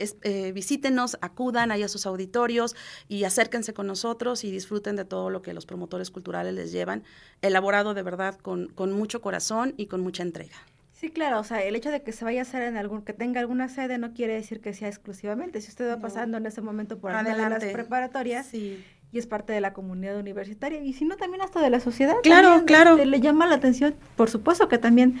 Eh, 0.00 0.52
visítenos, 0.52 1.16
acudan 1.20 1.70
ahí 1.70 1.84
a 1.84 1.88
sus 1.88 2.04
auditorios 2.04 2.74
y 3.08 3.24
acérquense 3.24 3.74
con 3.74 3.86
nosotros 3.86 4.42
y 4.42 4.50
disfruten 4.50 4.96
de 4.96 5.04
todo 5.04 5.30
lo 5.30 5.40
que 5.40 5.54
los 5.54 5.66
promotores 5.66 6.10
culturales 6.10 6.52
les 6.54 6.72
llevan, 6.72 7.04
elaborado 7.42 7.94
de 7.94 8.02
verdad 8.02 8.36
con, 8.36 8.68
con 8.68 8.92
mucho 8.92 9.20
corazón 9.20 9.74
y 9.76 9.86
con 9.86 10.00
mucha 10.00 10.24
entrega. 10.24 10.56
Sí, 11.04 11.10
claro, 11.10 11.38
o 11.38 11.44
sea, 11.44 11.62
el 11.62 11.76
hecho 11.76 11.90
de 11.90 12.02
que 12.02 12.12
se 12.12 12.24
vaya 12.24 12.40
a 12.40 12.42
hacer 12.42 12.62
en 12.62 12.76
algún, 12.76 13.02
que 13.02 13.12
tenga 13.12 13.38
alguna 13.38 13.68
sede 13.68 13.98
no 13.98 14.14
quiere 14.14 14.34
decir 14.34 14.60
que 14.60 14.72
sea 14.72 14.88
exclusivamente. 14.88 15.60
Si 15.60 15.68
usted 15.68 15.88
va 15.88 16.00
pasando 16.00 16.38
en 16.38 16.46
ese 16.46 16.60
momento 16.60 16.98
por 16.98 17.10
alguna 17.12 17.36
de 17.36 17.50
las 17.50 17.64
preparatorias 17.64 18.54
y 18.54 18.82
y 19.14 19.18
es 19.18 19.26
parte 19.26 19.52
de 19.52 19.60
la 19.60 19.72
comunidad 19.72 20.18
universitaria 20.18 20.82
y 20.82 20.92
si 20.92 21.04
no 21.04 21.16
también 21.16 21.40
hasta 21.40 21.62
de 21.62 21.70
la 21.70 21.78
sociedad. 21.78 22.16
Claro, 22.24 22.64
claro. 22.66 22.96
Este, 22.96 23.06
le 23.06 23.20
llama 23.20 23.46
la 23.46 23.54
atención, 23.54 23.94
por 24.16 24.28
supuesto 24.28 24.68
que 24.68 24.76
también 24.76 25.20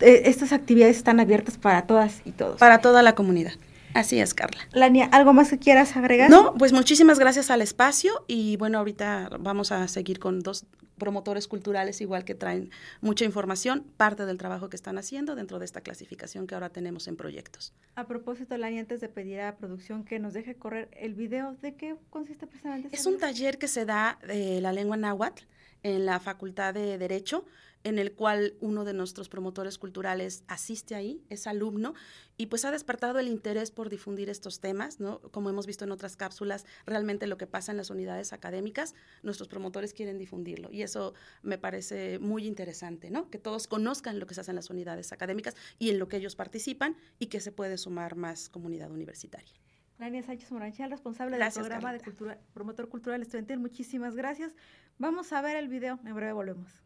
eh, 0.00 0.22
estas 0.26 0.52
actividades 0.52 0.96
están 0.96 1.18
abiertas 1.18 1.58
para 1.58 1.82
todas 1.82 2.22
y 2.24 2.30
todos. 2.30 2.60
Para 2.60 2.78
toda 2.78 3.02
la 3.02 3.16
comunidad. 3.16 3.52
Así 3.94 4.18
es, 4.18 4.34
Carla. 4.34 4.60
Lania, 4.72 5.08
¿algo 5.12 5.32
más 5.32 5.50
que 5.50 5.58
quieras 5.58 5.96
agregar? 5.96 6.28
No, 6.28 6.54
pues 6.54 6.72
muchísimas 6.72 7.18
gracias 7.18 7.50
al 7.50 7.62
espacio 7.62 8.24
y 8.26 8.56
bueno, 8.56 8.78
ahorita 8.78 9.30
vamos 9.38 9.70
a 9.72 9.86
seguir 9.88 10.18
con 10.18 10.40
dos 10.40 10.66
promotores 10.98 11.48
culturales 11.48 12.00
igual 12.00 12.24
que 12.24 12.34
traen 12.34 12.70
mucha 13.00 13.24
información, 13.24 13.84
parte 13.96 14.26
del 14.26 14.38
trabajo 14.38 14.68
que 14.68 14.76
están 14.76 14.98
haciendo 14.98 15.34
dentro 15.34 15.58
de 15.58 15.64
esta 15.64 15.80
clasificación 15.80 16.46
que 16.46 16.54
ahora 16.54 16.70
tenemos 16.70 17.08
en 17.08 17.16
proyectos. 17.16 17.72
A 17.94 18.06
propósito, 18.06 18.56
Lani, 18.56 18.78
antes 18.80 19.00
de 19.00 19.08
pedir 19.08 19.40
a 19.40 19.56
producción 19.56 20.04
que 20.04 20.18
nos 20.18 20.34
deje 20.34 20.56
correr 20.56 20.88
el 20.92 21.14
video, 21.14 21.56
¿de 21.62 21.74
qué 21.74 21.96
consiste 22.10 22.46
precisamente? 22.46 22.88
Es 22.92 23.06
un 23.06 23.18
taller 23.18 23.58
que 23.58 23.68
se 23.68 23.84
da 23.84 24.18
de 24.26 24.60
la 24.60 24.72
lengua 24.72 24.96
náhuatl 24.96 25.44
en 25.82 26.06
la 26.06 26.18
Facultad 26.18 26.74
de 26.74 26.98
Derecho 26.98 27.44
en 27.84 27.98
el 27.98 28.14
cual 28.14 28.54
uno 28.60 28.84
de 28.84 28.94
nuestros 28.94 29.28
promotores 29.28 29.78
culturales 29.78 30.42
asiste 30.48 30.94
ahí, 30.94 31.22
es 31.28 31.46
alumno, 31.46 31.94
y 32.36 32.46
pues 32.46 32.64
ha 32.64 32.70
despertado 32.70 33.18
el 33.20 33.28
interés 33.28 33.70
por 33.70 33.90
difundir 33.90 34.28
estos 34.28 34.58
temas, 34.58 34.98
¿no? 34.98 35.20
Como 35.30 35.50
hemos 35.50 35.66
visto 35.66 35.84
en 35.84 35.92
otras 35.92 36.16
cápsulas, 36.16 36.66
realmente 36.86 37.26
lo 37.26 37.36
que 37.36 37.46
pasa 37.46 37.70
en 37.70 37.76
las 37.76 37.90
unidades 37.90 38.32
académicas, 38.32 38.94
nuestros 39.22 39.48
promotores 39.48 39.92
quieren 39.92 40.18
difundirlo, 40.18 40.72
y 40.72 40.82
eso 40.82 41.14
me 41.42 41.58
parece 41.58 42.18
muy 42.18 42.46
interesante, 42.46 43.10
¿no? 43.10 43.30
Que 43.30 43.38
todos 43.38 43.68
conozcan 43.68 44.18
lo 44.18 44.26
que 44.26 44.34
se 44.34 44.40
hace 44.40 44.50
en 44.50 44.56
las 44.56 44.70
unidades 44.70 45.12
académicas 45.12 45.54
y 45.78 45.90
en 45.90 45.98
lo 45.98 46.08
que 46.08 46.16
ellos 46.16 46.34
participan, 46.34 46.96
y 47.18 47.26
que 47.26 47.40
se 47.40 47.52
puede 47.52 47.78
sumar 47.78 48.16
más 48.16 48.48
comunidad 48.48 48.90
universitaria. 48.90 49.52
Lania 49.98 50.22
Sánchez 50.22 50.50
Moranchal, 50.50 50.90
responsable 50.90 51.38
del 51.38 51.52
programa 51.52 51.92
de 51.92 52.00
cultura, 52.00 52.38
promotor 52.52 52.88
cultural 52.88 53.22
estudiantil, 53.22 53.60
muchísimas 53.60 54.16
gracias. 54.16 54.56
Vamos 54.98 55.32
a 55.32 55.40
ver 55.40 55.56
el 55.56 55.68
video, 55.68 56.00
en 56.04 56.14
breve 56.14 56.32
volvemos. 56.32 56.83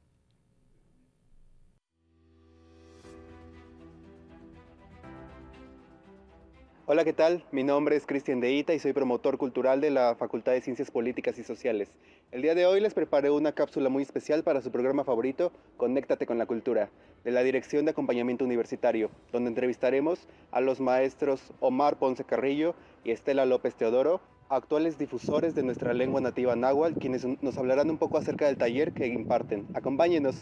Hola, 6.90 7.04
¿qué 7.04 7.12
tal? 7.12 7.44
Mi 7.52 7.64
nombre 7.64 7.96
es 7.96 8.06
Cristian 8.06 8.40
Deita 8.40 8.72
y 8.72 8.78
soy 8.78 8.94
promotor 8.94 9.36
cultural 9.36 9.82
de 9.82 9.90
la 9.90 10.14
Facultad 10.14 10.52
de 10.52 10.62
Ciencias 10.62 10.90
Políticas 10.90 11.38
y 11.38 11.44
Sociales. 11.44 11.90
El 12.32 12.40
día 12.40 12.54
de 12.54 12.64
hoy 12.64 12.80
les 12.80 12.94
preparé 12.94 13.28
una 13.28 13.52
cápsula 13.52 13.90
muy 13.90 14.02
especial 14.02 14.42
para 14.42 14.62
su 14.62 14.70
programa 14.72 15.04
favorito, 15.04 15.52
Conéctate 15.76 16.24
con 16.24 16.38
la 16.38 16.46
Cultura, 16.46 16.88
de 17.24 17.30
la 17.30 17.42
Dirección 17.42 17.84
de 17.84 17.90
Acompañamiento 17.90 18.46
Universitario, 18.46 19.10
donde 19.32 19.50
entrevistaremos 19.50 20.26
a 20.50 20.62
los 20.62 20.80
maestros 20.80 21.52
Omar 21.60 21.98
Ponce 21.98 22.24
Carrillo 22.24 22.74
y 23.04 23.10
Estela 23.10 23.44
López 23.44 23.74
Teodoro, 23.74 24.22
actuales 24.48 24.96
difusores 24.96 25.54
de 25.54 25.64
nuestra 25.64 25.92
lengua 25.92 26.22
nativa 26.22 26.56
náhuatl, 26.56 26.98
quienes 26.98 27.26
nos 27.42 27.58
hablarán 27.58 27.90
un 27.90 27.98
poco 27.98 28.16
acerca 28.16 28.46
del 28.46 28.56
taller 28.56 28.94
que 28.94 29.08
imparten. 29.08 29.66
Acompáñenos. 29.74 30.36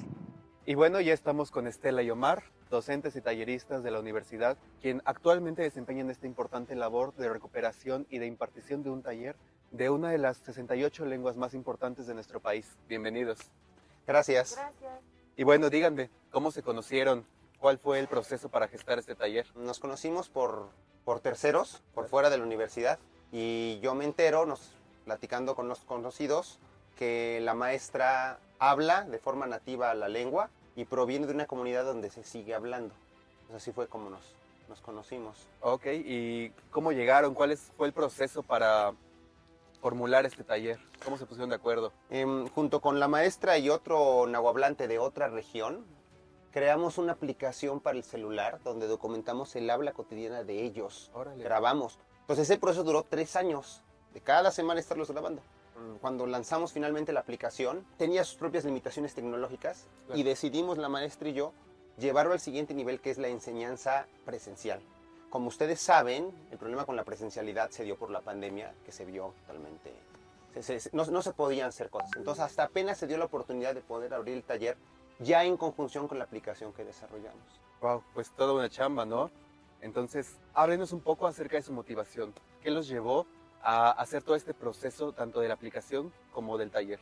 Y 0.68 0.74
bueno, 0.74 1.00
ya 1.00 1.14
estamos 1.14 1.52
con 1.52 1.68
Estela 1.68 2.02
y 2.02 2.10
Omar, 2.10 2.42
docentes 2.70 3.14
y 3.14 3.20
talleristas 3.20 3.84
de 3.84 3.92
la 3.92 4.00
universidad, 4.00 4.58
quien 4.82 5.00
actualmente 5.04 5.62
desempeñan 5.62 6.10
esta 6.10 6.26
importante 6.26 6.74
labor 6.74 7.14
de 7.14 7.28
recuperación 7.28 8.04
y 8.10 8.18
de 8.18 8.26
impartición 8.26 8.82
de 8.82 8.90
un 8.90 9.00
taller 9.00 9.36
de 9.70 9.90
una 9.90 10.10
de 10.10 10.18
las 10.18 10.38
68 10.38 11.06
lenguas 11.06 11.36
más 11.36 11.54
importantes 11.54 12.08
de 12.08 12.14
nuestro 12.14 12.40
país. 12.40 12.76
Bienvenidos. 12.88 13.38
Gracias. 14.08 14.56
Gracias. 14.56 14.92
Y 15.36 15.44
bueno, 15.44 15.70
díganme, 15.70 16.10
¿cómo 16.32 16.50
se 16.50 16.64
conocieron? 16.64 17.24
¿Cuál 17.60 17.78
fue 17.78 18.00
el 18.00 18.08
proceso 18.08 18.48
para 18.48 18.66
gestar 18.66 18.98
este 18.98 19.14
taller? 19.14 19.46
Nos 19.54 19.78
conocimos 19.78 20.28
por, 20.28 20.70
por 21.04 21.20
terceros, 21.20 21.80
por 21.94 22.08
fuera 22.08 22.28
de 22.28 22.38
la 22.38 22.44
universidad, 22.44 22.98
y 23.30 23.78
yo 23.82 23.94
me 23.94 24.04
entero, 24.04 24.46
nos, 24.46 24.72
platicando 25.04 25.54
con 25.54 25.68
los 25.68 25.84
conocidos, 25.84 26.58
que 26.96 27.38
la 27.40 27.54
maestra 27.54 28.40
habla 28.58 29.02
de 29.02 29.18
forma 29.18 29.46
nativa 29.46 29.94
la 29.94 30.08
lengua 30.08 30.50
y 30.76 30.84
proviene 30.84 31.26
de 31.26 31.32
una 31.32 31.46
comunidad 31.46 31.84
donde 31.84 32.10
se 32.10 32.22
sigue 32.22 32.54
hablando. 32.54 32.94
Así 33.54 33.72
fue 33.72 33.88
como 33.88 34.10
nos, 34.10 34.22
nos 34.68 34.80
conocimos. 34.80 35.46
Ok, 35.62 35.86
¿y 35.86 36.50
cómo 36.70 36.92
llegaron? 36.92 37.34
¿Cuál 37.34 37.56
fue 37.56 37.86
el 37.86 37.92
proceso 37.92 38.42
para 38.42 38.92
formular 39.80 40.26
este 40.26 40.44
taller? 40.44 40.78
¿Cómo 41.04 41.16
se 41.16 41.24
pusieron 41.24 41.48
de 41.48 41.56
acuerdo? 41.56 41.92
Em, 42.10 42.46
junto 42.48 42.80
con 42.80 43.00
la 43.00 43.08
maestra 43.08 43.58
y 43.58 43.70
otro 43.70 44.26
nahuablante 44.26 44.86
de 44.86 44.98
otra 44.98 45.28
región, 45.28 45.84
creamos 46.52 46.98
una 46.98 47.12
aplicación 47.12 47.80
para 47.80 47.96
el 47.96 48.04
celular 48.04 48.60
donde 48.62 48.86
documentamos 48.86 49.56
el 49.56 49.70
habla 49.70 49.92
cotidiana 49.92 50.44
de 50.44 50.62
ellos. 50.62 51.10
Grabamos. 51.38 51.98
Entonces 52.20 52.50
ese 52.50 52.58
proceso 52.58 52.84
duró 52.84 53.02
tres 53.02 53.36
años, 53.36 53.82
de 54.12 54.20
cada 54.20 54.50
semana 54.50 54.80
estarlos 54.80 55.10
grabando 55.10 55.42
cuando 56.00 56.26
lanzamos 56.26 56.72
finalmente 56.72 57.12
la 57.12 57.20
aplicación, 57.20 57.84
tenía 57.96 58.24
sus 58.24 58.36
propias 58.36 58.64
limitaciones 58.64 59.14
tecnológicas 59.14 59.86
y 60.14 60.22
decidimos, 60.22 60.78
la 60.78 60.88
maestra 60.88 61.28
y 61.28 61.34
yo, 61.34 61.52
llevarlo 61.98 62.32
al 62.32 62.40
siguiente 62.40 62.74
nivel 62.74 63.00
que 63.00 63.10
es 63.10 63.18
la 63.18 63.28
enseñanza 63.28 64.06
presencial. 64.24 64.80
Como 65.30 65.48
ustedes 65.48 65.80
saben, 65.80 66.30
el 66.50 66.58
problema 66.58 66.84
con 66.84 66.96
la 66.96 67.04
presencialidad 67.04 67.70
se 67.70 67.84
dio 67.84 67.96
por 67.96 68.10
la 68.10 68.20
pandemia, 68.20 68.74
que 68.84 68.92
se 68.92 69.04
vio 69.04 69.34
totalmente... 69.40 69.92
no, 70.92 71.04
no 71.04 71.22
se 71.22 71.32
podían 71.32 71.68
hacer 71.68 71.90
cosas. 71.90 72.10
Entonces, 72.16 72.44
hasta 72.44 72.64
apenas 72.64 72.98
se 72.98 73.06
dio 73.06 73.18
la 73.18 73.26
oportunidad 73.26 73.74
de 73.74 73.80
poder 73.80 74.14
abrir 74.14 74.36
el 74.36 74.44
taller 74.44 74.76
ya 75.18 75.44
en 75.44 75.56
conjunción 75.56 76.08
con 76.08 76.18
la 76.18 76.24
aplicación 76.24 76.72
que 76.72 76.84
desarrollamos. 76.84 77.60
Wow, 77.80 78.02
pues 78.14 78.30
toda 78.30 78.52
una 78.52 78.68
chamba, 78.70 79.04
¿no? 79.04 79.30
Entonces, 79.80 80.36
háblenos 80.54 80.92
un 80.92 81.00
poco 81.00 81.26
acerca 81.26 81.56
de 81.56 81.62
su 81.62 81.72
motivación. 81.72 82.32
¿Qué 82.62 82.70
los 82.70 82.88
llevó 82.88 83.26
a 83.66 83.90
hacer 83.90 84.22
todo 84.22 84.36
este 84.36 84.54
proceso 84.54 85.12
tanto 85.12 85.40
de 85.40 85.48
la 85.48 85.54
aplicación 85.54 86.12
como 86.32 86.56
del 86.56 86.70
taller? 86.70 87.00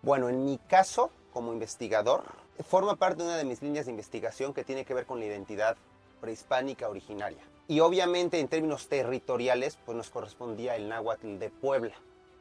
Bueno, 0.00 0.28
en 0.28 0.44
mi 0.44 0.58
caso, 0.58 1.10
como 1.32 1.52
investigador, 1.52 2.22
forma 2.68 2.94
parte 2.94 3.22
de 3.22 3.28
una 3.28 3.36
de 3.36 3.44
mis 3.44 3.62
líneas 3.62 3.86
de 3.86 3.90
investigación 3.90 4.54
que 4.54 4.62
tiene 4.62 4.84
que 4.84 4.94
ver 4.94 5.06
con 5.06 5.18
la 5.18 5.26
identidad 5.26 5.76
prehispánica 6.20 6.88
originaria. 6.88 7.40
Y 7.66 7.80
obviamente 7.80 8.38
en 8.38 8.46
términos 8.46 8.88
territoriales, 8.88 9.76
pues 9.84 9.96
nos 9.96 10.08
correspondía 10.10 10.76
el 10.76 10.88
náhuatl 10.88 11.38
de 11.38 11.50
Puebla. 11.50 11.94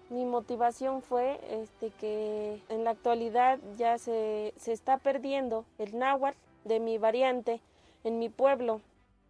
Mi 0.10 0.26
motivación 0.26 1.02
fue 1.02 1.40
este, 1.50 1.90
que 2.00 2.62
en 2.70 2.84
la 2.84 2.92
actualidad 2.92 3.60
ya 3.76 3.98
se, 3.98 4.54
se 4.58 4.72
está 4.72 5.00
perdiendo 5.00 5.66
el 5.80 5.98
náhuatl 5.98 6.38
de 6.66 6.80
mi 6.80 7.00
variante 7.00 7.60
en 8.04 8.20
mi 8.20 8.30
pueblo. 8.30 8.82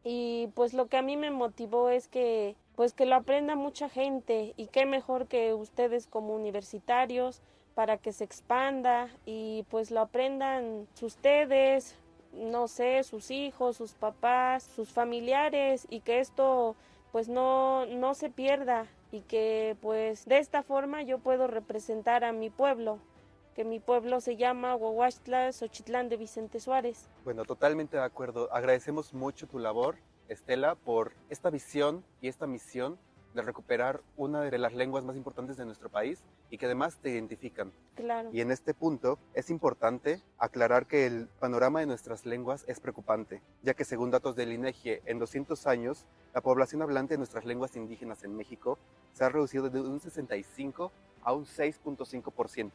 Y 0.04 0.48
pues 0.56 0.74
lo 0.74 0.88
que 0.88 0.98
a 0.98 1.02
mí 1.02 1.16
me 1.16 1.32
motivó 1.32 1.90
es 1.90 2.08
que 2.08 2.56
pues 2.76 2.94
que 2.94 3.06
lo 3.06 3.16
aprenda 3.16 3.56
mucha 3.56 3.90
gente 3.90 4.54
y 4.58 4.68
qué 4.68 4.86
mejor 4.86 5.28
que 5.28 5.54
ustedes 5.54 6.08
como 6.08 6.36
universitarios 6.36 7.42
para 7.76 7.98
que 7.98 8.12
se 8.12 8.24
expanda 8.24 9.10
y 9.26 9.66
pues 9.70 9.92
lo 9.92 10.02
aprendan 10.02 10.88
ustedes, 11.02 11.96
no 12.34 12.68
sé, 12.68 13.04
sus 13.04 13.32
hijos, 13.32 13.78
sus 13.78 13.94
papás, 13.94 14.64
sus 14.64 14.90
familiares 14.90 15.88
y 15.90 16.02
que 16.02 16.20
esto 16.20 16.76
pues 17.12 17.28
no, 17.28 17.86
no 17.86 18.14
se 18.14 18.30
pierda 18.30 18.88
y 19.12 19.22
que 19.22 19.76
pues 19.82 20.26
de 20.26 20.38
esta 20.38 20.64
forma 20.64 21.04
yo 21.04 21.20
puedo 21.20 21.48
representar 21.48 22.24
a 22.24 22.32
mi 22.32 22.50
pueblo, 22.50 23.00
que 23.56 23.66
mi 23.66 23.80
pueblo 23.80 24.22
se 24.22 24.38
llama 24.38 24.76
Huahuachtla, 24.76 25.52
Xochitlán 25.52 26.08
de 26.08 26.18
Vicente 26.18 26.60
Suárez. 26.60 27.10
Bueno, 27.26 27.44
totalmente 27.44 27.98
de 27.98 28.04
acuerdo. 28.04 28.48
Agradecemos 28.54 29.14
mucho 29.14 29.48
tu 29.48 29.60
labor 29.60 29.98
Estela, 30.32 30.76
por 30.76 31.14
esta 31.30 31.50
visión 31.50 32.06
y 32.22 32.30
esta 32.30 32.48
misión 32.48 32.98
de 33.34 33.42
recuperar 33.42 34.02
una 34.18 34.42
de 34.42 34.58
las 34.58 34.74
lenguas 34.74 35.04
más 35.04 35.16
importantes 35.16 35.58
de 35.58 35.66
nuestro 35.66 35.90
país 35.90 36.24
y 36.50 36.58
que 36.58 36.66
además 36.66 36.98
te 37.02 37.10
identifican. 37.10 37.72
Claro. 37.96 38.30
Y 38.32 38.42
en 38.42 38.52
este 38.52 38.74
punto 38.74 39.20
es 39.34 39.50
importante 39.50 40.22
aclarar 40.38 40.88
que 40.88 41.06
el 41.06 41.28
panorama 41.40 41.80
de 41.80 41.86
nuestras 41.86 42.26
lenguas 42.26 42.66
es 42.68 42.80
preocupante, 42.80 43.42
ya 43.62 43.74
que 43.74 43.86
según 43.86 44.12
datos 44.12 44.36
del 44.36 44.52
INEGI, 44.52 45.00
en 45.06 45.20
200 45.20 45.68
años, 45.68 46.06
la 46.34 46.42
población 46.42 46.82
hablante 46.82 47.14
de 47.14 47.18
nuestras 47.18 47.46
lenguas 47.46 47.76
indígenas 47.76 48.24
en 48.24 48.36
México 48.36 48.80
se 49.14 49.24
ha 49.24 49.30
reducido 49.30 49.70
de 49.70 49.82
un 49.82 50.00
65 50.00 50.92
a 51.24 51.34
un 51.34 51.46
6.5%. 51.46 52.72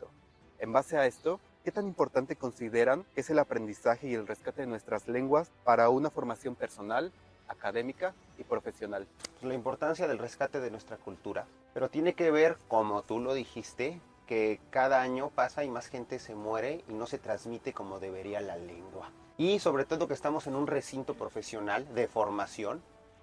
En 0.58 0.72
base 0.72 0.96
a 0.96 1.06
esto, 1.06 1.40
¿qué 1.64 1.72
tan 1.72 1.86
importante 1.86 2.36
consideran 2.36 3.04
que 3.14 3.20
es 3.20 3.30
el 3.30 3.38
aprendizaje 3.38 4.08
y 4.08 4.14
el 4.14 4.26
rescate 4.26 4.62
de 4.62 4.66
nuestras 4.66 5.06
lenguas 5.06 5.50
para 5.64 5.90
una 5.90 6.10
formación 6.10 6.54
personal 6.54 7.12
académica 7.48 8.14
y 8.38 8.44
profesional. 8.44 9.06
La 9.42 9.54
importancia 9.54 10.06
del 10.08 10.18
rescate 10.18 10.60
de 10.60 10.70
nuestra 10.70 10.96
cultura, 10.96 11.46
pero 11.74 11.88
tiene 11.88 12.14
que 12.14 12.30
ver, 12.30 12.56
como 12.68 13.02
tú 13.02 13.20
lo 13.20 13.34
dijiste, 13.34 14.00
que 14.26 14.60
cada 14.70 15.00
año 15.00 15.30
pasa 15.30 15.64
y 15.64 15.70
más 15.70 15.88
gente 15.88 16.18
se 16.18 16.34
muere 16.34 16.84
y 16.88 16.94
no 16.94 17.06
se 17.06 17.18
transmite 17.18 17.72
como 17.72 18.00
debería 18.00 18.40
la 18.40 18.56
lengua. 18.56 19.10
Y 19.38 19.58
sobre 19.58 19.84
todo 19.84 20.08
que 20.08 20.14
estamos 20.14 20.46
en 20.46 20.56
un 20.56 20.66
recinto 20.66 21.14
profesional 21.14 21.86
de 21.94 22.08
formación 22.08 22.82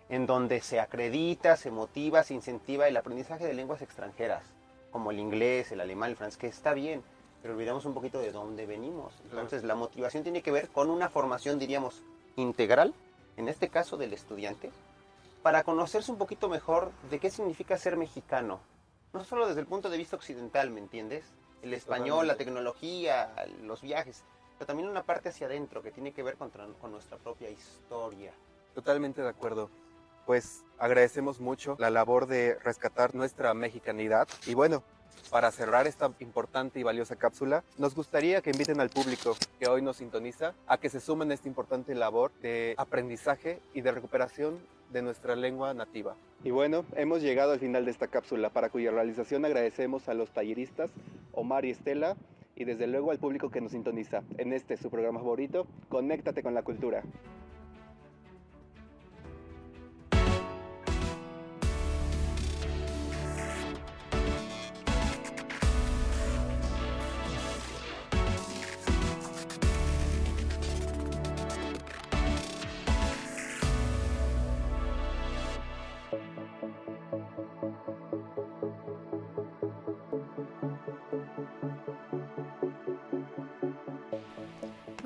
en 0.09 0.25
donde 0.25 0.61
se 0.61 0.79
acredita, 0.79 1.57
se 1.57 1.71
motiva, 1.71 2.23
se 2.23 2.33
incentiva 2.33 2.87
el 2.87 2.97
aprendizaje 2.97 3.45
de 3.45 3.53
lenguas 3.53 3.81
extranjeras, 3.81 4.43
como 4.91 5.11
el 5.11 5.19
inglés, 5.19 5.71
el 5.71 5.81
alemán, 5.81 6.11
el 6.11 6.15
francés, 6.15 6.37
que 6.37 6.47
está 6.47 6.73
bien, 6.73 7.03
pero 7.41 7.55
olvidamos 7.55 7.85
un 7.85 7.93
poquito 7.93 8.19
de 8.19 8.31
dónde 8.31 8.65
venimos. 8.65 9.13
Entonces 9.23 9.63
la 9.63 9.75
motivación 9.75 10.23
tiene 10.23 10.41
que 10.41 10.51
ver 10.51 10.69
con 10.69 10.89
una 10.89 11.09
formación, 11.09 11.57
diríamos, 11.57 12.03
integral 12.35 12.93
en 13.37 13.47
este 13.47 13.69
caso 13.69 13.97
del 13.97 14.13
estudiante, 14.13 14.71
para 15.41 15.63
conocerse 15.63 16.11
un 16.11 16.17
poquito 16.17 16.49
mejor 16.49 16.91
de 17.09 17.19
qué 17.19 17.29
significa 17.29 17.77
ser 17.77 17.97
mexicano, 17.97 18.59
no 19.13 19.23
solo 19.23 19.47
desde 19.47 19.61
el 19.61 19.67
punto 19.67 19.89
de 19.89 19.97
vista 19.97 20.15
occidental, 20.15 20.69
¿me 20.69 20.79
entiendes? 20.79 21.25
El 21.61 21.73
español, 21.73 22.27
la 22.27 22.35
tecnología, 22.35 23.33
los 23.61 23.81
viajes, 23.81 24.23
pero 24.57 24.67
también 24.67 24.89
una 24.89 25.03
parte 25.03 25.29
hacia 25.29 25.47
adentro 25.47 25.81
que 25.81 25.91
tiene 25.91 26.13
que 26.13 26.23
ver 26.23 26.35
con, 26.35 26.49
con 26.49 26.91
nuestra 26.91 27.17
propia 27.17 27.49
historia. 27.49 28.33
Totalmente 28.73 29.21
de 29.21 29.29
acuerdo 29.29 29.69
pues 30.25 30.63
agradecemos 30.77 31.39
mucho 31.39 31.75
la 31.79 31.89
labor 31.89 32.27
de 32.27 32.55
rescatar 32.55 33.15
nuestra 33.15 33.53
mexicanidad. 33.53 34.27
Y 34.45 34.53
bueno, 34.53 34.83
para 35.29 35.51
cerrar 35.51 35.87
esta 35.87 36.11
importante 36.19 36.79
y 36.79 36.83
valiosa 36.83 37.15
cápsula, 37.15 37.63
nos 37.77 37.95
gustaría 37.95 38.41
que 38.41 38.51
inviten 38.51 38.79
al 38.79 38.89
público 38.89 39.35
que 39.59 39.67
hoy 39.67 39.81
nos 39.81 39.97
sintoniza 39.97 40.53
a 40.67 40.77
que 40.77 40.89
se 40.89 40.99
sumen 40.99 41.31
a 41.31 41.33
esta 41.33 41.47
importante 41.47 41.95
labor 41.95 42.31
de 42.41 42.75
aprendizaje 42.77 43.59
y 43.73 43.81
de 43.81 43.91
recuperación 43.91 44.59
de 44.91 45.01
nuestra 45.01 45.35
lengua 45.35 45.73
nativa. 45.73 46.15
Y 46.43 46.51
bueno, 46.51 46.85
hemos 46.95 47.21
llegado 47.21 47.53
al 47.53 47.59
final 47.59 47.85
de 47.85 47.91
esta 47.91 48.07
cápsula, 48.07 48.49
para 48.49 48.69
cuya 48.69 48.91
realización 48.91 49.45
agradecemos 49.45 50.07
a 50.09 50.13
los 50.13 50.29
talleristas 50.29 50.91
Omar 51.31 51.65
y 51.65 51.71
Estela 51.71 52.15
y 52.55 52.65
desde 52.65 52.87
luego 52.87 53.11
al 53.11 53.17
público 53.17 53.49
que 53.49 53.61
nos 53.61 53.71
sintoniza 53.71 54.23
en 54.37 54.53
este 54.53 54.77
su 54.77 54.89
programa 54.89 55.19
favorito, 55.19 55.65
Conéctate 55.89 56.43
con 56.43 56.53
la 56.53 56.63
Cultura. 56.63 57.03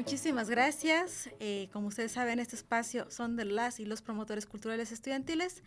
Muchísimas 0.07 0.49
gracias. 0.49 1.29
Eh, 1.41 1.67
como 1.73 1.87
ustedes 1.89 2.13
saben, 2.13 2.39
este 2.39 2.55
espacio 2.55 3.11
son 3.11 3.35
de 3.35 3.43
las 3.43 3.81
y 3.81 3.85
los 3.85 4.01
promotores 4.01 4.45
culturales 4.45 4.93
estudiantiles. 4.93 5.63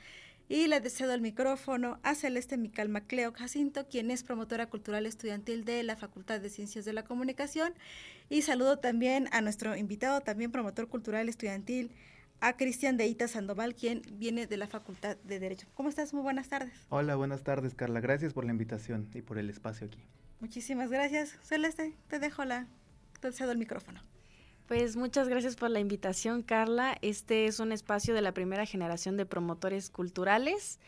Y 0.49 0.67
le 0.67 0.81
cedo 0.89 1.13
el 1.13 1.21
micrófono 1.21 2.01
a 2.03 2.15
Celeste 2.15 2.57
Mical 2.57 2.89
Macleo 2.89 3.35
Jacinto, 3.35 3.87
quien 3.87 4.11
es 4.11 4.23
promotora 4.23 4.71
cultural 4.71 5.05
estudiantil 5.05 5.67
de 5.67 5.83
la 5.83 5.95
Facultad 5.95 6.41
de 6.41 6.49
Ciencias 6.49 6.87
de 6.87 6.95
la 6.95 7.05
Comunicación. 7.05 7.75
Y 8.31 8.41
saludo 8.41 8.79
también 8.79 9.29
a 9.33 9.43
nuestro 9.43 9.77
invitado, 9.77 10.23
también 10.23 10.51
promotor 10.51 10.89
cultural 10.89 11.29
estudiantil, 11.29 11.91
a 12.41 12.57
Cristian 12.57 12.97
Deita 12.97 13.29
Sandoval, 13.29 13.75
quien 13.75 14.01
viene 14.15 14.47
de 14.47 14.57
la 14.57 14.69
Facultad 14.69 15.19
de 15.19 15.39
Derecho. 15.39 15.67
¿Cómo 15.75 15.91
estás? 15.91 16.15
Muy 16.15 16.23
buenas 16.23 16.49
tardes. 16.49 16.73
Hola, 16.89 17.15
buenas 17.15 17.43
tardes, 17.43 17.75
Carla. 17.75 18.01
Gracias 18.01 18.33
por 18.33 18.47
la 18.47 18.53
invitación 18.53 19.07
y 19.13 19.21
por 19.21 19.37
el 19.37 19.51
espacio 19.51 19.89
aquí. 19.89 20.03
Muchísimas 20.41 20.89
gracias. 20.89 21.37
Celeste, 21.43 21.95
te 22.09 22.19
dejo 22.19 22.47
la, 22.47 22.69
te 23.21 23.31
cedo 23.33 23.53
el 23.53 23.59
micrófono. 23.59 24.01
Pues 24.71 24.95
muchas 24.95 25.29
gracias 25.29 25.57
por 25.57 25.69
la 25.69 25.81
invitación, 25.81 26.45
Carla. 26.45 26.97
Este 27.03 27.47
es 27.47 27.59
un 27.59 27.73
espacio 27.73 28.15
de 28.15 28.23
la 28.23 28.31
primera 28.31 28.67
generación 28.67 29.17
de 29.17 29.27
promotores 29.27 29.91
culturales 29.91 30.79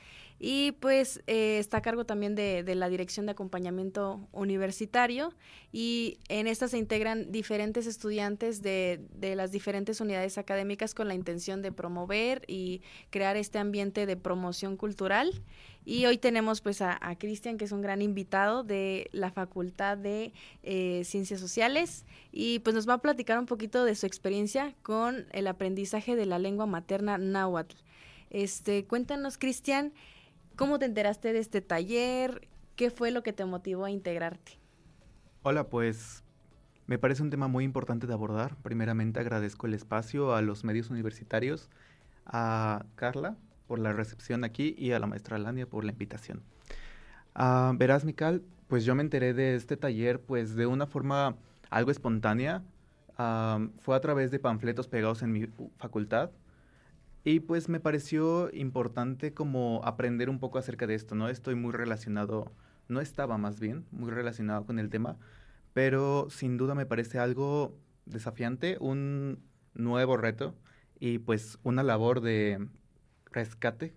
y 0.45 0.73
pues 0.73 1.23
eh, 1.29 1.59
está 1.61 1.77
a 1.77 1.83
cargo 1.83 2.05
también 2.05 2.35
de, 2.35 2.65
la 2.75 2.89
Dirección 2.89 3.27
de 3.27 3.33
Acompañamiento 3.33 4.27
Universitario 4.33 5.33
y 5.71 6.19
en 6.29 6.49
esta 6.49 6.67
se 6.67 6.79
integran 6.79 7.31
diferentes 7.31 7.87
estudiantes 7.87 8.61
de, 8.61 9.07
las 9.37 9.53
diferentes 9.53 10.01
unidades 10.01 10.39
académicas 10.39 10.95
con 10.95 11.07
la 11.07 11.15
intención 11.15 11.63
de 11.63 11.71
promover 11.71 12.43
y 12.49 12.83
crear 13.11 13.37
este 13.37 13.61
ambiente 13.61 14.05
de 14.05 14.17
promoción 14.17 14.77
cultural. 14.77 15.45
Y 15.85 16.07
hoy 16.07 16.19
tenemos 16.19 16.61
pues 16.61 16.83
a, 16.83 16.99
Cristian, 17.21 17.57
que 17.57 17.65
es 17.65 17.71
un 17.71 17.81
gran 17.81 18.03
invitado 18.03 18.65
de 18.65 19.11
la 19.13 19.31
Facultad 19.31 19.97
de 19.97 20.33
eh, 20.65 21.03
Ciencias 21.05 21.39
Sociales, 21.39 22.05
y 22.33 22.59
pues 22.59 22.75
nos 22.75 22.89
va 22.89 22.95
a 22.95 22.99
platicar 22.99 23.39
un 23.39 23.47
poquito 23.47 23.85
de 23.85 23.95
su 23.95 24.07
experiencia 24.07 24.75
con 24.83 25.25
el 25.31 25.47
aprendizaje 25.47 26.17
de 26.17 26.27
la 26.27 26.41
lengua 26.41 26.67
materna 26.67 27.17
náhuatl. 27.17 27.77
Este, 28.31 28.87
cuéntanos, 28.87 29.39
Cristian, 29.39 29.93
¿cómo 30.57 30.79
te 30.79 30.87
enteraste 30.87 31.33
de 31.33 31.39
este 31.39 31.61
taller? 31.61 32.49
¿Qué 32.77 32.91
fue 32.91 33.11
lo 33.11 33.23
que 33.23 33.33
te 33.33 33.45
motivó 33.45 33.85
a 33.85 33.91
integrarte? 33.91 34.59
Hola, 35.43 35.69
pues 35.69 36.23
me 36.87 36.99
parece 36.99 37.23
un 37.23 37.31
tema 37.31 37.49
muy 37.49 37.65
importante 37.65 38.07
de 38.07 38.13
abordar. 38.13 38.57
Primeramente 38.63 39.21
agradezco 39.21 39.67
el 39.67 39.75
espacio 39.75 40.35
a 40.35 40.43
los 40.43 40.65
medios 40.65 40.91
universitarios, 40.91 41.69
a 42.27 42.85
Carla 42.95 43.37
por 43.67 43.79
la 43.79 43.93
recepción 43.93 44.45
aquí 44.45 44.75
y 44.79 44.93
a 44.93 44.99
la 44.99 45.07
maestra 45.07 45.39
Lania 45.39 45.67
por 45.67 45.85
la 45.85 45.93
invitación. 45.93 46.43
Uh, 47.35 47.77
verás, 47.77 48.05
Mical, 48.05 48.43
pues 48.69 48.85
yo 48.85 48.95
me 48.95 49.03
enteré 49.03 49.35
de 49.35 49.55
este 49.55 49.77
taller 49.77 50.21
pues 50.21 50.55
de 50.55 50.67
una 50.67 50.87
forma 50.87 51.37
algo 51.71 51.91
espontánea. 51.91 52.63
Ah, 53.19 53.67
fue 53.81 53.97
a 53.97 54.01
través 54.01 54.31
de 54.31 54.39
panfletos 54.39 54.89
pegados 54.89 55.23
en 55.23 55.33
mi 55.33 55.47
facultad 55.77 56.31
y 57.25 57.41
pues 57.41 57.69
me 57.69 57.81
pareció 57.81 58.53
importante 58.53 59.33
como 59.33 59.81
aprender 59.85 60.29
un 60.29 60.41
poco 60.41 60.59
acerca 60.59 60.87
de 60.87 60.95
esto, 60.95 61.15
¿no? 61.15 61.29
Estoy 61.29 61.55
muy 61.55 61.73
relacionado, 61.73 62.53
no 62.89 63.01
estaba 63.01 63.39
más 63.39 63.61
bien, 63.61 63.87
muy 63.93 64.11
relacionado 64.11 64.67
con 64.67 64.79
el 64.79 64.91
tema, 64.91 65.19
pero 65.73 66.29
sin 66.31 66.57
duda 66.57 66.75
me 66.75 66.87
parece 66.87 67.19
algo 67.19 67.79
desafiante, 68.07 68.77
un 68.81 69.41
nuevo 69.75 70.17
reto 70.17 70.57
y 70.99 71.19
pues 71.19 71.59
una 71.63 71.83
labor 71.83 72.21
de 72.21 72.67
rescate 73.31 73.95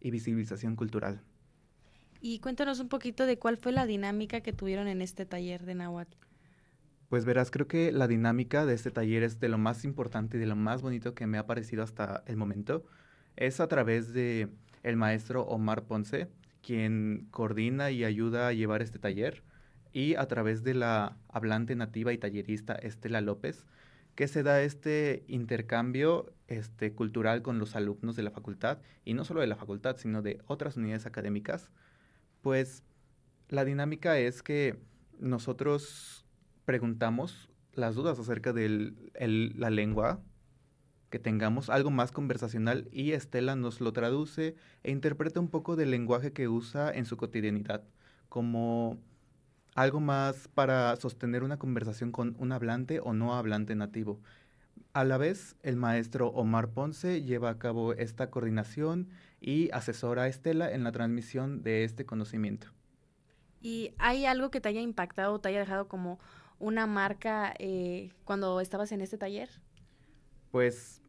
y 0.00 0.10
visibilización 0.10 0.76
cultural. 0.76 1.22
Y 2.20 2.38
cuéntanos 2.40 2.80
un 2.80 2.88
poquito 2.88 3.26
de 3.26 3.38
cuál 3.38 3.56
fue 3.56 3.72
la 3.72 3.86
dinámica 3.86 4.40
que 4.40 4.52
tuvieron 4.52 4.88
en 4.88 5.02
este 5.02 5.26
taller 5.26 5.64
de 5.64 5.74
Nahuatl. 5.74 6.16
Pues 7.08 7.24
verás, 7.24 7.50
creo 7.50 7.66
que 7.66 7.90
la 7.90 8.06
dinámica 8.06 8.66
de 8.66 8.74
este 8.74 8.90
taller 8.90 9.22
es 9.22 9.40
de 9.40 9.48
lo 9.48 9.56
más 9.56 9.84
importante 9.84 10.36
y 10.36 10.40
de 10.40 10.46
lo 10.46 10.56
más 10.56 10.82
bonito 10.82 11.14
que 11.14 11.26
me 11.26 11.38
ha 11.38 11.46
parecido 11.46 11.82
hasta 11.82 12.22
el 12.26 12.36
momento. 12.36 12.84
Es 13.36 13.60
a 13.60 13.68
través 13.68 14.12
de 14.12 14.50
el 14.82 14.96
maestro 14.96 15.42
Omar 15.44 15.84
Ponce, 15.84 16.28
quien 16.62 17.28
coordina 17.30 17.90
y 17.90 18.04
ayuda 18.04 18.48
a 18.48 18.52
llevar 18.52 18.82
este 18.82 18.98
taller, 18.98 19.42
y 19.92 20.16
a 20.16 20.26
través 20.28 20.62
de 20.64 20.74
la 20.74 21.16
hablante 21.28 21.74
nativa 21.76 22.12
y 22.12 22.18
tallerista 22.18 22.74
Estela 22.74 23.22
López, 23.22 23.64
que 24.14 24.28
se 24.28 24.42
da 24.42 24.60
este 24.60 25.24
intercambio 25.28 26.34
este, 26.46 26.92
cultural 26.92 27.40
con 27.40 27.58
los 27.58 27.74
alumnos 27.74 28.16
de 28.16 28.22
la 28.22 28.32
facultad, 28.32 28.80
y 29.06 29.14
no 29.14 29.24
solo 29.24 29.40
de 29.40 29.46
la 29.46 29.56
facultad, 29.56 29.96
sino 29.96 30.20
de 30.20 30.42
otras 30.46 30.76
unidades 30.76 31.06
académicas, 31.06 31.70
pues 32.42 32.84
la 33.48 33.64
dinámica 33.64 34.18
es 34.18 34.42
que 34.42 34.78
nosotros 35.18 36.26
preguntamos 36.68 37.48
las 37.72 37.94
dudas 37.94 38.18
acerca 38.18 38.52
de 38.52 38.92
la 39.14 39.70
lengua 39.70 40.20
que 41.08 41.18
tengamos, 41.18 41.70
algo 41.70 41.90
más 41.90 42.12
conversacional, 42.12 42.90
y 42.92 43.12
Estela 43.12 43.56
nos 43.56 43.80
lo 43.80 43.94
traduce 43.94 44.54
e 44.82 44.90
interpreta 44.90 45.40
un 45.40 45.48
poco 45.48 45.76
del 45.76 45.90
lenguaje 45.90 46.34
que 46.34 46.46
usa 46.46 46.92
en 46.92 47.06
su 47.06 47.16
cotidianidad, 47.16 47.84
como 48.28 48.98
algo 49.76 50.00
más 50.00 50.48
para 50.48 50.94
sostener 50.96 51.42
una 51.42 51.58
conversación 51.58 52.12
con 52.12 52.36
un 52.38 52.52
hablante 52.52 53.00
o 53.00 53.14
no 53.14 53.34
hablante 53.34 53.74
nativo. 53.74 54.20
A 54.92 55.04
la 55.04 55.16
vez, 55.16 55.56
el 55.62 55.76
maestro 55.76 56.28
Omar 56.28 56.68
Ponce 56.68 57.22
lleva 57.22 57.48
a 57.48 57.58
cabo 57.58 57.94
esta 57.94 58.28
coordinación 58.28 59.08
y 59.40 59.70
asesora 59.70 60.24
a 60.24 60.28
Estela 60.28 60.70
en 60.70 60.84
la 60.84 60.92
transmisión 60.92 61.62
de 61.62 61.84
este 61.84 62.04
conocimiento. 62.04 62.66
¿Y 63.60 63.94
hay 63.98 64.26
algo 64.26 64.50
que 64.50 64.60
te 64.60 64.68
haya 64.68 64.82
impactado, 64.82 65.40
te 65.40 65.48
haya 65.48 65.60
dejado 65.60 65.88
como 65.88 66.18
una 66.58 66.86
marca 66.86 67.54
eh, 67.58 68.10
cuando 68.24 68.60
estabas 68.60 68.92
en 68.92 69.00
este 69.00 69.18
taller? 69.18 69.48
Pues 70.50 71.02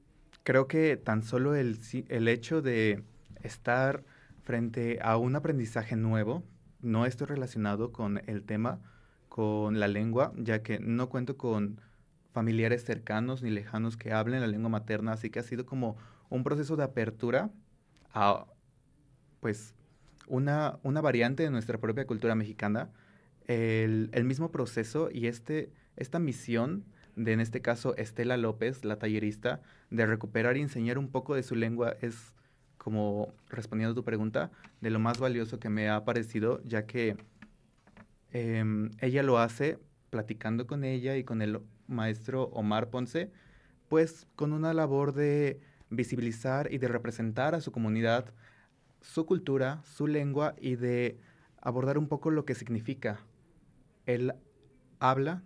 creo 0.43 0.67
que 0.67 0.97
tan 0.97 1.23
solo 1.23 1.55
el, 1.55 1.79
el 2.09 2.27
hecho 2.27 2.61
de 2.61 3.03
estar 3.43 4.03
frente 4.43 4.99
a 5.01 5.17
un 5.17 5.35
aprendizaje 5.35 5.95
nuevo, 5.95 6.43
no 6.81 7.05
estoy 7.05 7.27
relacionado 7.27 7.91
con 7.91 8.21
el 8.27 8.43
tema, 8.43 8.79
con 9.27 9.79
la 9.79 9.87
lengua, 9.87 10.33
ya 10.37 10.63
que 10.63 10.79
no 10.79 11.09
cuento 11.09 11.37
con 11.37 11.81
familiares 12.31 12.83
cercanos 12.83 13.41
ni 13.41 13.49
lejanos 13.49 13.97
que 13.97 14.13
hablen 14.13 14.41
la 14.41 14.47
lengua 14.47 14.69
materna, 14.69 15.13
así 15.13 15.29
que 15.29 15.39
ha 15.39 15.43
sido 15.43 15.65
como 15.65 15.97
un 16.29 16.43
proceso 16.43 16.75
de 16.75 16.83
apertura 16.83 17.49
a, 18.13 18.45
pues, 19.39 19.75
una, 20.27 20.79
una 20.83 21.01
variante 21.01 21.43
de 21.43 21.49
nuestra 21.49 21.79
propia 21.79 22.05
cultura 22.05 22.35
mexicana, 22.35 22.89
el, 23.49 24.23
mismo 24.25 24.51
proceso 24.51 25.09
y 25.11 25.25
este, 25.25 25.71
esta 25.97 26.19
misión 26.19 26.85
de, 27.15 27.33
en 27.33 27.39
este 27.39 27.61
caso, 27.61 27.95
Estela 27.97 28.37
López, 28.37 28.85
la 28.85 28.99
tallerista, 28.99 29.61
de 29.89 30.05
recuperar 30.05 30.55
y 30.55 30.61
enseñar 30.61 30.99
un 30.99 31.09
poco 31.09 31.33
de 31.33 31.41
su 31.41 31.55
lengua 31.55 31.95
es 32.01 32.35
como 32.77 33.33
respondiendo 33.49 33.93
a 33.93 33.95
tu 33.95 34.05
pregunta, 34.05 34.51
de 34.81 34.91
lo 34.91 34.99
más 34.99 35.19
valioso 35.19 35.59
que 35.59 35.69
me 35.69 35.89
ha 35.89 36.05
parecido, 36.05 36.61
ya 36.63 36.85
que 36.85 37.17
em, 38.31 38.91
ella 38.99 39.23
lo 39.23 39.39
hace 39.39 39.79
platicando 40.11 40.67
con 40.67 40.83
ella 40.83 41.17
y 41.17 41.23
con 41.23 41.41
el 41.41 41.59
maestro 41.87 42.43
Omar 42.53 42.89
Ponce, 42.89 43.31
pues 43.89 44.27
con 44.35 44.53
una 44.53 44.73
labor 44.73 45.13
de 45.13 45.59
visibilizar 45.89 46.71
y 46.71 46.77
de 46.77 46.87
representar 46.87 47.55
a 47.55 47.61
su 47.61 47.71
comunidad, 47.71 48.31
su 49.01 49.25
cultura, 49.25 49.81
su 49.83 50.07
lengua 50.07 50.55
y 50.61 50.75
de 50.75 51.17
abordar 51.59 51.97
un 51.97 52.07
poco 52.07 52.29
lo 52.29 52.45
que 52.45 52.55
significa 52.55 53.19
el 54.09 54.33
habla 54.99 55.43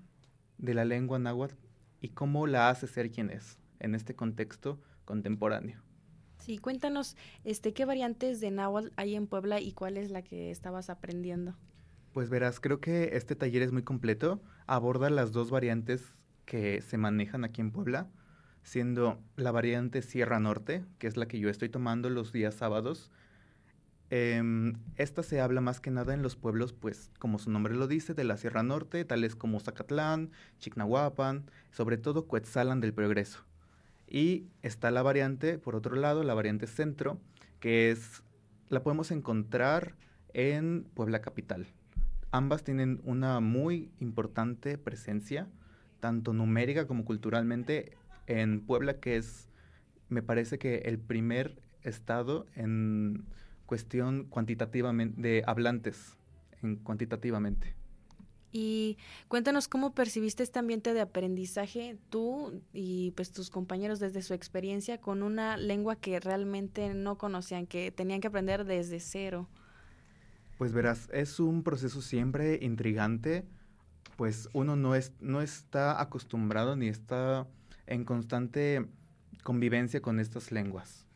de 0.57 0.73
la 0.73 0.85
lengua 0.85 1.19
náhuatl 1.19 1.55
y 1.99 2.09
cómo 2.09 2.47
la 2.47 2.69
hace 2.69 2.87
ser 2.87 3.11
quien 3.11 3.29
es 3.29 3.59
en 3.79 3.93
este 3.93 4.15
contexto 4.15 4.79
contemporáneo. 5.03 5.81
Sí, 6.39 6.57
cuéntanos, 6.57 7.17
este, 7.43 7.73
¿qué 7.73 7.83
variantes 7.83 8.39
de 8.39 8.51
náhuatl 8.51 8.89
hay 8.95 9.15
en 9.15 9.27
Puebla 9.27 9.59
y 9.59 9.73
cuál 9.73 9.97
es 9.97 10.11
la 10.11 10.21
que 10.21 10.49
estabas 10.49 10.89
aprendiendo? 10.89 11.55
Pues 12.13 12.29
verás, 12.29 12.59
creo 12.59 12.79
que 12.79 13.17
este 13.17 13.35
taller 13.35 13.63
es 13.63 13.71
muy 13.71 13.83
completo, 13.83 14.41
aborda 14.65 15.09
las 15.09 15.33
dos 15.33 15.51
variantes 15.51 16.13
que 16.45 16.81
se 16.81 16.97
manejan 16.97 17.43
aquí 17.43 17.59
en 17.59 17.71
Puebla, 17.71 18.09
siendo 18.63 19.19
la 19.35 19.51
variante 19.51 20.01
Sierra 20.01 20.39
Norte, 20.39 20.85
que 20.99 21.07
es 21.07 21.17
la 21.17 21.27
que 21.27 21.39
yo 21.39 21.49
estoy 21.49 21.67
tomando 21.69 22.09
los 22.09 22.31
días 22.31 22.55
sábados. 22.55 23.11
Em, 24.15 24.75
esta 24.95 25.23
se 25.23 25.41
habla 25.41 25.59
más 25.59 25.79
que 25.79 25.89
nada 25.89 26.13
en 26.13 26.21
los 26.21 26.35
pueblos, 26.35 26.71
pues 26.71 27.09
como 27.17 27.39
su 27.39 27.49
nombre 27.49 27.73
lo 27.73 27.87
dice, 27.87 28.13
de 28.13 28.23
la 28.23 28.37
Sierra 28.37 28.61
Norte, 28.61 29.03
tales 29.05 29.35
como 29.35 29.59
Zacatlán, 29.59 30.29
Chignahuapan, 30.59 31.49
sobre 31.71 31.97
todo 31.97 32.27
Cuetzalan 32.27 32.79
del 32.79 32.93
Progreso. 32.93 33.43
Y 34.07 34.45
está 34.61 34.91
la 34.91 35.01
variante, 35.01 35.57
por 35.57 35.75
otro 35.75 35.95
lado, 35.95 36.21
la 36.21 36.35
variante 36.35 36.67
Centro, 36.67 37.19
que 37.59 37.89
es 37.89 38.21
la 38.69 38.83
podemos 38.83 39.09
encontrar 39.09 39.95
en 40.35 40.83
Puebla 40.93 41.21
Capital. 41.21 41.65
Ambas 42.29 42.63
tienen 42.63 43.01
una 43.05 43.39
muy 43.39 43.89
importante 43.99 44.77
presencia, 44.77 45.47
tanto 45.99 46.33
numérica 46.33 46.85
como 46.85 47.03
culturalmente, 47.03 47.97
en 48.27 48.61
Puebla, 48.61 48.99
que 48.99 49.17
es, 49.17 49.49
me 50.09 50.21
parece 50.21 50.59
que 50.59 50.83
el 50.85 50.99
primer 50.99 51.63
estado 51.81 52.45
en 52.53 53.25
cuestión 53.65 54.25
cuantitativamente, 54.25 55.21
de 55.21 55.43
hablantes, 55.45 56.17
en, 56.61 56.77
cuantitativamente. 56.77 57.75
Y 58.55 58.99
cuéntanos 59.29 59.67
cómo 59.67 59.95
percibiste 59.95 60.43
este 60.43 60.59
ambiente 60.59 60.93
de 60.93 61.01
aprendizaje 61.01 61.97
tú 62.09 62.61
y 62.71 63.09
pues 63.15 63.31
tus 63.31 63.49
compañeros 63.49 63.99
desde 63.99 64.21
su 64.21 64.35
experiencia 64.35 65.01
con 65.01 65.23
una 65.23 65.57
lengua 65.57 65.95
que 65.95 66.19
realmente 66.19 66.93
no 66.93 67.17
conocían, 67.17 67.65
que 67.65 67.91
tenían 67.91 68.21
que 68.21 68.27
aprender 68.27 68.63
desde 68.63 68.99
cero. 68.99 69.49
Pues 70.59 70.71
verás, 70.71 71.09
es 71.11 71.39
un 71.39 71.63
proceso 71.63 71.99
siempre 72.03 72.59
intrigante, 72.61 73.43
pues 74.17 74.49
uno 74.53 74.75
no, 74.75 74.93
es, 74.93 75.13
no 75.19 75.41
está 75.41 75.99
acostumbrado 75.99 76.75
ni 76.75 76.89
está 76.89 77.47
en 77.87 78.05
constante 78.05 78.87
convivencia 79.43 79.99
con 79.99 80.19
estas 80.19 80.51
lenguas. 80.51 81.07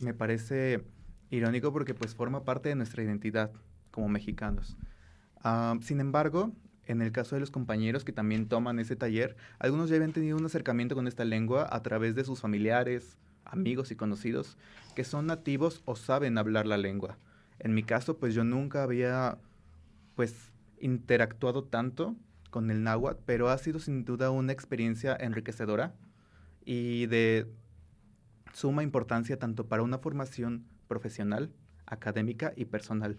Me 0.00 0.14
parece 0.14 0.84
irónico 1.30 1.72
porque 1.72 1.94
pues 1.94 2.14
forma 2.14 2.44
parte 2.44 2.68
de 2.68 2.74
nuestra 2.74 3.02
identidad 3.02 3.50
como 3.90 4.08
mexicanos. 4.08 4.76
Ah, 5.42 5.76
sin 5.80 6.00
embargo, 6.00 6.52
en 6.86 7.02
el 7.02 7.12
caso 7.12 7.36
de 7.36 7.40
los 7.40 7.50
compañeros 7.50 8.04
que 8.04 8.12
también 8.12 8.48
toman 8.48 8.78
ese 8.78 8.96
taller, 8.96 9.36
algunos 9.58 9.90
ya 9.90 9.96
habían 9.96 10.12
tenido 10.12 10.36
un 10.36 10.46
acercamiento 10.46 10.94
con 10.94 11.06
esta 11.06 11.24
lengua 11.24 11.68
a 11.70 11.82
través 11.82 12.14
de 12.14 12.24
sus 12.24 12.40
familiares, 12.40 13.18
amigos 13.44 13.90
y 13.90 13.96
conocidos 13.96 14.56
que 14.94 15.04
son 15.04 15.26
nativos 15.26 15.82
o 15.84 15.96
saben 15.96 16.38
hablar 16.38 16.66
la 16.66 16.76
lengua. 16.76 17.18
En 17.58 17.74
mi 17.74 17.82
caso, 17.82 18.18
pues 18.18 18.34
yo 18.34 18.44
nunca 18.44 18.82
había 18.82 19.38
pues 20.16 20.52
interactuado 20.80 21.64
tanto 21.64 22.16
con 22.50 22.70
el 22.70 22.82
náhuatl, 22.82 23.22
pero 23.26 23.48
ha 23.48 23.58
sido 23.58 23.78
sin 23.78 24.04
duda 24.04 24.30
una 24.30 24.52
experiencia 24.52 25.16
enriquecedora 25.18 25.94
y 26.64 27.06
de 27.06 27.46
suma 28.52 28.82
importancia 28.82 29.38
tanto 29.38 29.66
para 29.66 29.82
una 29.82 29.98
formación 29.98 30.64
profesional, 30.88 31.52
académica 31.86 32.52
y 32.56 32.64
personal. 32.64 33.18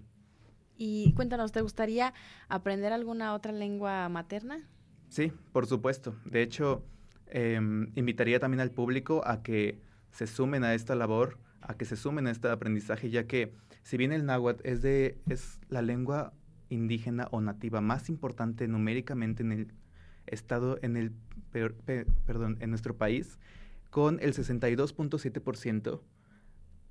Y 0.78 1.14
cuéntanos, 1.14 1.52
¿te 1.52 1.62
gustaría 1.62 2.14
aprender 2.48 2.94
alguna 2.94 3.34
otra 3.34 3.52
lengua 3.52 4.08
materna? 4.10 4.68
Sí, 5.10 5.32
por 5.52 5.66
supuesto. 5.66 6.16
De 6.26 6.42
hecho, 6.42 6.86
em, 7.28 7.92
invitaría 7.96 8.40
también 8.40 8.62
al 8.62 8.72
público 8.72 9.22
a 9.26 9.44
que 9.44 9.82
se 10.12 10.26
sumen 10.28 10.64
a 10.64 10.74
esta 10.74 10.96
labor, 10.96 11.38
a 11.62 11.76
que 11.76 11.86
se 11.86 11.96
sumen 11.96 12.28
a 12.28 12.32
este 12.32 12.50
aprendizaje, 12.50 13.10
ya 13.10 13.28
que 13.28 13.54
si 13.84 13.98
bien 13.98 14.12
el 14.12 14.26
náhuatl 14.26 14.68
es, 14.68 14.82
de, 14.82 15.20
es 15.28 15.60
la 15.68 15.82
lengua 15.82 16.34
indígena 16.70 17.28
o 17.32 17.42
nativa 17.42 17.82
más 17.82 18.10
importante 18.10 18.68
numéricamente 18.68 19.44
en 19.44 19.52
el 19.52 19.74
estado, 20.28 20.80
en 20.82 20.96
el, 20.96 21.12
perdón, 21.52 22.58
en 22.60 22.70
nuestro 22.70 22.96
país, 22.96 23.40
con 23.90 24.20
el 24.22 24.34
62.7% 24.34 26.02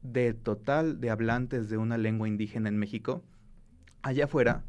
de 0.03 0.35
total 0.35 1.01
de 1.01 1.11
hablantes 1.11 1.69
de 1.69 1.77
una 1.77 1.99
lengua 1.99 2.29
indígena 2.29 2.69
en 2.69 2.79
México, 2.79 3.23
allá 4.03 4.25
afuera 4.25 4.65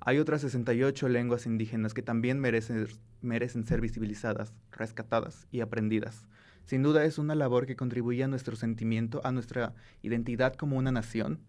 hay 0.00 0.18
otras 0.18 0.40
68 0.40 1.08
lenguas 1.10 1.44
indígenas 1.44 1.92
que 1.92 2.02
también 2.02 2.40
merecen, 2.40 2.88
merecen 3.20 3.66
ser 3.66 3.82
visibilizadas, 3.82 4.54
rescatadas 4.72 5.46
y 5.50 5.60
aprendidas. 5.60 6.26
Sin 6.64 6.82
duda 6.82 7.04
es 7.04 7.18
una 7.18 7.34
labor 7.34 7.66
que 7.66 7.76
contribuye 7.76 8.24
a 8.24 8.28
nuestro 8.28 8.56
sentimiento, 8.56 9.20
a 9.24 9.32
nuestra 9.32 9.74
identidad 10.02 10.54
como 10.54 10.78
una 10.78 10.90
nación, 10.90 11.40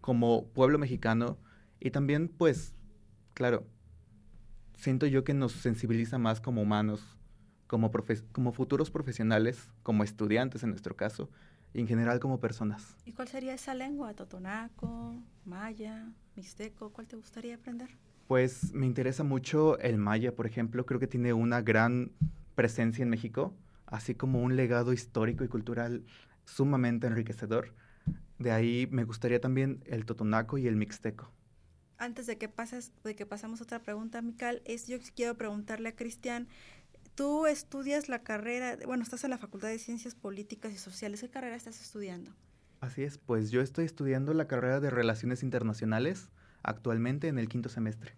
como 0.00 0.48
pueblo 0.48 0.78
mexicano 0.78 1.38
y 1.78 1.90
también 1.90 2.28
pues, 2.28 2.74
claro, 3.34 3.66
siento 4.76 5.06
yo 5.06 5.22
que 5.22 5.34
nos 5.34 5.52
sensibiliza 5.52 6.18
más 6.18 6.40
como 6.40 6.62
humanos, 6.62 7.18
como, 7.68 7.92
como 8.32 8.52
futuros 8.52 8.90
profesionales, 8.90 9.70
como 9.84 10.02
estudiantes 10.02 10.64
en 10.64 10.70
nuestro 10.70 10.96
caso, 10.96 11.30
en 11.74 11.86
general 11.86 12.20
como 12.20 12.40
personas. 12.40 12.96
¿Y 13.04 13.12
cuál 13.12 13.28
sería 13.28 13.54
esa 13.54 13.74
lengua? 13.74 14.14
¿Totonaco, 14.14 15.14
maya, 15.44 16.12
mixteco? 16.36 16.90
¿Cuál 16.90 17.06
te 17.06 17.16
gustaría 17.16 17.54
aprender? 17.54 17.90
Pues 18.28 18.72
me 18.72 18.86
interesa 18.86 19.24
mucho 19.24 19.78
el 19.78 19.98
maya, 19.98 20.34
por 20.34 20.46
ejemplo, 20.46 20.86
creo 20.86 21.00
que 21.00 21.06
tiene 21.06 21.32
una 21.32 21.60
gran 21.60 22.12
presencia 22.54 23.02
en 23.02 23.10
México, 23.10 23.54
así 23.86 24.14
como 24.14 24.42
un 24.42 24.56
legado 24.56 24.92
histórico 24.92 25.44
y 25.44 25.48
cultural 25.48 26.04
sumamente 26.44 27.06
enriquecedor. 27.06 27.74
De 28.38 28.50
ahí 28.50 28.88
me 28.90 29.04
gustaría 29.04 29.40
también 29.40 29.82
el 29.86 30.04
totonaco 30.04 30.58
y 30.58 30.66
el 30.66 30.76
mixteco. 30.76 31.30
Antes 31.98 32.26
de 32.26 32.36
que 32.36 32.48
pases, 32.48 32.92
de 33.04 33.14
que 33.14 33.26
pasamos 33.26 33.60
a 33.60 33.64
otra 33.64 33.80
pregunta, 33.80 34.22
Mical, 34.22 34.60
es 34.64 34.88
yo 34.88 34.98
quiero 35.14 35.36
preguntarle 35.36 35.90
a 35.90 35.94
Cristian, 35.94 36.48
tú 37.14 37.46
estudias 37.46 38.08
la 38.08 38.22
carrera, 38.22 38.78
bueno, 38.86 39.02
estás 39.02 39.24
en 39.24 39.30
la 39.30 39.38
Facultad 39.38 39.68
de 39.68 39.78
Ciencias 39.78 40.14
Políticas 40.14 40.72
y 40.72 40.78
Sociales, 40.78 41.20
¿qué 41.20 41.30
carrera 41.30 41.56
estás 41.56 41.80
estudiando? 41.80 42.32
Así 42.80 43.02
es, 43.02 43.18
pues 43.18 43.50
yo 43.50 43.60
estoy 43.60 43.84
estudiando 43.84 44.34
la 44.34 44.48
carrera 44.48 44.80
de 44.80 44.90
Relaciones 44.90 45.42
Internacionales 45.42 46.30
actualmente 46.62 47.28
en 47.28 47.38
el 47.38 47.48
quinto 47.48 47.68
semestre. 47.68 48.16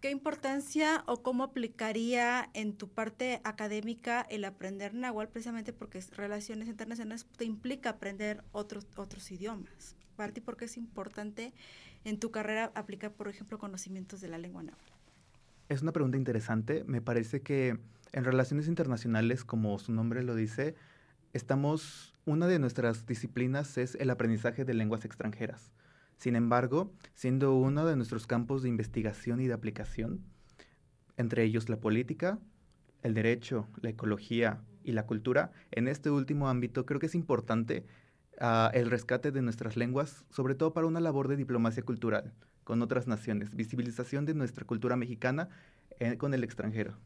¿Qué 0.00 0.10
importancia 0.10 1.04
o 1.06 1.22
cómo 1.22 1.44
aplicaría 1.44 2.50
en 2.54 2.76
tu 2.76 2.88
parte 2.88 3.40
académica 3.44 4.22
el 4.22 4.44
aprender 4.44 4.94
náhuatl 4.94 5.30
precisamente 5.30 5.72
porque 5.72 6.00
relaciones 6.10 6.66
internacionales 6.66 7.24
te 7.36 7.44
implica 7.44 7.90
aprender 7.90 8.42
otros, 8.50 8.88
otros 8.96 9.30
idiomas? 9.30 9.94
Para 10.16 10.32
ti, 10.32 10.40
¿por 10.40 10.56
qué 10.56 10.64
es 10.64 10.76
importante 10.76 11.54
en 12.02 12.18
tu 12.18 12.32
carrera 12.32 12.72
aplicar, 12.74 13.12
por 13.12 13.28
ejemplo, 13.28 13.58
conocimientos 13.58 14.20
de 14.20 14.26
la 14.26 14.38
lengua 14.38 14.64
náhuatl? 14.64 14.91
Es 15.72 15.80
una 15.80 15.92
pregunta 15.92 16.18
interesante. 16.18 16.84
Me 16.86 17.00
parece 17.00 17.40
que 17.40 17.78
en 18.12 18.24
relaciones 18.24 18.68
internacionales, 18.68 19.42
como 19.42 19.78
su 19.78 19.90
nombre 19.90 20.22
lo 20.22 20.34
dice, 20.34 20.74
estamos, 21.32 22.14
una 22.26 22.46
de 22.46 22.58
nuestras 22.58 23.06
disciplinas 23.06 23.78
es 23.78 23.94
el 23.94 24.10
aprendizaje 24.10 24.66
de 24.66 24.74
lenguas 24.74 25.06
extranjeras. 25.06 25.72
Sin 26.18 26.36
embargo, 26.36 26.92
siendo 27.14 27.54
uno 27.54 27.86
de 27.86 27.96
nuestros 27.96 28.26
campos 28.26 28.62
de 28.62 28.68
investigación 28.68 29.40
y 29.40 29.46
de 29.46 29.54
aplicación, 29.54 30.22
entre 31.16 31.42
ellos 31.42 31.70
la 31.70 31.80
política, 31.80 32.38
el 33.00 33.14
derecho, 33.14 33.66
la 33.80 33.88
ecología 33.88 34.60
y 34.84 34.92
la 34.92 35.06
cultura, 35.06 35.52
en 35.70 35.88
este 35.88 36.10
último 36.10 36.50
ámbito 36.50 36.84
creo 36.84 37.00
que 37.00 37.06
es 37.06 37.14
importante 37.14 37.86
uh, 38.42 38.68
el 38.74 38.90
rescate 38.90 39.32
de 39.32 39.40
nuestras 39.40 39.78
lenguas, 39.78 40.26
sobre 40.28 40.54
todo 40.54 40.74
para 40.74 40.86
una 40.86 41.00
labor 41.00 41.28
de 41.28 41.36
diplomacia 41.36 41.82
cultural 41.82 42.34
con 42.64 42.82
otras 42.82 43.06
naciones, 43.06 43.54
visibilización 43.54 44.24
de 44.24 44.34
nuestra 44.34 44.64
cultura 44.64 44.96
mexicana 44.96 45.48
eh, 45.98 46.16
con 46.16 46.34
el 46.34 46.44
extranjero. 46.44 46.96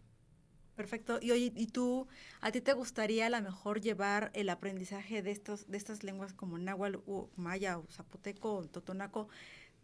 Perfecto. 0.76 1.18
Y 1.22 1.30
oye, 1.30 1.52
¿y 1.56 1.66
tú, 1.68 2.06
a 2.42 2.52
ti 2.52 2.60
te 2.60 2.74
gustaría 2.74 3.26
a 3.26 3.30
lo 3.30 3.40
mejor 3.40 3.80
llevar 3.80 4.30
el 4.34 4.50
aprendizaje 4.50 5.22
de, 5.22 5.30
estos, 5.30 5.70
de 5.70 5.78
estas 5.78 6.04
lenguas 6.04 6.34
como 6.34 6.58
náhuatl, 6.58 6.98
o 7.06 7.30
maya, 7.36 7.78
o 7.78 7.86
zapoteco, 7.90 8.54
o 8.54 8.68
totonaco, 8.68 9.28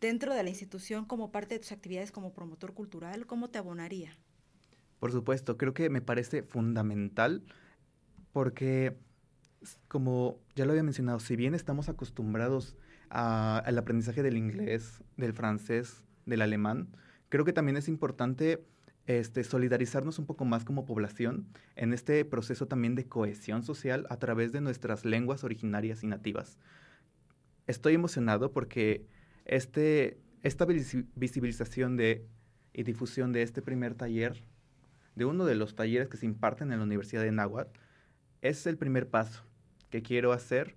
dentro 0.01 0.35
de 0.35 0.43
la 0.43 0.51
institución 0.51 1.07
como 1.07 1.33
parte 1.33 1.55
de 1.55 1.61
tus 1.61 1.73
actividades 1.73 2.13
como 2.13 2.35
promotor 2.35 2.75
cultural? 2.75 3.27
¿Cómo 3.27 3.49
te 3.49 3.59
abonaría? 3.59 4.19
Por 5.01 5.13
supuesto, 5.13 5.57
creo 5.57 5.73
que 5.73 5.89
me 5.89 6.03
parece 6.03 6.43
fundamental 6.43 7.43
porque, 8.33 8.99
como 9.89 10.39
ya 10.55 10.67
lo 10.67 10.73
había 10.73 10.83
mencionado, 10.83 11.21
si 11.21 11.37
bien 11.37 11.55
estamos 11.55 11.89
acostumbrados 11.89 12.77
al 13.13 13.77
aprendizaje 13.77 14.23
del 14.23 14.39
inglés, 14.39 15.03
del 15.19 15.35
francés, 15.35 16.03
del 16.25 16.41
alemán, 16.41 16.89
creo 17.29 17.45
que 17.45 17.53
también 17.53 17.77
es 17.77 17.89
importante 17.89 18.65
este, 19.07 19.45
solidarizarnos 19.45 20.19
un 20.19 20.25
poco 20.25 20.47
más 20.47 20.65
como 20.65 20.87
población 20.87 21.47
en 21.77 21.93
este 21.93 22.25
proceso 22.25 22.69
también 22.69 22.95
de 22.95 23.07
cohesión 23.07 23.63
social 23.63 24.07
a 24.09 24.17
través 24.17 24.53
de 24.53 24.63
nuestras 24.63 25.05
lenguas 25.05 25.45
originarias 25.45 26.03
y 26.03 26.07
nativas. 26.07 26.59
Estoy 27.67 27.95
emocionado 27.95 28.51
porque 28.51 29.07
este, 29.45 30.19
esta 30.43 30.65
visibilización 30.65 31.99
de, 31.99 32.27
y 32.73 32.83
difusión 32.83 33.33
de 33.33 33.43
este 33.43 33.61
primer 33.61 33.95
taller, 33.95 34.43
de 35.17 35.27
uno 35.27 35.45
de 35.45 35.55
los 35.55 35.75
talleres 35.75 36.09
que 36.09 36.17
se 36.17 36.25
imparten 36.25 36.73
en 36.73 36.79
la 36.79 36.85
Universidad 36.85 37.23
de 37.23 37.33
Nahuatl, 37.33 37.79
es 38.41 38.67
el 38.67 38.79
primer 38.79 39.11
paso 39.11 39.45
que 39.91 40.03
quiero 40.03 40.33
hacer 40.33 40.77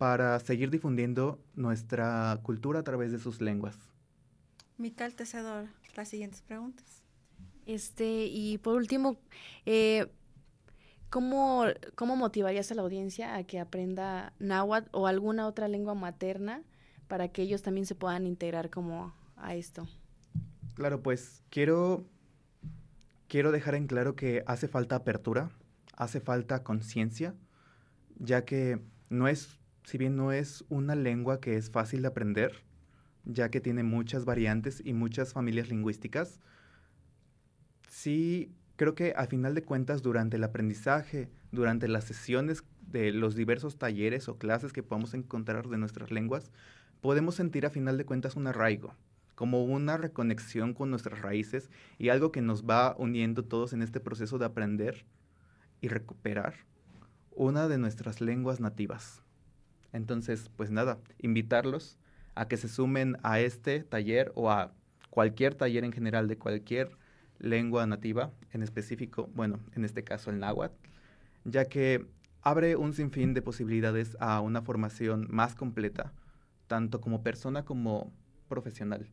para 0.00 0.40
seguir 0.40 0.70
difundiendo 0.70 1.38
nuestra 1.54 2.40
cultura 2.42 2.80
a 2.80 2.82
través 2.82 3.12
de 3.12 3.18
sus 3.18 3.42
lenguas. 3.42 3.76
Mical, 4.78 5.14
te 5.14 5.26
cedo 5.26 5.68
las 5.94 6.08
siguientes 6.08 6.40
preguntas. 6.40 7.02
Este, 7.66 8.24
y 8.24 8.56
por 8.56 8.76
último, 8.76 9.18
eh, 9.66 10.10
¿cómo, 11.10 11.64
¿cómo 11.96 12.16
motivarías 12.16 12.72
a 12.72 12.76
la 12.76 12.80
audiencia 12.80 13.36
a 13.36 13.44
que 13.44 13.60
aprenda 13.60 14.32
náhuatl 14.38 14.88
o 14.92 15.06
alguna 15.06 15.46
otra 15.46 15.68
lengua 15.68 15.94
materna 15.94 16.62
para 17.06 17.28
que 17.28 17.42
ellos 17.42 17.60
también 17.60 17.84
se 17.84 17.94
puedan 17.94 18.26
integrar 18.26 18.70
como 18.70 19.12
a 19.36 19.54
esto? 19.54 19.86
Claro, 20.76 21.02
pues 21.02 21.42
quiero, 21.50 22.06
quiero 23.28 23.52
dejar 23.52 23.74
en 23.74 23.86
claro 23.86 24.16
que 24.16 24.44
hace 24.46 24.66
falta 24.66 24.96
apertura, 24.96 25.50
hace 25.94 26.20
falta 26.20 26.64
conciencia, 26.64 27.34
ya 28.18 28.46
que 28.46 28.80
no 29.10 29.28
es, 29.28 29.59
si 29.84 29.98
bien 29.98 30.16
no 30.16 30.32
es 30.32 30.64
una 30.68 30.94
lengua 30.94 31.40
que 31.40 31.56
es 31.56 31.70
fácil 31.70 32.02
de 32.02 32.08
aprender, 32.08 32.62
ya 33.24 33.50
que 33.50 33.60
tiene 33.60 33.82
muchas 33.82 34.24
variantes 34.24 34.82
y 34.84 34.92
muchas 34.92 35.32
familias 35.32 35.68
lingüísticas, 35.68 36.40
sí 37.88 38.52
creo 38.76 38.94
que 38.94 39.12
al 39.16 39.28
final 39.28 39.54
de 39.54 39.62
cuentas 39.62 40.02
durante 40.02 40.36
el 40.36 40.44
aprendizaje, 40.44 41.28
durante 41.52 41.88
las 41.88 42.04
sesiones 42.04 42.64
de 42.80 43.12
los 43.12 43.34
diversos 43.34 43.78
talleres 43.78 44.28
o 44.28 44.38
clases 44.38 44.72
que 44.72 44.82
podamos 44.82 45.14
encontrar 45.14 45.68
de 45.68 45.78
nuestras 45.78 46.10
lenguas, 46.10 46.50
podemos 47.00 47.34
sentir 47.34 47.66
a 47.66 47.70
final 47.70 47.98
de 47.98 48.04
cuentas 48.04 48.36
un 48.36 48.46
arraigo, 48.46 48.94
como 49.34 49.64
una 49.64 49.96
reconexión 49.96 50.74
con 50.74 50.90
nuestras 50.90 51.20
raíces 51.20 51.70
y 51.98 52.08
algo 52.08 52.32
que 52.32 52.42
nos 52.42 52.64
va 52.64 52.94
uniendo 52.98 53.44
todos 53.44 53.72
en 53.72 53.82
este 53.82 54.00
proceso 54.00 54.38
de 54.38 54.46
aprender 54.46 55.04
y 55.80 55.88
recuperar 55.88 56.54
una 57.30 57.68
de 57.68 57.78
nuestras 57.78 58.20
lenguas 58.20 58.60
nativas. 58.60 59.22
Entonces, 59.92 60.50
pues 60.56 60.70
nada, 60.70 60.98
invitarlos 61.18 61.98
a 62.34 62.48
que 62.48 62.56
se 62.56 62.68
sumen 62.68 63.16
a 63.22 63.40
este 63.40 63.80
taller 63.84 64.32
o 64.34 64.50
a 64.50 64.72
cualquier 65.10 65.54
taller 65.54 65.84
en 65.84 65.92
general 65.92 66.28
de 66.28 66.38
cualquier 66.38 66.90
lengua 67.38 67.86
nativa, 67.86 68.32
en 68.52 68.62
específico, 68.62 69.28
bueno, 69.34 69.60
en 69.74 69.84
este 69.84 70.04
caso 70.04 70.30
el 70.30 70.38
náhuatl, 70.38 70.76
ya 71.44 71.64
que 71.64 72.06
abre 72.42 72.76
un 72.76 72.92
sinfín 72.92 73.34
de 73.34 73.42
posibilidades 73.42 74.16
a 74.20 74.40
una 74.40 74.62
formación 74.62 75.26
más 75.30 75.54
completa 75.54 76.12
tanto 76.70 77.00
como 77.00 77.24
persona 77.24 77.64
como 77.64 78.12
profesional. 78.48 79.10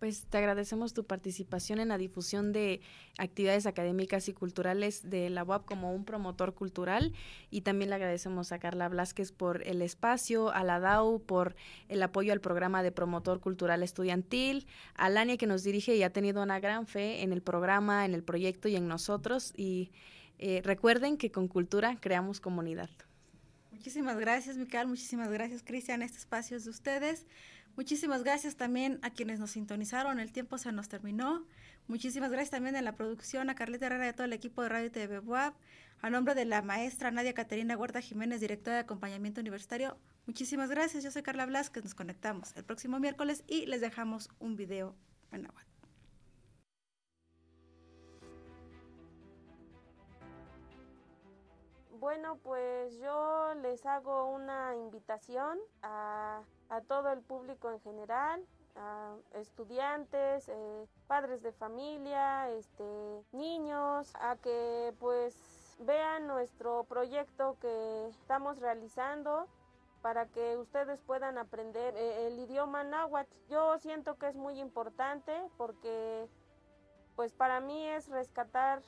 Pues 0.00 0.24
te 0.24 0.38
agradecemos 0.38 0.94
tu 0.94 1.04
participación 1.04 1.78
en 1.78 1.88
la 1.88 1.98
difusión 1.98 2.54
de 2.54 2.80
actividades 3.18 3.66
académicas 3.66 4.28
y 4.28 4.32
culturales 4.32 5.10
de 5.10 5.28
la 5.28 5.44
UAP 5.44 5.66
como 5.66 5.94
un 5.94 6.06
promotor 6.06 6.54
cultural 6.54 7.12
y 7.50 7.60
también 7.60 7.90
le 7.90 7.96
agradecemos 7.96 8.50
a 8.50 8.58
Carla 8.58 8.88
Blasquez 8.88 9.30
por 9.30 9.62
el 9.66 9.82
espacio, 9.82 10.54
a 10.54 10.64
la 10.64 10.80
DAU 10.80 11.20
por 11.20 11.54
el 11.90 12.02
apoyo 12.02 12.32
al 12.32 12.40
programa 12.40 12.82
de 12.82 12.92
promotor 12.92 13.40
cultural 13.40 13.82
estudiantil, 13.82 14.66
a 14.94 15.10
Lania 15.10 15.36
que 15.36 15.46
nos 15.46 15.64
dirige 15.64 15.94
y 15.94 16.02
ha 16.02 16.10
tenido 16.14 16.42
una 16.42 16.60
gran 16.60 16.86
fe 16.86 17.22
en 17.22 17.34
el 17.34 17.42
programa, 17.42 18.06
en 18.06 18.14
el 18.14 18.22
proyecto 18.22 18.68
y 18.68 18.76
en 18.76 18.88
nosotros 18.88 19.52
y 19.54 19.92
eh, 20.38 20.62
recuerden 20.64 21.18
que 21.18 21.30
con 21.30 21.46
cultura 21.46 21.98
creamos 22.00 22.40
comunidad. 22.40 22.88
Muchísimas 23.70 24.18
gracias, 24.18 24.56
Mical. 24.56 24.86
Muchísimas 24.86 25.30
gracias, 25.30 25.62
Cristian. 25.62 26.02
Este 26.02 26.16
espacio 26.16 26.56
es 26.56 26.64
de 26.64 26.70
ustedes. 26.70 27.26
Muchísimas 27.76 28.22
gracias 28.22 28.56
también 28.56 28.98
a 29.02 29.10
quienes 29.10 29.40
nos 29.40 29.52
sintonizaron. 29.52 30.20
El 30.20 30.32
tiempo 30.32 30.58
se 30.58 30.72
nos 30.72 30.88
terminó. 30.88 31.46
Muchísimas 31.88 32.30
gracias 32.30 32.50
también 32.50 32.76
a 32.76 32.82
la 32.82 32.94
producción, 32.94 33.50
a 33.50 33.54
Carlita 33.54 33.86
Herrera 33.86 34.06
y 34.06 34.08
a 34.10 34.12
todo 34.12 34.24
el 34.24 34.32
equipo 34.32 34.62
de 34.62 34.68
Radio 34.68 34.90
y. 34.92 35.54
A 36.02 36.10
nombre 36.10 36.34
de 36.34 36.44
la 36.44 36.62
maestra 36.62 37.10
Nadia 37.10 37.34
Caterina 37.34 37.76
Huerta 37.76 38.00
Jiménez, 38.00 38.40
directora 38.40 38.76
de 38.76 38.82
acompañamiento 38.82 39.40
universitario. 39.40 39.96
Muchísimas 40.26 40.70
gracias. 40.70 41.02
Yo 41.04 41.10
soy 41.10 41.22
Carla 41.22 41.46
Blasquez. 41.46 41.84
Nos 41.84 41.94
conectamos 41.94 42.56
el 42.56 42.64
próximo 42.64 42.98
miércoles 43.00 43.44
y 43.46 43.66
les 43.66 43.80
dejamos 43.80 44.28
un 44.38 44.56
video 44.56 44.94
en 45.32 45.42
web. 45.50 45.70
Bueno, 52.00 52.38
pues 52.42 52.98
yo 52.98 53.52
les 53.60 53.84
hago 53.84 54.30
una 54.30 54.74
invitación 54.74 55.58
a, 55.82 56.42
todo 56.82 57.10
el 57.12 57.20
público 57.20 57.70
en 57.70 57.80
general, 57.80 58.46
a 58.76 59.14
estudiantes, 59.34 60.48
eh, 60.48 60.86
padres 61.08 61.42
de 61.42 61.52
familia, 61.52 62.48
este, 62.50 63.24
niños, 63.32 64.12
a 64.20 64.36
que 64.36 64.94
pues 65.00 65.76
vean 65.80 66.26
nuestro 66.26 66.84
proyecto 66.84 67.56
que 67.60 68.06
estamos 68.08 68.58
realizando 68.58 69.48
para 70.02 70.26
que 70.26 70.56
ustedes 70.56 71.00
puedan 71.00 71.38
aprender 71.38 71.94
eh, 71.96 72.28
el 72.28 72.38
idioma 72.38 72.84
náhuatl. 72.84 73.32
Yo 73.48 73.76
siento 73.78 74.16
que 74.18 74.28
es 74.28 74.36
muy 74.36 74.60
importante 74.60 75.32
porque 75.56 76.28
pues 77.16 77.32
para 77.32 77.60
mí 77.60 77.86
es 77.86 78.08
rescatar 78.08 78.80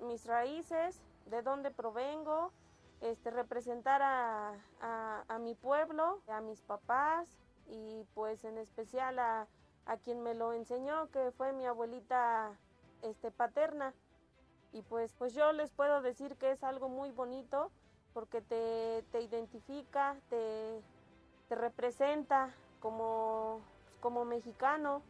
mis 0.00 0.26
raíces, 0.26 1.02
de 1.26 1.42
dónde 1.42 1.70
provengo, 1.70 2.52
este, 3.00 3.30
representar 3.30 4.02
a, 4.02 5.21
mi 5.52 5.56
pueblo, 5.56 6.22
a 6.28 6.40
mis 6.40 6.62
papás 6.62 7.28
y 7.66 8.06
pues 8.14 8.42
en 8.44 8.56
especial 8.56 9.18
a, 9.18 9.46
quien 10.02 10.22
me 10.22 10.32
lo 10.32 10.54
enseñó, 10.54 11.10
que 11.10 11.30
fue 11.32 11.52
mi 11.52 11.66
abuelita 11.66 12.56
este, 13.02 13.30
paterna. 13.30 13.92
Y 14.72 14.80
pues, 14.80 15.12
pues 15.18 15.34
yo 15.34 15.52
les 15.52 15.70
puedo 15.72 16.00
decir 16.00 16.36
que 16.36 16.52
es 16.52 16.64
algo 16.64 16.88
muy 16.88 17.10
bonito 17.10 17.70
porque 18.14 18.40
te, 18.40 19.20
identifica, 19.20 20.16
te, 20.30 20.80
representa 21.50 22.54
como, 22.80 23.60
como 24.00 24.24
mexicano 24.24 25.02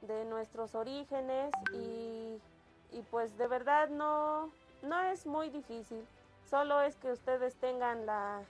de 0.00 0.24
nuestros 0.24 0.74
orígenes 0.74 1.52
y, 1.74 2.40
y 2.90 3.02
pues 3.10 3.36
de 3.36 3.46
verdad 3.48 3.90
no, 3.90 4.50
no 4.82 5.02
es 5.02 5.26
muy 5.26 5.50
difícil, 5.50 6.06
solo 6.48 6.80
es 6.80 6.96
que 6.96 7.12
ustedes 7.12 7.54
tengan 7.56 8.06
la, 8.06 8.44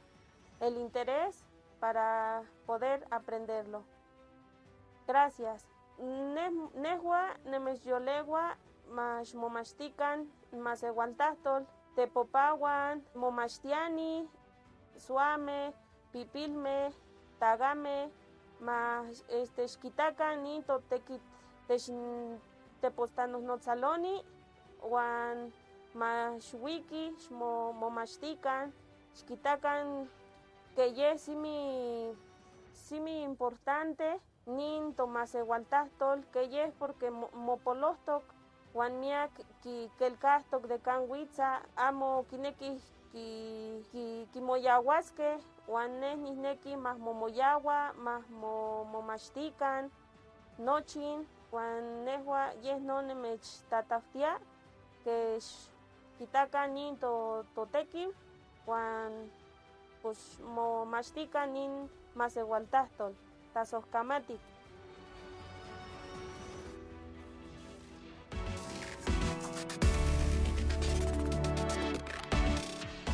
el 0.61 0.77
interés 0.79 1.45
para 1.81 2.43
poder 2.67 3.07
aprenderlo. 3.11 3.85
Gracias. 5.07 5.67
Nehua, 5.99 7.37
nemesyolegua, 7.45 8.57
mas 8.91 9.35
momastican, 9.35 10.29
mas 10.53 10.83
eguantastol, 10.83 11.67
tepopawan, 11.95 13.05
momashtiani, 13.15 14.29
suame, 14.97 15.73
pipilme, 16.13 16.91
tagame, 17.39 18.11
mas 18.61 19.25
este 19.29 19.67
ni 20.43 20.65
tepostanos 22.81 23.43
notzaloni, 23.43 24.23
wan 24.83 25.53
wiki, 26.61 27.15
mo 27.31 27.73
momachtican, 27.73 28.73
xquitacan 29.15 30.09
que 30.75 30.91
ye 30.91 31.19
simi, 31.19 32.15
simi 32.73 33.23
importante, 33.23 34.21
nin 34.47 34.93
tomasewaltahtol, 34.95 36.25
que 36.33 36.47
ye 36.51 36.73
porque 36.79 37.11
mopolostok, 37.11 38.23
wan 38.75 38.99
miak 39.01 39.31
ki 39.63 39.91
kelkastok 39.99 40.67
de 40.69 40.79
kan 40.83 41.07
amo 41.77 42.25
kineki 42.31 42.81
ki, 43.13 43.27
ki, 43.93 44.27
kimoyahuaske, 44.33 45.39
wan 45.69 46.01
neh 46.01 46.17
nihneki 46.17 46.77
mah 46.77 46.99
momoyawa, 46.99 47.95
mah 47.95 48.23
mo, 48.41 48.85
momachtican, 48.93 49.91
nochin, 50.59 51.25
wan 51.53 52.05
nehua 52.05 52.51
yeh 52.63 52.79
no 52.81 53.01
nemechtatahtia, 53.01 54.39
que 55.05 55.39
kitaka 56.19 56.67
nin 56.67 56.97
to, 56.99 57.45
wan 58.67 59.31
pues 60.05 60.21
mo 60.45 60.85
machtika 60.85 61.47
nin 61.49 61.89
masewaltahtol, 62.15 63.17
tasoskamati. 63.57 64.37